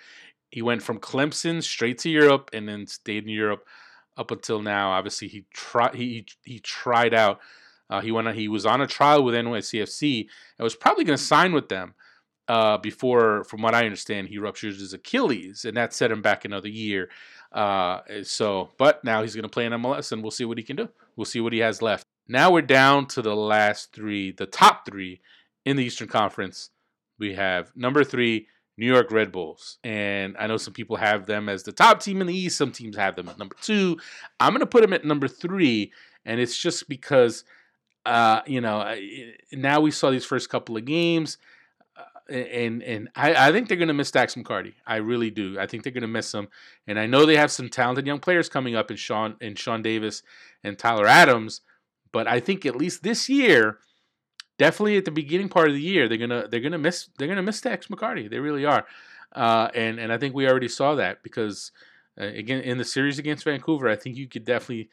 He 0.52 0.62
went 0.62 0.84
from 0.84 1.00
Clemson 1.00 1.64
straight 1.64 1.98
to 2.00 2.10
Europe 2.10 2.52
and 2.54 2.68
then 2.68 2.86
stayed 2.86 3.24
in 3.24 3.30
Europe 3.30 3.66
up 4.18 4.32
until 4.32 4.62
now. 4.62 4.92
Obviously, 4.92 5.28
he 5.28 5.46
tried. 5.54 5.96
He 5.96 6.26
he 6.44 6.60
tried 6.60 7.14
out. 7.14 7.40
Uh, 7.90 8.02
he 8.02 8.12
went. 8.12 8.36
He 8.36 8.48
was 8.48 8.66
on 8.66 8.82
a 8.82 8.88
trial 8.88 9.24
with 9.24 9.34
NYCFC 9.34 10.28
and 10.58 10.64
was 10.64 10.76
probably 10.76 11.04
going 11.04 11.18
to 11.18 11.24
sign 11.24 11.54
with 11.54 11.70
them 11.70 11.96
uh, 12.52 12.78
before, 12.78 13.46
from 13.46 13.62
what 13.62 13.74
I 13.74 13.86
understand, 13.86 14.28
he 14.28 14.38
ruptures 14.38 14.80
his 14.80 14.94
Achilles, 14.94 15.64
and 15.64 15.78
that 15.78 15.94
set 15.94 16.12
him 16.12 16.22
back 16.22 16.44
another 16.44 16.68
year. 16.68 17.10
Uh, 17.52 18.02
so, 18.24 18.72
but 18.78 19.02
now 19.06 19.22
he's 19.22 19.36
going 19.36 19.44
to 19.44 19.50
play 19.50 19.66
in 19.66 19.72
MLS, 19.72 20.12
and 20.12 20.22
we'll 20.22 20.32
see 20.32 20.44
what 20.44 20.58
he 20.58 20.64
can 20.64 20.76
do. 20.76 20.90
We'll 21.16 21.24
see 21.24 21.40
what 21.40 21.54
he 21.54 21.60
has 21.60 21.82
left. 21.82 22.06
Now 22.28 22.52
we're 22.52 22.62
down 22.62 23.08
to 23.08 23.22
the 23.22 23.36
last 23.36 23.94
three, 23.94 24.32
the 24.32 24.46
top 24.46 24.86
three 24.86 25.22
in 25.64 25.78
the 25.78 25.86
Eastern 25.86 26.10
Conference. 26.10 26.72
We 27.18 27.36
have 27.36 27.72
number 27.76 28.04
three, 28.04 28.48
New 28.78 28.88
York 28.88 29.12
Red 29.12 29.32
Bulls. 29.32 29.78
And 29.84 30.36
I 30.40 30.48
know 30.48 30.58
some 30.58 30.74
people 30.74 30.96
have 30.96 31.26
them 31.26 31.50
as 31.50 31.64
the 31.64 31.72
top 31.72 32.02
team 32.02 32.22
in 32.22 32.28
the 32.28 32.36
East. 32.36 32.58
Some 32.58 32.72
teams 32.72 32.96
have 32.98 33.16
them 33.16 33.30
at 33.30 33.38
number 33.38 33.56
two. 33.62 33.98
I'm 34.40 34.52
going 34.52 34.62
to 34.62 34.66
put 34.66 34.82
them 34.82 34.94
at 34.94 35.06
number 35.06 35.28
three. 35.28 35.92
And 36.26 36.40
it's 36.40 36.58
just 36.58 36.88
because, 36.88 37.44
uh, 38.06 38.42
you 38.46 38.62
know, 38.62 38.96
now 39.52 39.82
we 39.82 39.92
saw 39.92 40.10
these 40.10 40.26
first 40.26 40.50
couple 40.50 40.78
of 40.78 40.86
games 40.86 41.38
and 42.32 42.82
and 42.84 43.10
I, 43.16 43.50
I 43.50 43.52
think 43.52 43.68
they're 43.68 43.78
going 43.78 43.88
to 43.88 43.94
miss 43.94 44.12
Dax 44.12 44.36
McCarty. 44.36 44.74
I 44.88 44.98
really 44.98 45.30
do. 45.30 45.60
I 45.60 45.68
think 45.68 45.84
they're 45.84 45.92
going 45.92 46.02
to 46.02 46.08
miss 46.08 46.34
him. 46.34 46.48
And 46.88 47.00
I 47.00 47.06
know 47.06 47.26
they 47.26 47.36
have 47.36 47.52
some 47.52 47.70
talented 47.70 48.08
young 48.08 48.20
players 48.20 48.50
coming 48.50 48.76
up 48.76 48.90
in 48.90 48.98
Sean 48.98 49.36
and 49.42 49.58
Sean 49.58 49.82
Davis 49.82 50.24
and 50.64 50.78
Tyler 50.78 51.08
Adams. 51.08 51.62
But 52.12 52.28
I 52.28 52.40
think 52.40 52.66
at 52.66 52.76
least 52.76 53.04
this 53.04 53.30
year, 53.30 53.80
definitely 54.62 54.96
at 54.96 55.06
the 55.06 55.12
beginning 55.12 55.50
part 55.50 55.70
of 55.70 55.74
the 55.74 55.82
year, 55.82 56.08
they're 56.08 56.20
gonna 56.20 56.48
they're 56.48 56.60
gonna 56.60 56.78
miss 56.78 57.10
they're 57.18 57.28
gonna 57.28 57.42
miss 57.42 57.60
Dax 57.62 57.88
McCarty. 57.88 58.30
They 58.30 58.38
really 58.38 58.64
are. 58.64 58.86
Uh, 59.34 59.70
and 59.74 60.00
and 60.00 60.14
I 60.14 60.20
think 60.20 60.36
we 60.36 60.48
already 60.48 60.68
saw 60.68 60.94
that 60.96 61.24
because 61.24 61.72
uh, 62.20 62.26
again 62.26 62.62
in 62.62 62.78
the 62.78 62.86
series 62.86 63.18
against 63.18 63.44
Vancouver, 63.44 63.90
I 63.90 63.96
think 63.96 64.18
you 64.18 64.28
could 64.28 64.46
definitely 64.46 64.90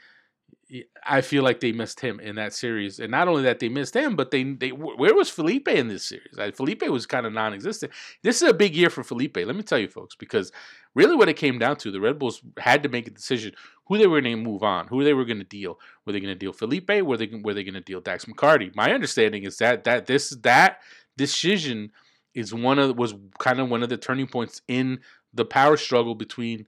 I 1.07 1.21
feel 1.21 1.43
like 1.43 1.61
they 1.61 1.73
missed 1.73 2.01
him 2.01 2.19
in 2.19 2.37
that 2.37 2.55
series, 2.55 2.99
and 2.99 3.11
not 3.11 3.29
only 3.29 3.43
that 3.43 3.59
they 3.59 3.69
missed 3.69 3.95
him, 3.95 4.17
but 4.17 4.31
they 4.31 4.43
they 4.43 4.71
where 4.71 5.15
was 5.15 5.29
Felipe 5.29 5.69
in 5.69 5.89
this 5.89 6.07
series? 6.07 6.35
Felipe 6.55 6.89
was 6.89 7.05
kind 7.05 7.27
of 7.27 7.35
non-existent. 7.35 7.93
This 8.23 8.41
is 8.41 8.49
a 8.49 8.55
big 8.55 8.75
year 8.75 8.89
for 8.89 9.03
Felipe. 9.03 9.37
Let 9.37 9.55
me 9.55 9.63
tell 9.63 9.79
you, 9.79 9.89
folks, 9.89 10.15
because 10.15 10.51
really 10.95 11.15
what 11.15 11.29
it 11.29 11.37
came 11.37 11.59
down 11.59 11.77
to, 11.77 11.91
the 11.91 12.01
Red 12.01 12.19
Bulls 12.19 12.41
had 12.59 12.83
to 12.85 12.89
make 12.89 13.07
a 13.07 13.11
decision 13.11 13.55
who 13.89 13.99
they 13.99 14.07
were 14.07 14.21
going 14.21 14.37
to 14.37 14.43
move 14.43 14.63
on, 14.63 14.87
who 14.87 15.03
they 15.03 15.15
were 15.15 15.25
going 15.25 15.39
to 15.39 15.45
deal. 15.45 15.79
Were 16.05 16.13
they 16.13 16.21
going 16.21 16.33
to 16.33 16.39
deal 16.39 16.53
Felipe? 16.53 16.91
Were 16.91 17.17
they 17.17 17.31
were 17.43 17.55
they 17.55 17.65
going 17.65 17.75
to 17.75 17.81
deal 17.81 18.01
Dax 18.01 18.27
McCarty? 18.27 18.75
My 18.77 18.93
understanding 18.93 19.45
is 19.45 19.59
that 19.59 19.85
that 19.85 20.07
this 20.07 20.31
that 20.43 20.79
decision 21.17 21.91
is 22.35 22.55
one 22.55 22.79
of 22.79 22.97
was 22.97 23.15
kind 23.39 23.61
of 23.61 23.69
one 23.69 23.83
of 23.83 23.89
the 23.89 23.97
turning 23.97 24.27
points 24.27 24.63
in 24.69 25.01
the 25.35 25.45
power 25.45 25.77
struggle 25.77 26.15
between 26.15 26.67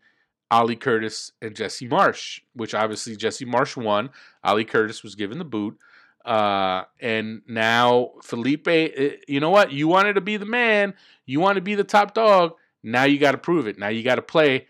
Ali 0.51 0.77
Curtis 0.77 1.33
and 1.41 1.55
Jesse 1.55 1.89
Marsch, 1.89 2.41
which 2.55 2.75
obviously 2.75 3.17
Jesse 3.17 3.47
Marsch 3.47 3.77
won. 3.77 4.11
Ali 4.43 4.65
Curtis 4.65 5.03
was 5.03 5.15
given 5.15 5.39
the 5.39 5.45
boot. 5.45 5.79
Uh, 6.25 6.85
and 7.01 7.41
now 7.47 8.11
Felipe, 8.23 8.69
eh, 8.69 9.17
you 9.27 9.41
know 9.41 9.51
what? 9.51 9.73
You 9.73 9.89
wanted 9.89 10.15
to 10.15 10.21
be 10.21 10.37
the 10.37 10.47
man. 10.47 10.95
You 11.25 11.41
want 11.41 11.57
to 11.57 11.63
be 11.63 11.75
the 11.75 11.85
top 11.85 12.15
dog. 12.15 12.55
Now 12.83 13.05
you 13.05 13.19
got 13.19 13.33
to 13.33 13.39
prove 13.39 13.67
it. 13.67 13.79
Now 13.79 13.89
you 13.89 14.03
got 14.03 14.17
to 14.17 14.23
play 14.23 14.67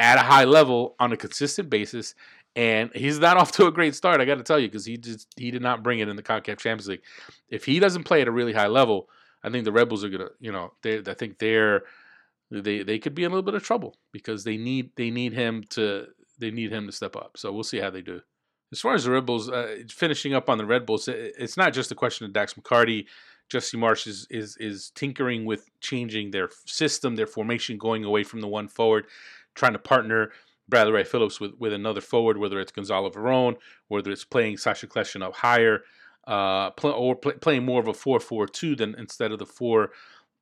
at 0.00 0.16
a 0.16 0.22
high 0.22 0.44
level 0.44 0.96
on 0.98 1.12
a 1.12 1.16
consistent 1.16 1.68
basis. 1.70 2.14
And 2.56 2.90
he's 2.94 3.20
not 3.20 3.36
off 3.40 3.52
to 3.52 3.66
a 3.66 3.72
great 3.72 3.94
start, 3.94 4.20
I 4.20 4.24
got 4.24 4.38
to 4.38 4.42
tell 4.42 4.58
you, 4.58 4.66
because 4.66 4.84
he 4.84 4.96
just 4.96 5.28
he 5.36 5.50
did 5.50 5.62
not 5.62 5.84
bring 5.84 6.00
it 6.00 6.08
in 6.08 6.16
the 6.16 6.22
Concacaf 6.22 6.58
Champions 6.58 6.88
League. 6.88 7.02
If 7.48 7.64
he 7.64 7.78
doesn't 7.78 8.04
play 8.04 8.22
at 8.22 8.28
a 8.28 8.32
really 8.32 8.52
high 8.52 8.66
level, 8.66 9.08
I 9.44 9.50
think 9.50 9.64
the 9.64 9.72
Rebels 9.72 10.02
are 10.02 10.08
gonna, 10.08 10.30
you 10.40 10.50
know, 10.50 10.72
they 10.82 10.98
I 10.98 11.14
think 11.14 11.38
they're 11.38 11.82
they 12.50 12.82
they 12.82 12.98
could 12.98 13.14
be 13.14 13.22
in 13.22 13.30
a 13.30 13.34
little 13.34 13.44
bit 13.44 13.54
of 13.54 13.62
trouble 13.62 13.96
because 14.12 14.42
they 14.42 14.56
need 14.56 14.90
they 14.96 15.10
need 15.10 15.32
him 15.32 15.62
to 15.70 16.06
they 16.38 16.50
need 16.50 16.72
him 16.72 16.86
to 16.86 16.92
step 16.92 17.14
up. 17.14 17.36
So 17.36 17.52
we'll 17.52 17.62
see 17.62 17.78
how 17.78 17.90
they 17.90 18.02
do. 18.02 18.20
As 18.72 18.80
far 18.80 18.94
as 18.94 19.04
the 19.04 19.10
Red 19.10 19.26
Bulls, 19.26 19.50
uh, 19.50 19.78
finishing 19.90 20.32
up 20.32 20.48
on 20.48 20.56
the 20.56 20.64
Red 20.64 20.86
Bulls, 20.86 21.08
it's 21.08 21.56
not 21.56 21.72
just 21.72 21.90
a 21.90 21.96
question 21.96 22.24
of 22.24 22.32
Dax 22.32 22.54
McCarty. 22.54 23.06
Jesse 23.48 23.76
Marsch 23.76 24.06
is, 24.06 24.28
is 24.30 24.56
is 24.58 24.90
tinkering 24.94 25.44
with 25.44 25.68
changing 25.80 26.30
their 26.30 26.50
system, 26.66 27.16
their 27.16 27.26
formation, 27.26 27.78
going 27.78 28.04
away 28.04 28.22
from 28.22 28.40
the 28.40 28.46
one 28.46 28.68
forward, 28.68 29.06
trying 29.60 29.74
to 29.74 29.78
partner 29.78 30.32
Bradley 30.68 30.92
Wright 30.92 31.06
Phillips 31.06 31.40
with, 31.40 31.52
with 31.58 31.72
another 31.72 32.00
forward, 32.00 32.38
whether 32.38 32.58
it's 32.60 32.72
Gonzalo 32.72 33.10
Veron, 33.10 33.56
whether 33.88 34.10
it's 34.10 34.24
playing 34.24 34.56
Sacha 34.56 34.86
Kljestan 34.86 35.22
up 35.22 35.34
higher, 35.34 35.82
uh, 36.26 36.70
or 36.82 37.14
play, 37.16 37.34
playing 37.34 37.64
more 37.64 37.80
of 37.80 37.88
a 37.88 37.94
4 37.94 38.20
4 38.20 38.46
2 38.46 38.76
than 38.76 38.94
instead 38.98 39.32
of 39.32 39.38
the 39.38 39.46
4 39.46 39.90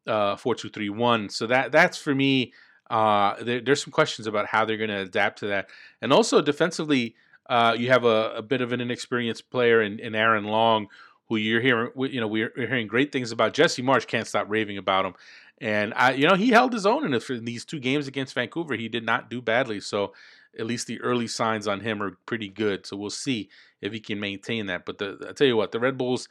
uh, 0.08 0.36
four 0.36 0.54
two 0.54 0.68
three 0.70 0.88
one. 0.88 1.28
So 1.28 1.46
that 1.46 1.70
that's 1.70 1.98
for 1.98 2.14
me. 2.14 2.52
Uh, 2.90 3.42
there, 3.42 3.60
there's 3.60 3.82
some 3.82 3.92
questions 3.92 4.26
about 4.26 4.46
how 4.46 4.64
they're 4.64 4.78
going 4.78 4.88
to 4.88 5.00
adapt 5.00 5.40
to 5.40 5.46
that, 5.48 5.68
and 6.00 6.12
also 6.12 6.40
defensively, 6.40 7.14
uh, 7.48 7.76
you 7.78 7.90
have 7.90 8.04
a, 8.04 8.32
a, 8.36 8.42
bit 8.42 8.62
of 8.62 8.72
an 8.72 8.80
inexperienced 8.80 9.50
player 9.50 9.82
in, 9.82 9.98
in 9.98 10.14
Aaron 10.14 10.44
Long, 10.44 10.86
who 11.28 11.36
you're 11.36 11.60
hearing. 11.60 11.90
You 11.96 12.22
know, 12.22 12.26
we're 12.26 12.50
hearing 12.56 12.86
great 12.86 13.12
things 13.12 13.30
about. 13.30 13.52
Jesse 13.52 13.82
Marsch 13.82 14.06
can't 14.06 14.26
stop 14.26 14.46
raving 14.48 14.78
about 14.78 15.04
him, 15.04 15.12
and 15.60 15.92
I, 15.94 16.12
you 16.12 16.28
know, 16.28 16.34
he 16.34 16.50
held 16.50 16.72
his 16.72 16.86
own 16.86 17.04
in, 17.04 17.20
in 17.30 17.44
these 17.44 17.64
two 17.64 17.80
games 17.80 18.06
against 18.06 18.34
Vancouver. 18.34 18.74
He 18.74 18.88
did 18.88 19.04
not 19.04 19.30
do 19.30 19.42
badly, 19.42 19.80
so 19.80 20.12
at 20.58 20.66
least 20.66 20.86
the 20.86 21.00
early 21.00 21.26
signs 21.26 21.66
on 21.66 21.80
him 21.80 22.02
are 22.02 22.16
pretty 22.26 22.48
good. 22.48 22.86
So 22.86 22.96
we'll 22.96 23.10
see 23.10 23.48
if 23.80 23.92
he 23.92 24.00
can 24.00 24.20
maintain 24.20 24.66
that. 24.66 24.84
But 24.84 24.98
the, 24.98 25.26
I 25.28 25.32
tell 25.32 25.46
you 25.46 25.56
what, 25.56 25.72
the 25.72 25.80
Red 25.80 25.98
Bulls, 25.98 26.28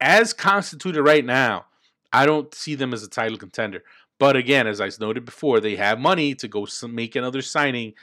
as 0.00 0.32
constituted 0.32 1.02
right 1.02 1.24
now 1.24 1.66
I 2.14 2.26
don't 2.26 2.54
see 2.54 2.76
them 2.76 2.94
as 2.94 3.02
a 3.02 3.08
title 3.08 3.36
contender. 3.36 3.82
But 4.20 4.36
again, 4.36 4.68
as 4.68 4.80
I 4.80 4.88
noted 5.00 5.24
before, 5.24 5.58
they 5.58 5.74
have 5.74 5.98
money 5.98 6.36
to 6.36 6.46
go 6.46 6.66
make 6.88 7.16
another 7.16 7.42
signing 7.42 7.94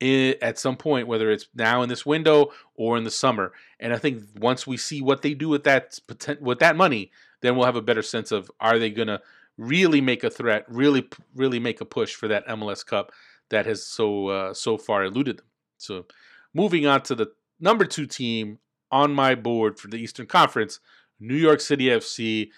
eh, 0.00 0.34
at 0.40 0.56
some 0.60 0.76
point, 0.76 1.08
whether 1.08 1.32
it's 1.32 1.48
now 1.52 1.82
in 1.82 1.88
this 1.88 2.06
window 2.06 2.52
or 2.76 2.96
in 2.96 3.02
the 3.02 3.10
summer. 3.10 3.52
And 3.80 3.92
I 3.92 3.98
think 3.98 4.22
once 4.38 4.68
we 4.68 4.76
see 4.76 5.02
what 5.02 5.22
they 5.22 5.34
do 5.34 5.48
with 5.48 5.64
that 5.64 5.98
with 6.40 6.60
that 6.60 6.76
money, 6.76 7.10
then 7.40 7.56
we'll 7.56 7.66
have 7.66 7.74
a 7.74 7.82
better 7.82 8.02
sense 8.02 8.30
of 8.30 8.50
are 8.60 8.78
they 8.78 8.90
going 8.90 9.08
to 9.08 9.20
really 9.58 10.00
make 10.00 10.24
a 10.24 10.30
threat, 10.30 10.64
really 10.68 11.08
really 11.34 11.58
make 11.58 11.80
a 11.80 11.84
push 11.84 12.14
for 12.14 12.28
that 12.28 12.46
MLS 12.48 12.84
Cup 12.84 13.12
that 13.50 13.66
has 13.66 13.86
so 13.86 14.28
uh, 14.28 14.54
so 14.54 14.76
far 14.76 15.04
eluded 15.04 15.38
them. 15.38 15.46
So, 15.78 16.06
moving 16.54 16.86
on 16.86 17.02
to 17.02 17.14
the 17.14 17.32
number 17.60 17.84
two 17.84 18.06
team 18.06 18.58
on 18.90 19.14
my 19.14 19.34
board 19.34 19.78
for 19.78 19.88
the 19.88 19.98
Eastern 19.98 20.26
Conference, 20.26 20.80
New 21.18 21.34
York 21.34 21.60
City 21.60 21.86
FC 21.86 22.50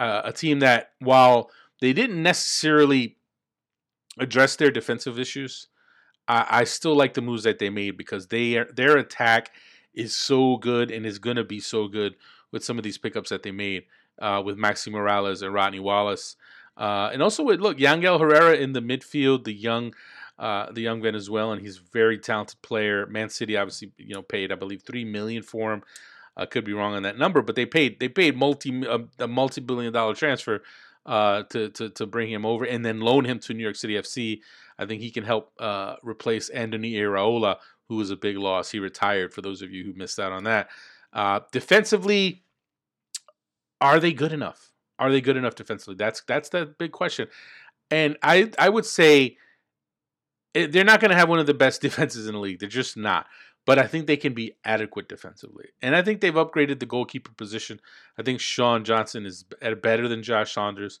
uh, 0.00 0.22
a 0.24 0.32
team 0.32 0.60
that, 0.60 0.92
while 1.00 1.50
they 1.80 1.92
didn't 1.92 2.22
necessarily 2.22 3.16
address 4.18 4.56
their 4.56 4.70
defensive 4.70 5.18
issues, 5.18 5.68
I, 6.26 6.46
I 6.50 6.64
still 6.64 6.96
like 6.96 7.14
the 7.14 7.20
moves 7.20 7.42
that 7.42 7.58
they 7.58 7.68
made 7.68 7.98
because 7.98 8.28
they 8.28 8.56
are, 8.56 8.64
their 8.74 8.96
attack 8.96 9.52
is 9.92 10.16
so 10.16 10.56
good 10.56 10.90
and 10.90 11.04
is 11.04 11.18
going 11.18 11.36
to 11.36 11.44
be 11.44 11.60
so 11.60 11.86
good 11.86 12.16
with 12.50 12.64
some 12.64 12.78
of 12.78 12.84
these 12.84 12.96
pickups 12.96 13.28
that 13.28 13.42
they 13.42 13.50
made 13.50 13.84
uh, 14.18 14.42
with 14.44 14.58
Maxi 14.58 14.92
Moralez 14.92 15.42
and 15.42 15.54
Rodney 15.54 15.80
Wallace. 15.80 16.36
Uh, 16.76 17.10
and 17.12 17.22
also 17.22 17.42
with 17.42 17.60
look 17.60 17.78
Yangel 17.78 18.18
Herrera 18.18 18.54
in 18.56 18.72
the 18.72 18.80
midfield, 18.80 19.44
the 19.44 19.52
young, 19.52 19.94
uh, 20.38 20.70
the 20.72 20.80
young 20.80 21.02
Venezuelan. 21.02 21.60
He's 21.60 21.78
a 21.78 21.92
very 21.92 22.18
talented 22.18 22.62
player. 22.62 23.06
Man 23.06 23.28
City 23.28 23.56
obviously 23.56 23.92
you 23.98 24.14
know 24.14 24.22
paid 24.22 24.50
I 24.50 24.54
believe 24.54 24.82
three 24.82 25.04
million 25.04 25.42
for 25.42 25.72
him. 25.72 25.82
I 26.36 26.46
could 26.46 26.64
be 26.64 26.72
wrong 26.72 26.94
on 26.94 27.02
that 27.02 27.18
number, 27.18 27.42
but 27.42 27.54
they 27.54 27.66
paid 27.66 28.00
they 28.00 28.08
paid 28.08 28.36
multi 28.36 28.84
a, 28.86 29.00
a 29.18 29.28
multi 29.28 29.60
billion 29.60 29.92
dollar 29.92 30.14
transfer 30.14 30.62
uh, 31.06 31.42
to, 31.50 31.68
to 31.70 31.90
to 31.90 32.06
bring 32.06 32.30
him 32.30 32.46
over 32.46 32.64
and 32.64 32.84
then 32.84 33.00
loan 33.00 33.24
him 33.24 33.38
to 33.40 33.54
New 33.54 33.62
York 33.62 33.76
City 33.76 33.94
FC. 33.94 34.40
I 34.78 34.86
think 34.86 35.02
he 35.02 35.10
can 35.10 35.24
help 35.24 35.52
uh, 35.58 35.96
replace 36.02 36.50
Andoni 36.50 36.94
Iraola, 36.94 37.56
who 37.88 37.96
was 37.96 38.10
a 38.10 38.16
big 38.16 38.38
loss. 38.38 38.70
He 38.70 38.78
retired. 38.78 39.34
For 39.34 39.42
those 39.42 39.60
of 39.60 39.70
you 39.70 39.84
who 39.84 39.92
missed 39.92 40.18
out 40.18 40.32
on 40.32 40.44
that, 40.44 40.70
uh, 41.12 41.40
defensively, 41.52 42.42
are 43.80 44.00
they 44.00 44.12
good 44.12 44.32
enough? 44.32 44.72
Are 44.98 45.10
they 45.10 45.20
good 45.20 45.36
enough 45.36 45.54
defensively? 45.54 45.94
That's 45.96 46.22
that's 46.26 46.50
the 46.50 46.66
big 46.78 46.92
question. 46.92 47.28
And 47.90 48.16
I 48.22 48.50
I 48.58 48.68
would 48.68 48.86
say 48.86 49.38
eh, 50.54 50.66
they're 50.70 50.84
not 50.84 51.00
going 51.00 51.10
to 51.10 51.16
have 51.16 51.28
one 51.28 51.38
of 51.38 51.46
the 51.46 51.54
best 51.54 51.80
defenses 51.82 52.26
in 52.26 52.34
the 52.34 52.40
league. 52.40 52.60
They're 52.60 52.68
just 52.68 52.96
not 52.96 53.26
but 53.66 53.78
I 53.78 53.86
think 53.86 54.06
they 54.06 54.16
can 54.16 54.34
be 54.34 54.56
adequate 54.64 55.08
defensively. 55.08 55.66
And 55.82 55.94
I 55.94 56.02
think 56.02 56.20
they've 56.20 56.34
upgraded 56.34 56.80
the 56.80 56.86
goalkeeper 56.86 57.32
position. 57.32 57.80
I 58.18 58.22
think 58.22 58.40
Sean 58.40 58.84
Johnson 58.84 59.26
is 59.26 59.44
better 59.82 60.08
than 60.08 60.22
Josh 60.22 60.52
Saunders. 60.54 60.98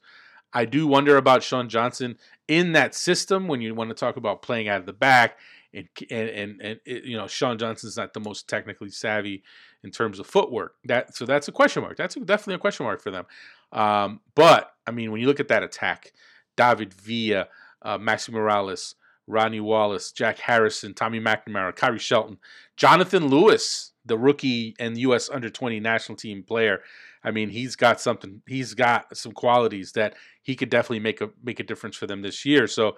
I 0.52 0.64
do 0.64 0.86
wonder 0.86 1.16
about 1.16 1.42
Sean 1.42 1.68
Johnson 1.68 2.18
in 2.48 2.72
that 2.72 2.94
system 2.94 3.48
when 3.48 3.60
you 3.60 3.74
want 3.74 3.90
to 3.90 3.94
talk 3.94 4.16
about 4.16 4.42
playing 4.42 4.68
out 4.68 4.80
of 4.80 4.86
the 4.86 4.92
back. 4.92 5.38
And, 5.72 5.88
and, 6.10 6.28
and, 6.28 6.60
and 6.60 6.80
it, 6.84 7.04
you 7.04 7.16
know, 7.16 7.28
Sean 7.28 7.56
Johnson's 7.56 7.96
not 7.96 8.12
the 8.12 8.20
most 8.20 8.48
technically 8.48 8.90
savvy 8.90 9.42
in 9.82 9.90
terms 9.90 10.18
of 10.18 10.26
footwork. 10.26 10.74
That 10.84 11.14
So 11.14 11.24
that's 11.24 11.48
a 11.48 11.52
question 11.52 11.82
mark. 11.82 11.96
That's 11.96 12.16
a, 12.16 12.20
definitely 12.20 12.54
a 12.54 12.58
question 12.58 12.84
mark 12.84 13.02
for 13.02 13.10
them. 13.10 13.26
Um, 13.72 14.20
but, 14.34 14.72
I 14.86 14.90
mean, 14.90 15.12
when 15.12 15.20
you 15.20 15.26
look 15.26 15.40
at 15.40 15.48
that 15.48 15.62
attack, 15.62 16.12
David 16.56 16.92
Villa, 16.94 17.48
uh, 17.82 17.98
Maxi 17.98 18.30
Moralez, 18.30 18.94
Rodney 19.26 19.60
Wallace, 19.60 20.12
Jack 20.12 20.38
Harrison, 20.38 20.92
Tommy 20.92 21.20
McNamara, 21.20 21.74
Khiry 21.74 22.00
Shelton, 22.00 22.38
Jonathan 22.76 23.28
Lewis, 23.28 23.92
the 24.04 24.18
rookie 24.18 24.74
and 24.78 24.98
U.S. 24.98 25.30
under 25.30 25.48
20 25.48 25.78
national 25.80 26.16
team 26.16 26.42
player. 26.42 26.80
I 27.22 27.30
mean, 27.30 27.50
he's 27.50 27.76
got 27.76 28.00
something. 28.00 28.42
He's 28.46 28.74
got 28.74 29.16
some 29.16 29.32
qualities 29.32 29.92
that 29.92 30.14
he 30.42 30.56
could 30.56 30.70
definitely 30.70 31.00
make 31.00 31.20
a 31.20 31.30
make 31.42 31.60
a 31.60 31.64
difference 31.64 31.96
for 31.96 32.06
them 32.06 32.22
this 32.22 32.44
year. 32.44 32.66
So 32.66 32.96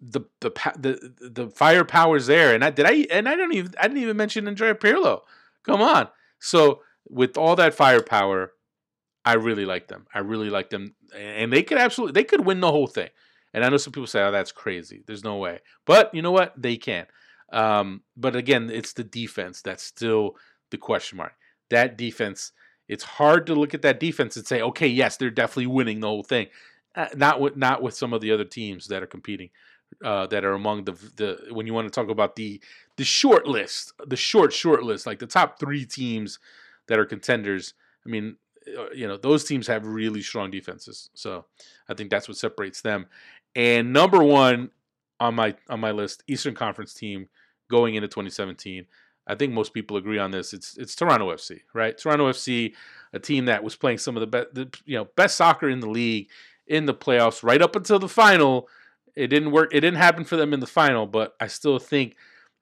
the 0.00 0.20
the 0.40 0.50
the 0.78 1.30
the 1.30 1.46
firepower's 1.48 2.26
there. 2.26 2.54
And 2.54 2.62
I 2.64 2.70
did 2.70 2.86
I 2.86 3.06
and 3.10 3.28
I 3.28 3.36
don't 3.36 3.54
even 3.54 3.74
I 3.78 3.88
didn't 3.88 4.02
even 4.02 4.16
mention 4.16 4.46
Andrea 4.46 4.74
Pirlo. 4.74 5.20
Come 5.64 5.80
on. 5.80 6.08
So 6.44 6.82
with 7.08 7.36
all 7.38 7.56
that 7.56 7.74
firepower, 7.74 8.52
I 9.24 9.34
really 9.34 9.64
like 9.64 9.88
them. 9.88 10.06
I 10.14 10.18
really 10.18 10.50
like 10.50 10.68
them, 10.68 10.94
and 11.16 11.50
they 11.52 11.62
could 11.62 11.78
absolutely 11.78 12.12
they 12.12 12.24
could 12.24 12.44
win 12.44 12.60
the 12.60 12.70
whole 12.70 12.86
thing. 12.86 13.08
And 13.54 13.64
I 13.64 13.68
know 13.70 13.78
some 13.78 13.92
people 13.92 14.06
say, 14.06 14.22
"Oh, 14.22 14.30
that's 14.30 14.52
crazy. 14.52 15.02
There's 15.06 15.24
no 15.24 15.36
way." 15.38 15.60
But 15.86 16.14
you 16.14 16.20
know 16.20 16.32
what? 16.32 16.52
They 16.60 16.76
can. 16.76 17.06
Um, 17.52 18.02
but 18.16 18.36
again, 18.36 18.68
it's 18.70 18.92
the 18.92 19.04
defense 19.04 19.62
that's 19.62 19.82
still 19.82 20.36
the 20.70 20.76
question 20.76 21.16
mark. 21.18 21.32
That 21.70 21.96
defense. 21.96 22.52
It's 22.86 23.04
hard 23.04 23.46
to 23.46 23.54
look 23.54 23.72
at 23.72 23.80
that 23.80 23.98
defense 23.98 24.36
and 24.36 24.46
say, 24.46 24.60
"Okay, 24.60 24.88
yes, 24.88 25.16
they're 25.16 25.30
definitely 25.30 25.68
winning 25.68 26.00
the 26.00 26.08
whole 26.08 26.22
thing." 26.22 26.48
Uh, 26.94 27.08
not 27.16 27.40
with 27.40 27.56
not 27.56 27.80
with 27.80 27.94
some 27.94 28.12
of 28.12 28.20
the 28.20 28.32
other 28.32 28.44
teams 28.44 28.88
that 28.88 29.02
are 29.02 29.06
competing. 29.06 29.48
Uh, 30.04 30.26
that 30.26 30.44
are 30.44 30.54
among 30.54 30.84
the 30.84 30.92
the 31.16 31.54
when 31.54 31.66
you 31.66 31.72
want 31.72 31.86
to 31.86 31.90
talk 31.90 32.10
about 32.10 32.36
the 32.36 32.60
the 32.96 33.04
short 33.04 33.46
list, 33.46 33.92
the 34.06 34.16
short 34.16 34.52
short 34.52 34.82
list, 34.82 35.06
like 35.06 35.18
the 35.18 35.26
top 35.26 35.58
three 35.58 35.84
teams 35.84 36.38
that 36.88 36.98
are 36.98 37.04
contenders. 37.04 37.74
I 38.06 38.08
mean, 38.08 38.36
uh, 38.78 38.90
you 38.94 39.06
know, 39.06 39.16
those 39.16 39.44
teams 39.44 39.66
have 39.66 39.86
really 39.86 40.22
strong 40.22 40.50
defenses. 40.50 41.10
So 41.14 41.46
I 41.88 41.94
think 41.94 42.10
that's 42.10 42.28
what 42.28 42.36
separates 42.36 42.80
them. 42.80 43.06
And 43.54 43.92
number 43.92 44.22
one 44.22 44.70
on 45.20 45.34
my 45.34 45.54
on 45.68 45.80
my 45.80 45.90
list, 45.90 46.22
Eastern 46.26 46.54
Conference 46.54 46.94
team 46.94 47.28
going 47.70 47.94
into 47.94 48.08
2017. 48.08 48.86
I 49.26 49.34
think 49.34 49.52
most 49.52 49.72
people 49.72 49.96
agree 49.96 50.18
on 50.18 50.30
this. 50.30 50.52
It's 50.52 50.76
it's 50.76 50.94
Toronto 50.94 51.32
FC, 51.32 51.60
right? 51.72 51.96
Toronto 51.96 52.30
FC, 52.30 52.74
a 53.12 53.18
team 53.18 53.46
that 53.46 53.64
was 53.64 53.76
playing 53.76 53.98
some 53.98 54.16
of 54.16 54.20
the 54.20 54.26
best, 54.26 54.82
you 54.84 54.96
know, 54.96 55.06
best 55.16 55.36
soccer 55.36 55.68
in 55.68 55.80
the 55.80 55.88
league 55.88 56.28
in 56.66 56.86
the 56.86 56.94
playoffs, 56.94 57.42
right 57.42 57.62
up 57.62 57.76
until 57.76 57.98
the 57.98 58.08
final. 58.08 58.68
It 59.16 59.28
didn't 59.28 59.52
work. 59.52 59.70
It 59.72 59.80
didn't 59.80 59.98
happen 59.98 60.24
for 60.24 60.36
them 60.36 60.52
in 60.52 60.60
the 60.60 60.66
final, 60.66 61.06
but 61.06 61.34
I 61.40 61.46
still 61.46 61.78
think 61.78 62.16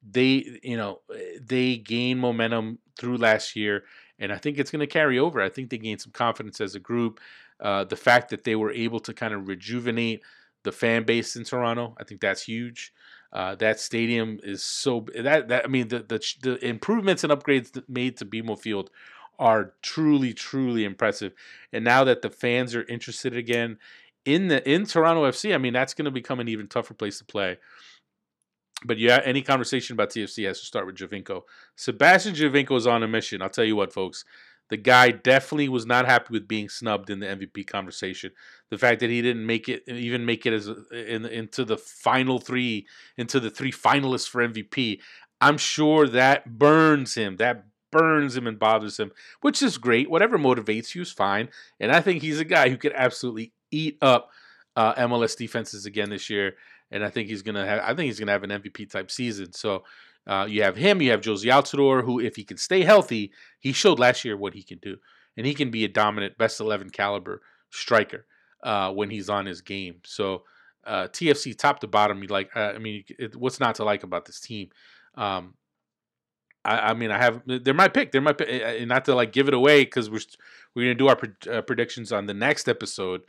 they 0.09 0.59
you 0.63 0.77
know 0.77 1.01
they 1.41 1.77
gained 1.77 2.21
momentum 2.21 2.79
through 2.99 3.17
last 3.19 3.57
year, 3.57 3.85
and 4.19 4.33
I 4.33 4.37
think 4.37 4.59
it's 4.59 4.71
going 4.71 4.81
to 4.81 4.87
carry 4.87 5.19
over. 5.19 5.41
I 5.41 5.49
think 5.49 5.71
they 5.71 5.79
gained 5.79 6.01
some 6.01 6.13
confidence 6.13 6.61
as 6.61 6.75
a 6.75 6.81
group. 6.81 7.21
Uh, 7.61 7.85
the 7.85 7.97
fact 7.97 8.31
that 8.31 8.45
they 8.45 8.57
were 8.57 8.73
able 8.73 9.01
to 9.01 9.15
kind 9.15 9.33
of 9.33 9.47
rejuvenate 9.47 10.23
the 10.65 10.73
fan 10.73 11.05
base 11.05 11.37
in 11.37 11.45
Toronto, 11.45 11.95
I 11.99 12.05
think 12.05 12.21
that's 12.21 12.43
huge. 12.43 12.93
Uh, 13.33 13.55
that 13.57 13.81
stadium 13.81 14.39
is 14.43 14.63
so 14.63 15.07
that 15.19 15.49
that 15.49 15.65
I 15.65 15.69
mean 15.69 15.89
the 15.89 16.01
the, 16.01 16.21
the 16.43 16.67
improvements 16.67 17.25
and 17.25 17.33
upgrades 17.33 17.83
made 17.89 18.17
to 18.19 18.27
BMO 18.27 18.59
Field 18.59 18.91
are 19.39 19.73
truly 19.83 20.35
truly 20.35 20.85
impressive. 20.85 21.33
And 21.73 21.85
now 21.85 22.05
that 22.05 22.23
the 22.23 22.31
fans 22.31 22.75
are 22.75 22.85
interested 22.89 23.37
again 23.37 23.79
in 24.25 24.49
the 24.49 24.69
in 24.71 24.85
Toronto 24.85 25.25
FC, 25.25 25.55
I 25.55 25.59
mean 25.59 25.73
that's 25.73 25.95
going 25.95 26.05
to 26.05 26.11
become 26.11 26.41
an 26.41 26.49
even 26.49 26.67
tougher 26.67 26.95
place 26.95 27.19
to 27.19 27.25
play. 27.25 27.59
But 28.85 28.99
yeah, 28.99 29.21
any 29.25 29.43
conversation 29.43 29.95
about 29.95 30.11
TFC 30.11 30.47
has 30.47 30.61
to 30.61 30.67
start 30.67 30.87
with 30.87 30.97
Giovinco. 30.97 31.43
Sebastian 31.77 32.35
Giovinco 32.35 32.77
is 32.77 32.87
on 32.87 33.03
a 33.03 33.09
mission. 33.09 33.43
I'll 33.43 33.49
tell 33.49 33.65
you 33.65 33.77
what, 33.77 33.93
folks. 33.93 34.25
The 34.71 34.77
guy 34.79 35.11
definitely 35.11 35.69
was 35.69 35.85
not 35.85 36.07
happy 36.07 36.29
with 36.31 36.49
being 36.49 36.71
snubbed 36.71 37.11
in 37.11 37.21
the 37.21 37.27
MVP 37.27 37.67
conversation. 37.67 38.31
The 38.71 38.79
fact 38.79 39.01
that 39.01 39.11
he 39.11 39.21
didn't 39.21 39.45
make 39.45 39.69
it, 39.69 39.83
even 39.87 40.25
make 40.25 40.47
it 40.47 40.55
as 40.55 40.67
in, 40.91 41.27
into 41.27 41.67
the 41.67 41.77
final 41.77 42.39
three, 42.39 42.87
into 43.19 43.39
the 43.39 43.51
three 43.51 43.73
finalists 43.73 44.27
for 44.27 44.49
MVP, 44.49 45.01
I'm 45.43 45.59
sure 45.59 46.09
that 46.09 46.59
burns 46.59 47.15
him. 47.17 47.37
That 47.37 47.67
burns 47.91 48.35
him 48.35 48.47
and 48.47 48.59
bothers 48.59 48.99
him, 48.99 49.13
which 49.43 49.61
is 49.61 49.77
great. 49.77 50.09
Whatever 50.09 50.39
motivates 50.39 50.95
you 50.95 51.03
is 51.03 51.13
fine. 51.13 51.51
And 51.79 51.93
I 51.93 52.01
think 52.01 52.23
he's 52.23 52.41
a 52.41 52.45
guy 52.45 52.71
who 52.71 52.79
could 52.79 52.95
absolutely 52.95 53.53
eat 53.71 53.99
up 54.01 54.31
uh, 54.75 54.95
MLS 54.95 55.37
defenses 55.37 55.87
again 55.87 56.11
this 56.11 56.31
year. 56.31 56.55
And 56.93 57.05
I 57.05 57.11
think 57.11 57.29
he's 57.29 57.43
gonna 57.43 57.67
have. 57.67 57.81
I 57.81 57.95
think 57.95 58.07
he's 58.07 58.21
gonna 58.21 58.33
have 58.33 58.45
an 58.45 58.51
MVP 58.51 58.91
type 58.91 59.11
season. 59.11 59.53
So 59.53 59.85
uh, 60.27 60.47
you 60.49 60.63
have 60.63 60.77
him. 60.77 61.03
You 61.03 61.11
have 61.11 61.21
Jozy 61.21 61.51
Altidore, 61.51 62.05
who, 62.05 62.21
if 62.21 62.37
he 62.37 62.45
can 62.45 62.59
stay 62.59 62.83
healthy, 62.83 63.33
he 63.59 63.73
showed 63.73 63.99
last 63.99 64.25
year 64.25 64.37
what 64.37 64.55
he 64.55 64.63
can 64.63 64.79
do, 64.79 64.99
and 65.37 65.47
he 65.47 65.55
can 65.55 65.71
be 65.71 65.85
a 65.85 65.89
dominant, 65.89 66.39
best 66.39 66.61
eleven 66.61 66.91
caliber 66.91 67.43
striker 67.71 68.27
uh, 68.63 68.93
when 68.93 69.11
he's 69.11 69.29
on 69.29 69.47
his 69.47 69.61
game. 69.63 69.97
So 70.05 70.43
uh, 70.85 71.09
TFC, 71.09 71.57
top 71.57 71.81
to 71.81 71.87
bottom, 71.87 72.23
you 72.23 72.29
like. 72.29 72.51
Uh, 72.55 72.73
I 72.75 72.79
mean, 72.79 73.05
it, 73.19 73.37
what's 73.37 73.61
not 73.61 73.77
to 73.77 73.85
like 73.85 74.03
about 74.03 74.25
this 74.27 74.41
team? 74.41 74.71
Um, 75.15 75.55
I, 76.65 76.91
I, 76.91 76.95
mean, 76.95 77.11
I 77.11 77.19
have. 77.19 77.43
They're 77.47 77.75
my 77.75 77.89
pick. 77.89 78.13
They're 78.13 78.21
my 78.21 78.33
pick, 78.33 78.49
and 78.49 78.89
not 78.89 79.05
to 79.07 79.15
like 79.15 79.33
give 79.33 79.49
it 79.49 79.55
away 79.55 79.85
because 79.85 80.11
we're 80.11 80.21
we're 80.75 80.85
gonna 80.85 80.95
do 80.95 81.09
our 81.09 81.19
uh, 81.51 81.63
predictions 81.63 82.13
on 82.13 82.27
the 82.27 82.35
next 82.35 82.69
episode. 82.69 83.23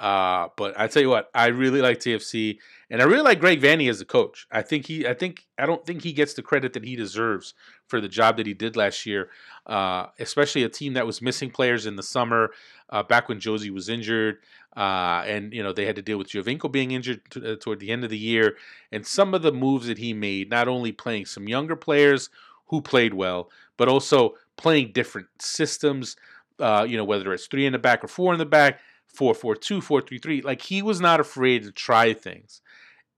Uh, 0.00 0.48
but 0.56 0.72
I 0.80 0.86
tell 0.86 1.02
you 1.02 1.10
what, 1.10 1.28
I 1.34 1.48
really 1.48 1.82
like 1.82 1.98
TFC, 1.98 2.56
and 2.88 3.02
I 3.02 3.04
really 3.04 3.20
like 3.20 3.38
Greg 3.38 3.60
Vanney 3.60 3.90
as 3.90 4.00
a 4.00 4.06
coach. 4.06 4.46
I 4.50 4.62
think 4.62 4.86
he, 4.86 5.06
I 5.06 5.12
think, 5.12 5.46
I 5.58 5.66
don't 5.66 5.84
think 5.84 6.02
he 6.02 6.14
gets 6.14 6.32
the 6.32 6.42
credit 6.42 6.72
that 6.72 6.86
he 6.86 6.96
deserves 6.96 7.52
for 7.86 8.00
the 8.00 8.08
job 8.08 8.38
that 8.38 8.46
he 8.46 8.54
did 8.54 8.76
last 8.76 9.04
year, 9.04 9.28
uh, 9.66 10.06
especially 10.18 10.64
a 10.64 10.70
team 10.70 10.94
that 10.94 11.04
was 11.04 11.20
missing 11.20 11.50
players 11.50 11.84
in 11.84 11.96
the 11.96 12.02
summer, 12.02 12.50
uh, 12.88 13.02
back 13.02 13.28
when 13.28 13.40
Jozy 13.40 13.68
was 13.68 13.90
injured, 13.90 14.38
uh, 14.74 15.22
and 15.26 15.52
you 15.52 15.62
know 15.62 15.74
they 15.74 15.84
had 15.84 15.96
to 15.96 16.02
deal 16.02 16.16
with 16.16 16.28
Giovinco 16.28 16.72
being 16.72 16.92
injured 16.92 17.20
t- 17.28 17.52
uh, 17.52 17.56
toward 17.56 17.78
the 17.78 17.90
end 17.90 18.02
of 18.02 18.08
the 18.08 18.18
year, 18.18 18.56
and 18.90 19.06
some 19.06 19.34
of 19.34 19.42
the 19.42 19.52
moves 19.52 19.86
that 19.86 19.98
he 19.98 20.14
made, 20.14 20.48
not 20.48 20.66
only 20.66 20.92
playing 20.92 21.26
some 21.26 21.46
younger 21.46 21.76
players 21.76 22.30
who 22.68 22.80
played 22.80 23.12
well, 23.12 23.50
but 23.76 23.86
also 23.86 24.34
playing 24.56 24.92
different 24.92 25.26
systems. 25.38 26.16
Uh, 26.58 26.86
you 26.88 26.96
know, 26.96 27.04
whether 27.04 27.32
it's 27.32 27.46
three 27.46 27.64
in 27.66 27.72
the 27.72 27.78
back 27.78 28.04
or 28.04 28.08
four 28.08 28.32
in 28.32 28.38
the 28.38 28.44
back 28.46 28.80
four 29.12 29.34
four 29.34 29.54
two, 29.56 29.80
four 29.80 30.00
three 30.00 30.18
three. 30.18 30.42
Like 30.42 30.62
he 30.62 30.82
was 30.82 31.00
not 31.00 31.20
afraid 31.20 31.64
to 31.64 31.72
try 31.72 32.12
things 32.14 32.60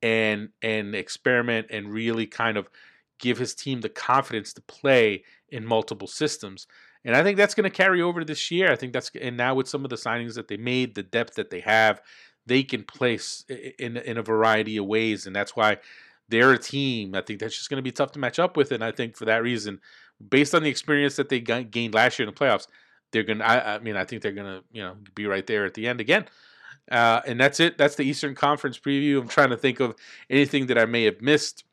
and 0.03 0.49
and 0.63 0.95
experiment 0.95 1.69
and 1.71 1.93
really 1.93 2.27
kind 2.27 2.57
of 2.57 2.69
give 3.19 3.39
his 3.39 3.55
team 3.55 3.81
the 3.81 3.89
confidence 3.89 4.53
to 4.53 4.61
play 4.63 5.23
in 5.49 5.65
multiple 5.65 6.09
systems. 6.09 6.67
And 7.05 7.17
I 7.17 7.23
think 7.23 7.37
that's 7.37 7.55
going 7.55 7.69
to 7.69 7.77
carry 7.77 8.01
over 8.01 8.25
this 8.25 8.51
year. 8.51 8.71
I 8.71 8.77
think 8.77 8.93
that's 8.93 9.11
and 9.21 9.37
now 9.37 9.55
with 9.55 9.69
some 9.69 9.85
of 9.85 9.91
the 9.91 9.97
signings 9.97 10.35
that 10.35 10.49
they 10.49 10.57
made, 10.57 10.95
the 10.95 11.03
depth 11.03 11.35
that 11.35 11.51
they 11.51 11.61
have, 11.61 12.01
they 12.47 12.63
can 12.63 12.85
place 12.85 13.45
in 13.79 13.97
in 13.97 14.19
a 14.19 14.23
variety 14.23 14.77
of 14.77 14.87
ways, 14.87 15.27
and 15.27 15.35
that's 15.35 15.57
why 15.57 15.79
they're 16.29 16.53
a 16.53 16.59
team. 16.59 17.15
I 17.15 17.21
think 17.23 17.41
that's 17.41 17.57
just 17.57 17.71
going 17.71 17.79
to 17.79 17.83
be 17.83 17.93
tough 17.93 18.13
to 18.13 18.19
match 18.19 18.39
up 18.39 18.57
with, 18.57 18.73
and 18.73 18.85
I 18.85 18.93
think 18.93 19.17
for 19.17 19.25
that 19.27 19.43
reason, 19.43 19.81
based 20.31 20.55
on 20.55 20.63
the 20.63 20.71
experience 20.71 21.17
that 21.17 21.29
they 21.29 21.41
gained 21.41 21.95
last 21.95 22.19
year 22.19 22.29
in 22.29 22.35
the 22.35 22.39
playoffs, 22.39 22.67
they're 23.13 23.23
gonna. 23.23 23.45
I, 23.45 23.75
I, 23.75 23.79
mean, 23.79 23.97
I 23.97 24.05
think 24.05 24.23
they're 24.23 24.33
gonna, 24.33 24.63
you 24.73 24.83
know, 24.83 24.97
be 25.15 25.27
right 25.27 25.47
there 25.47 25.65
at 25.65 25.75
the 25.75 25.87
end 25.87 26.01
again. 26.01 26.27
Uh, 26.91 27.21
and 27.27 27.39
that's 27.39 27.61
it. 27.61 27.79
That's 27.79 27.95
the 27.95 28.03
Eastern 28.03 28.35
Conference 28.35 28.79
preview. 28.79 29.21
I'm 29.21 29.29
trying 29.29 29.51
to 29.51 29.57
think 29.57 29.81
of 29.81 29.95
anything 30.29 30.67
that 30.67 30.79
I 30.79 30.85
may 30.85 31.05
have 31.05 31.23
missed. 31.23 31.65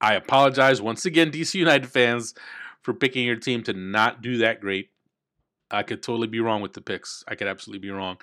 I 0.00 0.14
apologize 0.14 0.80
once 0.80 1.04
again, 1.04 1.30
DC 1.30 1.54
United 1.54 1.88
fans, 1.88 2.34
for 2.82 2.94
picking 2.94 3.26
your 3.26 3.36
team 3.36 3.62
to 3.64 3.72
not 3.72 4.22
do 4.22 4.38
that 4.38 4.60
great. 4.60 4.90
I 5.70 5.82
could 5.82 6.02
totally 6.02 6.28
be 6.28 6.40
wrong 6.40 6.62
with 6.62 6.74
the 6.74 6.80
picks. 6.80 7.24
I 7.26 7.34
could 7.34 7.48
absolutely 7.48 7.80
be 7.80 7.90
wrong. 7.90 8.18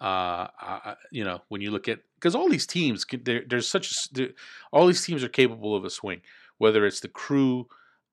Uh, 0.00 0.48
I, 0.60 0.94
you 1.10 1.24
know, 1.24 1.40
when 1.48 1.60
you 1.60 1.70
look 1.70 1.88
at 1.88 2.00
because 2.16 2.34
all 2.34 2.48
these 2.48 2.66
teams, 2.66 3.06
there's 3.22 3.68
such 3.68 4.08
a, 4.18 4.28
all 4.72 4.86
these 4.86 5.04
teams 5.04 5.24
are 5.24 5.28
capable 5.28 5.74
of 5.74 5.84
a 5.84 5.90
swing. 5.90 6.20
Whether 6.58 6.84
it's 6.84 7.00
the 7.00 7.08
Crew, 7.08 7.68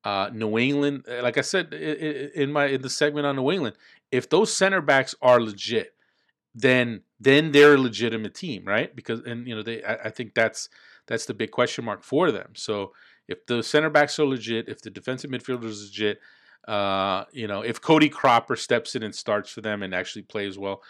uh, 0.08 0.30
New 0.32 0.58
England, 0.58 1.04
uh, 1.10 1.22
like 1.22 1.38
I 1.38 1.42
said 1.42 1.74
in 1.74 2.50
my 2.54 2.68
in 2.68 2.82
the 2.82 2.90
segment 2.90 3.26
on 3.26 3.36
New 3.36 3.52
England, 3.52 3.76
if 4.10 4.30
those 4.30 4.54
center 4.54 4.82
backs 4.82 5.14
are 5.22 5.42
legit, 5.42 5.94
then 6.56 7.02
then 7.20 7.52
they're 7.52 7.74
a 7.74 7.78
legitimate 7.90 8.34
team, 8.34 8.64
right? 8.66 8.96
Because 8.96 9.20
and 9.26 9.46
you 9.46 9.54
know 9.54 9.64
they, 9.64 9.84
I, 9.84 9.96
I 10.06 10.10
think 10.10 10.34
that's 10.34 10.70
that's 11.08 11.26
the 11.26 11.34
big 11.34 11.52
question 11.52 11.84
mark 11.84 12.04
for 12.04 12.32
them. 12.32 12.52
So 12.54 12.94
if 13.28 13.46
the 13.48 13.62
center 13.62 13.90
backs 13.90 14.18
are 14.18 14.26
legit, 14.26 14.70
if 14.70 14.82
the 14.82 14.90
defensive 14.90 15.30
midfielder 15.30 15.66
is 15.66 15.84
legit, 15.84 16.20
uh, 16.70 17.26
you 17.34 17.48
know, 17.48 17.62
if 17.62 17.82
Cody 17.82 18.08
Cropper 18.08 18.56
steps 18.56 18.96
in 18.96 19.04
and 19.04 19.14
starts 19.14 19.50
for 19.50 19.60
them 19.60 19.84
and 19.84 19.94
actually 19.94 20.22
plays 20.22 20.58
well, 20.58 20.82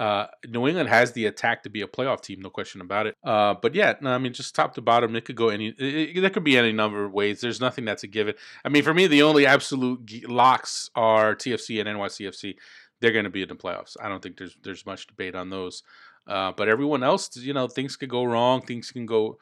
uh, 0.00 0.28
New 0.48 0.66
England 0.66 0.88
has 0.88 1.12
the 1.12 1.26
attack 1.26 1.62
to 1.62 1.68
be 1.68 1.82
a 1.82 1.86
playoff 1.86 2.22
team, 2.22 2.40
no 2.40 2.48
question 2.48 2.80
about 2.80 3.06
it. 3.06 3.14
Uh, 3.22 3.52
but 3.60 3.74
yeah, 3.74 3.92
no, 4.00 4.10
I 4.10 4.16
mean, 4.16 4.32
just 4.32 4.54
top 4.54 4.74
to 4.76 4.80
bottom, 4.80 5.14
it 5.14 5.26
could 5.26 5.36
go 5.36 5.50
any. 5.50 5.68
It, 5.68 6.16
it, 6.16 6.20
there 6.22 6.30
could 6.30 6.42
be 6.42 6.56
any 6.56 6.72
number 6.72 7.04
of 7.04 7.12
ways. 7.12 7.42
There's 7.42 7.60
nothing 7.60 7.84
that's 7.84 8.02
a 8.02 8.06
given. 8.06 8.34
I 8.64 8.70
mean, 8.70 8.82
for 8.82 8.94
me, 8.94 9.06
the 9.08 9.22
only 9.22 9.44
absolute 9.44 10.26
locks 10.26 10.88
are 10.94 11.36
TFC 11.36 11.80
and 11.80 11.98
NYCFC. 11.98 12.54
They're 13.00 13.12
going 13.12 13.24
to 13.24 13.30
be 13.30 13.42
in 13.42 13.48
the 13.48 13.54
playoffs. 13.54 13.94
I 14.00 14.08
don't 14.08 14.22
think 14.22 14.38
there's 14.38 14.56
there's 14.62 14.86
much 14.86 15.06
debate 15.06 15.34
on 15.34 15.50
those. 15.50 15.82
Uh, 16.26 16.52
but 16.56 16.68
everyone 16.68 17.02
else, 17.02 17.36
you 17.36 17.52
know, 17.52 17.68
things 17.68 17.96
could 17.96 18.08
go 18.08 18.24
wrong. 18.24 18.62
Things 18.62 18.90
can 18.90 19.04
go 19.04 19.36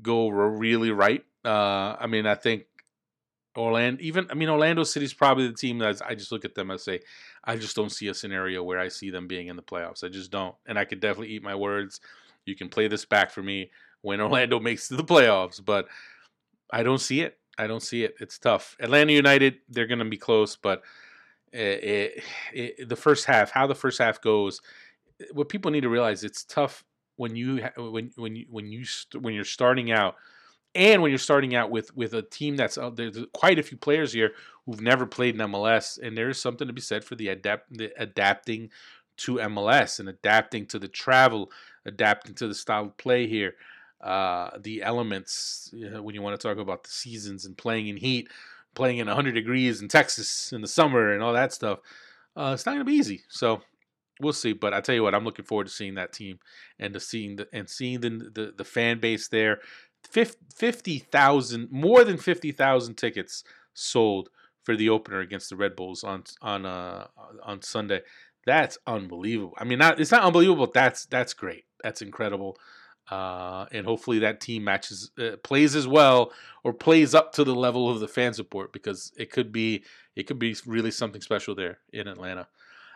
go 0.00 0.28
really 0.28 0.92
right. 0.92 1.24
Uh, 1.44 1.96
I 2.00 2.06
mean, 2.06 2.24
I 2.24 2.36
think 2.36 2.64
Orlando, 3.56 4.02
even 4.02 4.26
I 4.30 4.34
mean, 4.34 4.48
Orlando 4.48 4.84
City's 4.84 5.12
probably 5.12 5.48
the 5.48 5.54
team 5.54 5.78
that 5.78 6.00
I 6.06 6.14
just 6.14 6.30
look 6.30 6.44
at 6.44 6.54
them 6.54 6.70
and 6.70 6.80
say, 6.80 7.00
I 7.44 7.56
just 7.56 7.74
don't 7.74 7.90
see 7.90 8.08
a 8.08 8.14
scenario 8.14 8.62
where 8.62 8.78
I 8.78 8.88
see 8.88 9.10
them 9.10 9.26
being 9.26 9.48
in 9.48 9.56
the 9.56 9.62
playoffs. 9.62 10.04
I 10.04 10.08
just 10.08 10.30
don't, 10.30 10.54
and 10.66 10.78
I 10.78 10.84
could 10.84 11.00
definitely 11.00 11.34
eat 11.34 11.42
my 11.42 11.54
words. 11.54 12.00
You 12.46 12.54
can 12.54 12.68
play 12.68 12.88
this 12.88 13.04
back 13.04 13.30
for 13.30 13.42
me 13.42 13.70
when 14.02 14.20
Orlando 14.20 14.60
makes 14.60 14.88
the 14.88 15.02
playoffs, 15.02 15.64
but 15.64 15.88
I 16.72 16.82
don't 16.82 17.00
see 17.00 17.22
it. 17.22 17.38
I 17.58 17.66
don't 17.66 17.82
see 17.82 18.04
it. 18.04 18.14
It's 18.20 18.38
tough. 18.38 18.76
Atlanta 18.80 19.12
United, 19.12 19.56
they're 19.68 19.86
going 19.86 19.98
to 19.98 20.04
be 20.04 20.16
close, 20.16 20.56
but 20.56 20.82
it, 21.52 21.58
it, 21.58 22.22
it, 22.52 22.88
the 22.88 22.96
first 22.96 23.26
half, 23.26 23.50
how 23.50 23.66
the 23.66 23.74
first 23.74 23.98
half 23.98 24.20
goes, 24.20 24.60
what 25.32 25.48
people 25.48 25.70
need 25.70 25.82
to 25.82 25.88
realize, 25.88 26.24
it's 26.24 26.44
tough 26.44 26.84
when 27.16 27.36
you 27.36 27.60
when 27.76 28.10
when 28.16 28.34
you 28.34 28.46
when 28.48 28.72
you 28.72 28.84
when 29.20 29.34
you're 29.34 29.44
starting 29.44 29.92
out 29.92 30.14
and 30.74 31.02
when 31.02 31.10
you're 31.10 31.18
starting 31.18 31.54
out 31.54 31.70
with 31.70 31.94
with 31.96 32.14
a 32.14 32.22
team 32.22 32.56
that's 32.56 32.78
uh, 32.78 32.90
there's 32.90 33.18
quite 33.34 33.58
a 33.58 33.62
few 33.62 33.76
players 33.76 34.12
here 34.12 34.32
who've 34.66 34.80
never 34.80 35.06
played 35.06 35.34
in 35.34 35.40
MLS, 35.50 35.98
and 36.00 36.16
there 36.16 36.28
is 36.28 36.40
something 36.40 36.66
to 36.66 36.72
be 36.72 36.80
said 36.80 37.04
for 37.04 37.16
the 37.16 37.28
adapt 37.28 37.76
the 37.76 37.90
adapting 37.96 38.70
to 39.18 39.34
MLS 39.36 40.00
and 40.00 40.08
adapting 40.08 40.66
to 40.66 40.78
the 40.78 40.88
travel, 40.88 41.50
adapting 41.84 42.34
to 42.34 42.48
the 42.48 42.54
style 42.54 42.86
of 42.86 42.96
play 42.96 43.26
here, 43.26 43.54
uh, 44.00 44.50
the 44.60 44.82
elements 44.82 45.70
you 45.72 45.90
know, 45.90 46.02
when 46.02 46.14
you 46.14 46.22
want 46.22 46.38
to 46.38 46.48
talk 46.48 46.58
about 46.58 46.84
the 46.84 46.90
seasons 46.90 47.44
and 47.44 47.58
playing 47.58 47.88
in 47.88 47.96
heat, 47.96 48.28
playing 48.74 48.98
in 48.98 49.06
100 49.06 49.32
degrees 49.32 49.82
in 49.82 49.88
Texas 49.88 50.52
in 50.52 50.60
the 50.60 50.68
summer 50.68 51.12
and 51.12 51.22
all 51.22 51.34
that 51.34 51.52
stuff. 51.52 51.80
Uh, 52.36 52.52
it's 52.54 52.64
not 52.64 52.72
going 52.72 52.84
to 52.86 52.90
be 52.90 52.96
easy. 52.96 53.22
So 53.28 53.60
we'll 54.20 54.32
see. 54.32 54.52
But 54.52 54.72
I 54.72 54.80
tell 54.80 54.94
you 54.94 55.02
what, 55.02 55.14
I'm 55.14 55.24
looking 55.24 55.44
forward 55.44 55.66
to 55.66 55.72
seeing 55.72 55.96
that 55.96 56.12
team 56.12 56.38
and 56.78 56.94
to 56.94 57.00
seeing 57.00 57.36
the 57.36 57.48
and 57.52 57.68
seeing 57.68 58.00
the 58.00 58.10
the, 58.10 58.54
the 58.56 58.64
fan 58.64 59.00
base 59.00 59.28
there 59.28 59.60
50,000 60.04 61.70
more 61.70 62.04
than 62.04 62.16
50,000 62.16 62.94
tickets 62.94 63.44
sold 63.74 64.28
for 64.62 64.76
the 64.76 64.88
opener 64.88 65.20
against 65.20 65.50
the 65.50 65.56
Red 65.56 65.76
Bulls 65.76 66.04
on 66.04 66.24
on 66.42 66.66
uh 66.66 67.06
on 67.42 67.62
Sunday. 67.62 68.02
That's 68.46 68.78
unbelievable. 68.86 69.54
I 69.58 69.64
mean, 69.64 69.78
not 69.78 70.00
it's 70.00 70.10
not 70.10 70.22
unbelievable. 70.22 70.70
That's 70.72 71.06
that's 71.06 71.34
great. 71.34 71.64
That's 71.82 72.02
incredible. 72.02 72.58
Uh, 73.10 73.66
and 73.72 73.84
hopefully 73.84 74.20
that 74.20 74.40
team 74.40 74.62
matches 74.62 75.10
uh, 75.18 75.36
plays 75.42 75.74
as 75.74 75.88
well 75.88 76.32
or 76.62 76.72
plays 76.72 77.12
up 77.14 77.32
to 77.32 77.42
the 77.42 77.54
level 77.54 77.90
of 77.90 77.98
the 77.98 78.06
fan 78.06 78.32
support 78.32 78.72
because 78.72 79.12
it 79.16 79.32
could 79.32 79.50
be 79.50 79.82
it 80.14 80.28
could 80.28 80.38
be 80.38 80.54
really 80.64 80.92
something 80.92 81.20
special 81.20 81.54
there 81.54 81.78
in 81.92 82.06
Atlanta. 82.06 82.46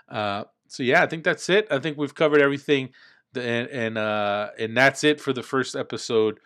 Uh, 0.09 0.45
so 0.69 0.83
yeah, 0.83 1.03
I 1.03 1.07
think 1.07 1.25
that's 1.25 1.49
it. 1.49 1.67
I 1.71 1.79
think 1.79 1.99
we've 1.99 2.15
covered 2.15 2.41
everything, 2.41 2.91
and 3.35 3.69
and 3.69 3.99
uh, 3.99 4.51
and 4.59 4.77
that's 4.77 5.03
it 5.03 5.21
for 5.21 5.33
the 5.33 5.43
first 5.43 5.75
episode 5.75 6.39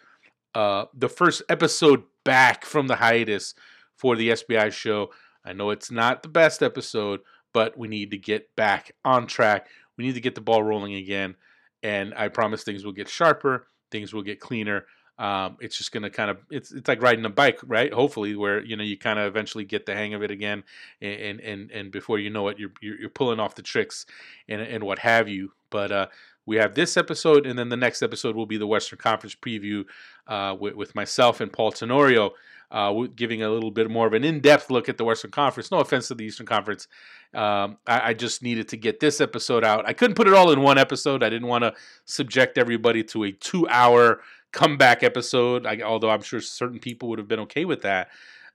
uh, 0.55 0.87
the 0.95 1.09
first 1.09 1.43
episode 1.49 2.05
back 2.25 2.65
from 2.65 2.87
the 2.87 2.97
hiatus 2.97 3.55
for 3.97 4.17
the 4.17 4.31
SBI 4.31 4.73
show. 4.73 5.11
I 5.45 5.53
know 5.53 5.71
it's 5.71 5.91
not 5.91 6.23
the 6.23 6.29
best 6.29 6.63
episode, 6.63 7.21
but 7.53 7.77
we 7.77 7.89
need 7.89 8.11
to 8.11 8.19
get 8.19 8.55
back 8.57 8.93
on 9.05 9.27
track. 9.27 9.69
We 9.97 10.05
need 10.05 10.15
to 10.15 10.21
get 10.21 10.35
the 10.35 10.41
ball 10.41 10.63
rolling 10.63 10.95
again. 10.95 11.37
And 11.83 12.13
I 12.15 12.29
promise 12.29 12.65
things 12.65 12.85
will 12.85 12.93
get 12.93 13.09
sharper, 13.09 13.67
things 13.91 14.13
will 14.13 14.23
get 14.23 14.41
cleaner. 14.41 14.87
Um, 15.19 15.57
it's 15.61 15.77
just 15.77 15.91
gonna 15.91 16.11
kind 16.11 16.31
of 16.31 16.39
it's 16.49 16.71
it's 16.71 16.87
like 16.87 17.03
riding 17.03 17.25
a 17.25 17.31
bike, 17.31 17.59
right? 17.67 17.93
Hopefully, 17.93 18.37
where 18.37 18.65
you 18.65 18.77
know 18.77 18.85
you 18.85 18.97
kind 18.97 19.19
of 19.19 19.27
eventually 19.27 19.65
get 19.65 19.85
the 19.85 19.95
hang 19.95 20.15
of 20.15 20.23
it 20.23 20.31
again, 20.31 20.63
and 21.01 21.41
and 21.41 21.73
and 21.73 21.91
before 21.91 22.21
you 22.21 22.31
know 22.31 22.47
it, 22.49 22.59
you're 22.59 22.71
you're, 22.81 23.09
pulling 23.09 23.41
off 23.41 23.57
the 23.57 23.63
tricks 23.63 24.07
and 24.49 24.61
and 24.61 24.85
what 24.85 25.01
have 25.01 25.29
you. 25.29 25.53
But 25.71 25.91
uh, 25.91 26.07
we 26.49 26.57
have 26.57 26.75
this 26.75 26.97
episode, 26.97 27.47
and 27.47 27.59
then 27.59 27.69
the 27.69 27.77
next 27.77 28.03
episode 28.03 28.35
will 28.35 28.47
be 28.47 28.57
the 28.57 28.67
Western 28.67 28.99
Conference 28.99 29.35
preview 29.35 29.85
uh, 30.27 30.57
with, 30.59 30.75
with 30.75 30.95
myself 30.95 31.43
and 31.43 31.53
Paul 31.53 31.73
Tenorio 31.73 32.33
uh, 32.71 32.93
giving 33.15 33.43
a 33.43 33.51
little 33.51 33.71
bit 33.71 33.91
more 33.91 34.07
of 34.07 34.15
an 34.15 34.25
in-depth 34.25 34.71
look 34.71 34.89
at 34.89 34.97
the 34.97 35.05
Western 35.05 35.31
Conference. 35.31 35.71
No 35.71 35.79
offense 35.79 36.09
to 36.09 36.15
the 36.15 36.25
Eastern 36.25 36.47
Conference, 36.47 36.89
um, 37.35 37.77
I, 37.87 38.09
I, 38.09 38.15
just 38.15 38.43
needed 38.43 38.69
to 38.69 38.79
get 38.79 38.99
this 38.99 39.21
episode 39.21 39.63
out. 39.63 39.87
I 39.87 39.93
couldn't 39.93 40.17
put 40.17 40.27
it 40.27 40.33
all 40.33 40.51
in 40.51 40.63
one 40.63 40.79
episode. 40.79 41.23
I 41.23 41.29
didn't 41.29 41.49
want 41.49 41.65
to 41.65 41.75
subject 42.07 42.57
everybody 42.57 43.05
to 43.05 43.25
a 43.25 43.33
two-hour 43.33 44.21
comeback 44.51 45.03
episode. 45.03 45.67
I, 45.67 45.83
although 45.83 46.11
I'm 46.11 46.23
sure 46.23 46.41
certain 46.41 46.79
people 46.79 47.11
would 47.11 47.19
have 47.19 47.29
been 47.29 47.41
okay 47.41 47.67
with 47.67 47.83
that. 47.83 48.09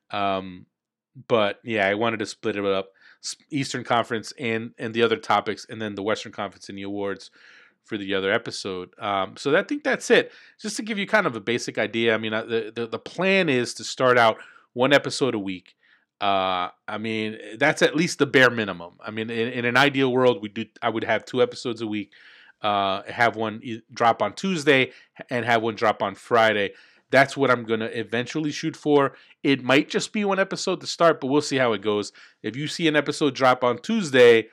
Um, 0.10 0.66
but 1.28 1.60
yeah, 1.64 1.88
I 1.88 1.94
wanted 1.94 2.18
to 2.20 2.26
split 2.26 2.56
it 2.56 2.66
up: 2.66 2.90
Eastern 3.52 3.84
Conference 3.84 4.34
and 4.40 4.74
and 4.80 4.96
the 4.96 5.04
other 5.04 5.18
topics, 5.18 5.68
and 5.70 5.80
then 5.80 5.94
the 5.94 6.04
Western 6.04 6.32
Conference 6.32 6.70
and 6.70 6.78
the 6.78 6.84
awards 6.84 7.30
for 7.86 7.98
the 7.98 8.14
other 8.14 8.32
episode. 8.32 8.90
Um, 9.00 9.36
so 9.38 9.56
I 9.56 9.64
think 9.64 9.84
that's 9.84 10.10
it. 10.10 10.32
Just 10.60 10.78
to 10.78 10.84
give 10.84 10.98
you 10.98 11.08
kind 11.08 11.28
of 11.28 11.36
a 11.36 11.42
basic 11.42 11.78
idea. 11.78 12.14
I 12.14 12.18
mean, 12.18 12.34
uh, 12.34 12.44
the, 12.44 12.72
the, 12.74 12.88
the 12.88 13.00
plan 13.00 13.50
is 13.50 13.74
to 13.76 13.84
start 13.84 14.18
out 14.18 14.38
one 14.74 14.94
episode 14.94 15.36
a 15.36 15.40
week. 15.40 15.76
Uh, 16.22 16.70
I 16.88 16.98
mean, 17.00 17.38
that's 17.58 17.82
at 17.82 17.96
least 17.96 18.20
the 18.20 18.26
bare 18.26 18.50
minimum. 18.50 18.94
I 19.06 19.12
mean, 19.12 19.30
in, 19.30 19.50
in 19.50 19.66
an 19.66 19.76
ideal 19.76 20.12
world, 20.12 20.42
we 20.42 20.50
do. 20.50 20.66
I 20.82 20.90
would 20.90 21.04
have 21.04 21.26
two 21.26 21.42
episodes 21.42 21.82
a 21.82 21.88
week. 21.88 22.12
Uh, 22.62 23.04
have 23.12 23.36
one 23.36 23.62
drop 23.94 24.22
on 24.22 24.34
Tuesday 24.34 24.94
and 25.30 25.44
have 25.44 25.62
one 25.62 25.76
drop 25.76 26.02
on 26.02 26.16
Friday. 26.16 26.72
That's 27.12 27.36
what 27.36 27.52
I'm 27.52 27.66
gonna 27.66 27.88
eventually 27.88 28.52
shoot 28.52 28.76
for. 28.78 29.18
It 29.44 29.64
might 29.64 29.90
just 29.90 30.14
be 30.14 30.24
one 30.24 30.40
episode 30.40 30.80
to 30.80 30.88
start, 30.88 31.20
but 31.20 31.28
we'll 31.28 31.42
see 31.42 31.58
how 31.58 31.74
it 31.74 31.82
goes. 31.82 32.14
If 32.42 32.56
you 32.56 32.68
see 32.68 32.88
an 32.88 32.96
episode 32.96 33.36
drop 33.36 33.64
on 33.64 33.80
Tuesday, 33.80 34.48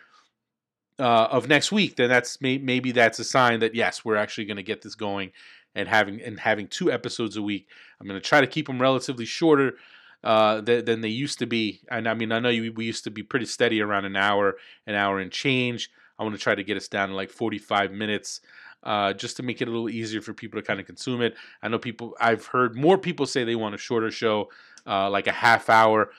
uh, 1.00 1.28
of 1.30 1.48
next 1.48 1.72
week, 1.72 1.96
then 1.96 2.08
that's 2.08 2.40
may, 2.40 2.58
maybe 2.58 2.92
that's 2.92 3.18
a 3.18 3.24
sign 3.24 3.60
that 3.60 3.74
yes, 3.74 4.04
we're 4.04 4.16
actually 4.16 4.44
going 4.44 4.58
to 4.58 4.62
get 4.62 4.82
this 4.82 4.94
going 4.94 5.32
and 5.74 5.88
having 5.88 6.20
and 6.20 6.38
having 6.38 6.68
two 6.68 6.92
episodes 6.92 7.36
a 7.36 7.42
week. 7.42 7.66
I'm 8.00 8.06
going 8.06 8.20
to 8.20 8.26
try 8.26 8.40
to 8.40 8.46
keep 8.46 8.66
them 8.66 8.80
relatively 8.80 9.24
shorter 9.24 9.74
uh, 10.22 10.60
th- 10.60 10.84
than 10.84 11.00
they 11.00 11.08
used 11.08 11.38
to 11.38 11.46
be. 11.46 11.80
And 11.90 12.08
I 12.08 12.14
mean, 12.14 12.32
I 12.32 12.38
know 12.38 12.50
you, 12.50 12.72
we 12.72 12.84
used 12.84 13.04
to 13.04 13.10
be 13.10 13.22
pretty 13.22 13.46
steady 13.46 13.80
around 13.80 14.04
an 14.04 14.16
hour, 14.16 14.56
an 14.86 14.94
hour 14.94 15.18
and 15.18 15.32
change. 15.32 15.90
I 16.18 16.22
want 16.22 16.34
to 16.34 16.40
try 16.40 16.54
to 16.54 16.62
get 16.62 16.76
us 16.76 16.88
down 16.88 17.08
to 17.08 17.14
like 17.14 17.30
45 17.30 17.92
minutes. 17.92 18.40
Uh, 18.82 19.12
just 19.12 19.36
to 19.36 19.42
make 19.42 19.60
it 19.60 19.68
a 19.68 19.70
little 19.70 19.90
easier 19.90 20.22
for 20.22 20.32
people 20.32 20.58
to 20.58 20.66
kind 20.66 20.80
of 20.80 20.86
consume 20.86 21.20
it. 21.20 21.34
I 21.62 21.68
know 21.68 21.78
people, 21.78 22.16
I've 22.18 22.46
heard 22.46 22.74
more 22.74 22.96
people 22.96 23.26
say 23.26 23.44
they 23.44 23.54
want 23.54 23.74
a 23.74 23.78
shorter 23.78 24.10
show, 24.10 24.48
uh, 24.86 25.10
like 25.10 25.26
a 25.26 25.32
half 25.32 25.68
hour. 25.68 26.12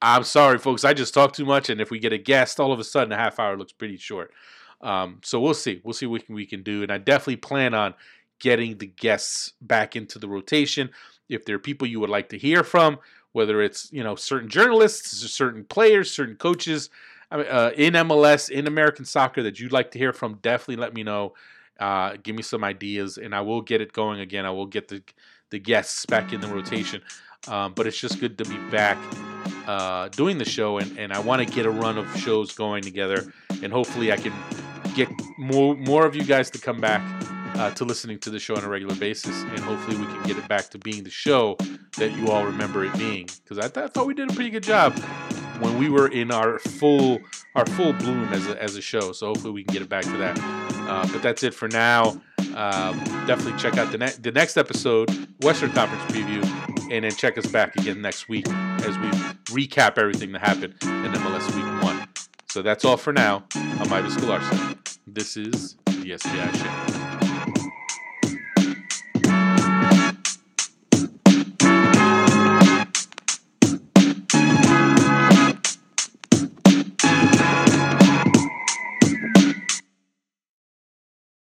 I'm 0.00 0.24
sorry, 0.24 0.58
folks. 0.58 0.84
I 0.84 0.94
just 0.94 1.12
talk 1.12 1.32
too 1.32 1.44
much, 1.44 1.70
and 1.70 1.80
if 1.80 1.90
we 1.90 1.98
get 1.98 2.12
a 2.12 2.18
guest, 2.18 2.60
all 2.60 2.72
of 2.72 2.78
a 2.78 2.84
sudden 2.84 3.12
a 3.12 3.16
half 3.16 3.38
hour 3.38 3.56
looks 3.56 3.72
pretty 3.72 3.96
short. 3.96 4.32
Um, 4.80 5.20
so 5.24 5.40
we'll 5.40 5.54
see. 5.54 5.80
We'll 5.82 5.94
see 5.94 6.06
what 6.06 6.28
we 6.28 6.46
can, 6.46 6.62
do, 6.62 6.82
and 6.82 6.92
I 6.92 6.98
definitely 6.98 7.36
plan 7.36 7.74
on 7.74 7.94
getting 8.38 8.78
the 8.78 8.86
guests 8.86 9.54
back 9.60 9.96
into 9.96 10.20
the 10.20 10.28
rotation. 10.28 10.90
If 11.28 11.44
there 11.44 11.56
are 11.56 11.60
people 11.60 11.88
you 11.88 11.98
would 11.98 12.10
like 12.10 12.28
to 12.28 12.38
hear 12.38 12.62
from, 12.62 12.98
whether 13.32 13.60
it's 13.60 13.92
you 13.92 14.04
know 14.04 14.14
certain 14.14 14.48
journalists, 14.48 15.10
certain 15.32 15.64
players, 15.64 16.12
certain 16.12 16.36
coaches 16.36 16.90
uh, 17.32 17.72
in 17.76 17.94
MLS, 17.94 18.50
in 18.50 18.68
American 18.68 19.04
soccer 19.04 19.42
that 19.42 19.58
you'd 19.58 19.72
like 19.72 19.90
to 19.90 19.98
hear 19.98 20.12
from, 20.12 20.34
definitely 20.42 20.76
let 20.76 20.94
me 20.94 21.02
know. 21.02 21.34
Uh, 21.80 22.16
give 22.22 22.36
me 22.36 22.42
some 22.42 22.62
ideas, 22.62 23.18
and 23.18 23.34
I 23.34 23.40
will 23.40 23.62
get 23.62 23.80
it 23.80 23.92
going 23.92 24.20
again. 24.20 24.46
I 24.46 24.50
will 24.50 24.66
get 24.66 24.86
the 24.86 25.02
the 25.50 25.58
guests 25.58 26.06
back 26.06 26.32
in 26.32 26.40
the 26.40 26.48
rotation. 26.48 27.02
Um, 27.46 27.72
but 27.72 27.86
it's 27.86 27.98
just 27.98 28.20
good 28.20 28.36
to 28.38 28.44
be 28.44 28.58
back 28.70 28.98
uh, 29.68 30.08
doing 30.08 30.38
the 30.38 30.46
show, 30.46 30.78
and, 30.78 30.98
and 30.98 31.12
I 31.12 31.20
want 31.20 31.46
to 31.46 31.54
get 31.54 31.66
a 31.66 31.70
run 31.70 31.98
of 31.98 32.16
shows 32.16 32.52
going 32.52 32.82
together, 32.82 33.30
and 33.62 33.70
hopefully 33.70 34.10
I 34.10 34.16
can 34.16 34.32
get 34.94 35.08
more 35.38 35.76
more 35.76 36.06
of 36.06 36.16
you 36.16 36.24
guys 36.24 36.50
to 36.50 36.58
come 36.58 36.80
back 36.80 37.02
uh, 37.56 37.70
to 37.72 37.84
listening 37.84 38.18
to 38.20 38.30
the 38.30 38.38
show 38.38 38.56
on 38.56 38.64
a 38.64 38.68
regular 38.68 38.94
basis, 38.94 39.42
and 39.42 39.58
hopefully 39.60 39.98
we 39.98 40.06
can 40.06 40.22
get 40.22 40.38
it 40.38 40.48
back 40.48 40.70
to 40.70 40.78
being 40.78 41.04
the 41.04 41.10
show 41.10 41.56
that 41.98 42.12
you 42.16 42.28
all 42.28 42.44
remember 42.44 42.84
it 42.84 42.96
being. 42.98 43.28
Because 43.44 43.58
I, 43.58 43.68
th- 43.68 43.84
I, 43.84 43.88
thought 43.88 44.06
we 44.06 44.14
did 44.14 44.30
a 44.30 44.34
pretty 44.34 44.50
good 44.50 44.62
job 44.62 44.98
when 45.60 45.76
we 45.76 45.90
were 45.90 46.08
in 46.08 46.30
our 46.32 46.58
full 46.60 47.20
our 47.54 47.66
full 47.66 47.92
bloom 47.92 48.32
as 48.32 48.48
a, 48.48 48.62
as 48.62 48.76
a 48.76 48.80
show. 48.80 49.12
So 49.12 49.26
hopefully 49.26 49.52
we 49.52 49.64
can 49.64 49.74
get 49.74 49.82
it 49.82 49.88
back 49.90 50.04
to 50.04 50.16
that. 50.16 50.38
Uh, 50.88 51.06
but 51.12 51.20
that's 51.22 51.42
it 51.42 51.52
for 51.52 51.68
now. 51.68 52.18
Um, 52.54 52.98
definitely 53.26 53.58
check 53.58 53.76
out 53.76 53.92
the, 53.92 53.98
ne- 53.98 54.16
the 54.20 54.32
next 54.32 54.56
episode, 54.56 55.10
Western 55.42 55.70
Conference 55.72 56.02
preview, 56.12 56.42
and 56.90 57.04
then 57.04 57.12
check 57.12 57.38
us 57.38 57.46
back 57.46 57.76
again 57.76 58.00
next 58.00 58.28
week 58.28 58.48
as 58.48 58.98
we 58.98 59.08
recap 59.54 59.98
everything 59.98 60.32
that 60.32 60.40
happened 60.40 60.74
in 60.82 61.12
MLS 61.12 61.54
Week 61.54 61.82
1. 61.84 62.08
So 62.50 62.62
that's 62.62 62.84
all 62.84 62.96
for 62.96 63.12
now. 63.12 63.44
I'm 63.54 63.92
Ives 63.92 64.16
Galarcep. 64.16 64.98
This 65.06 65.36
is 65.36 65.76
the 65.86 66.10
SBI 66.10 66.54
Show. 66.56 67.17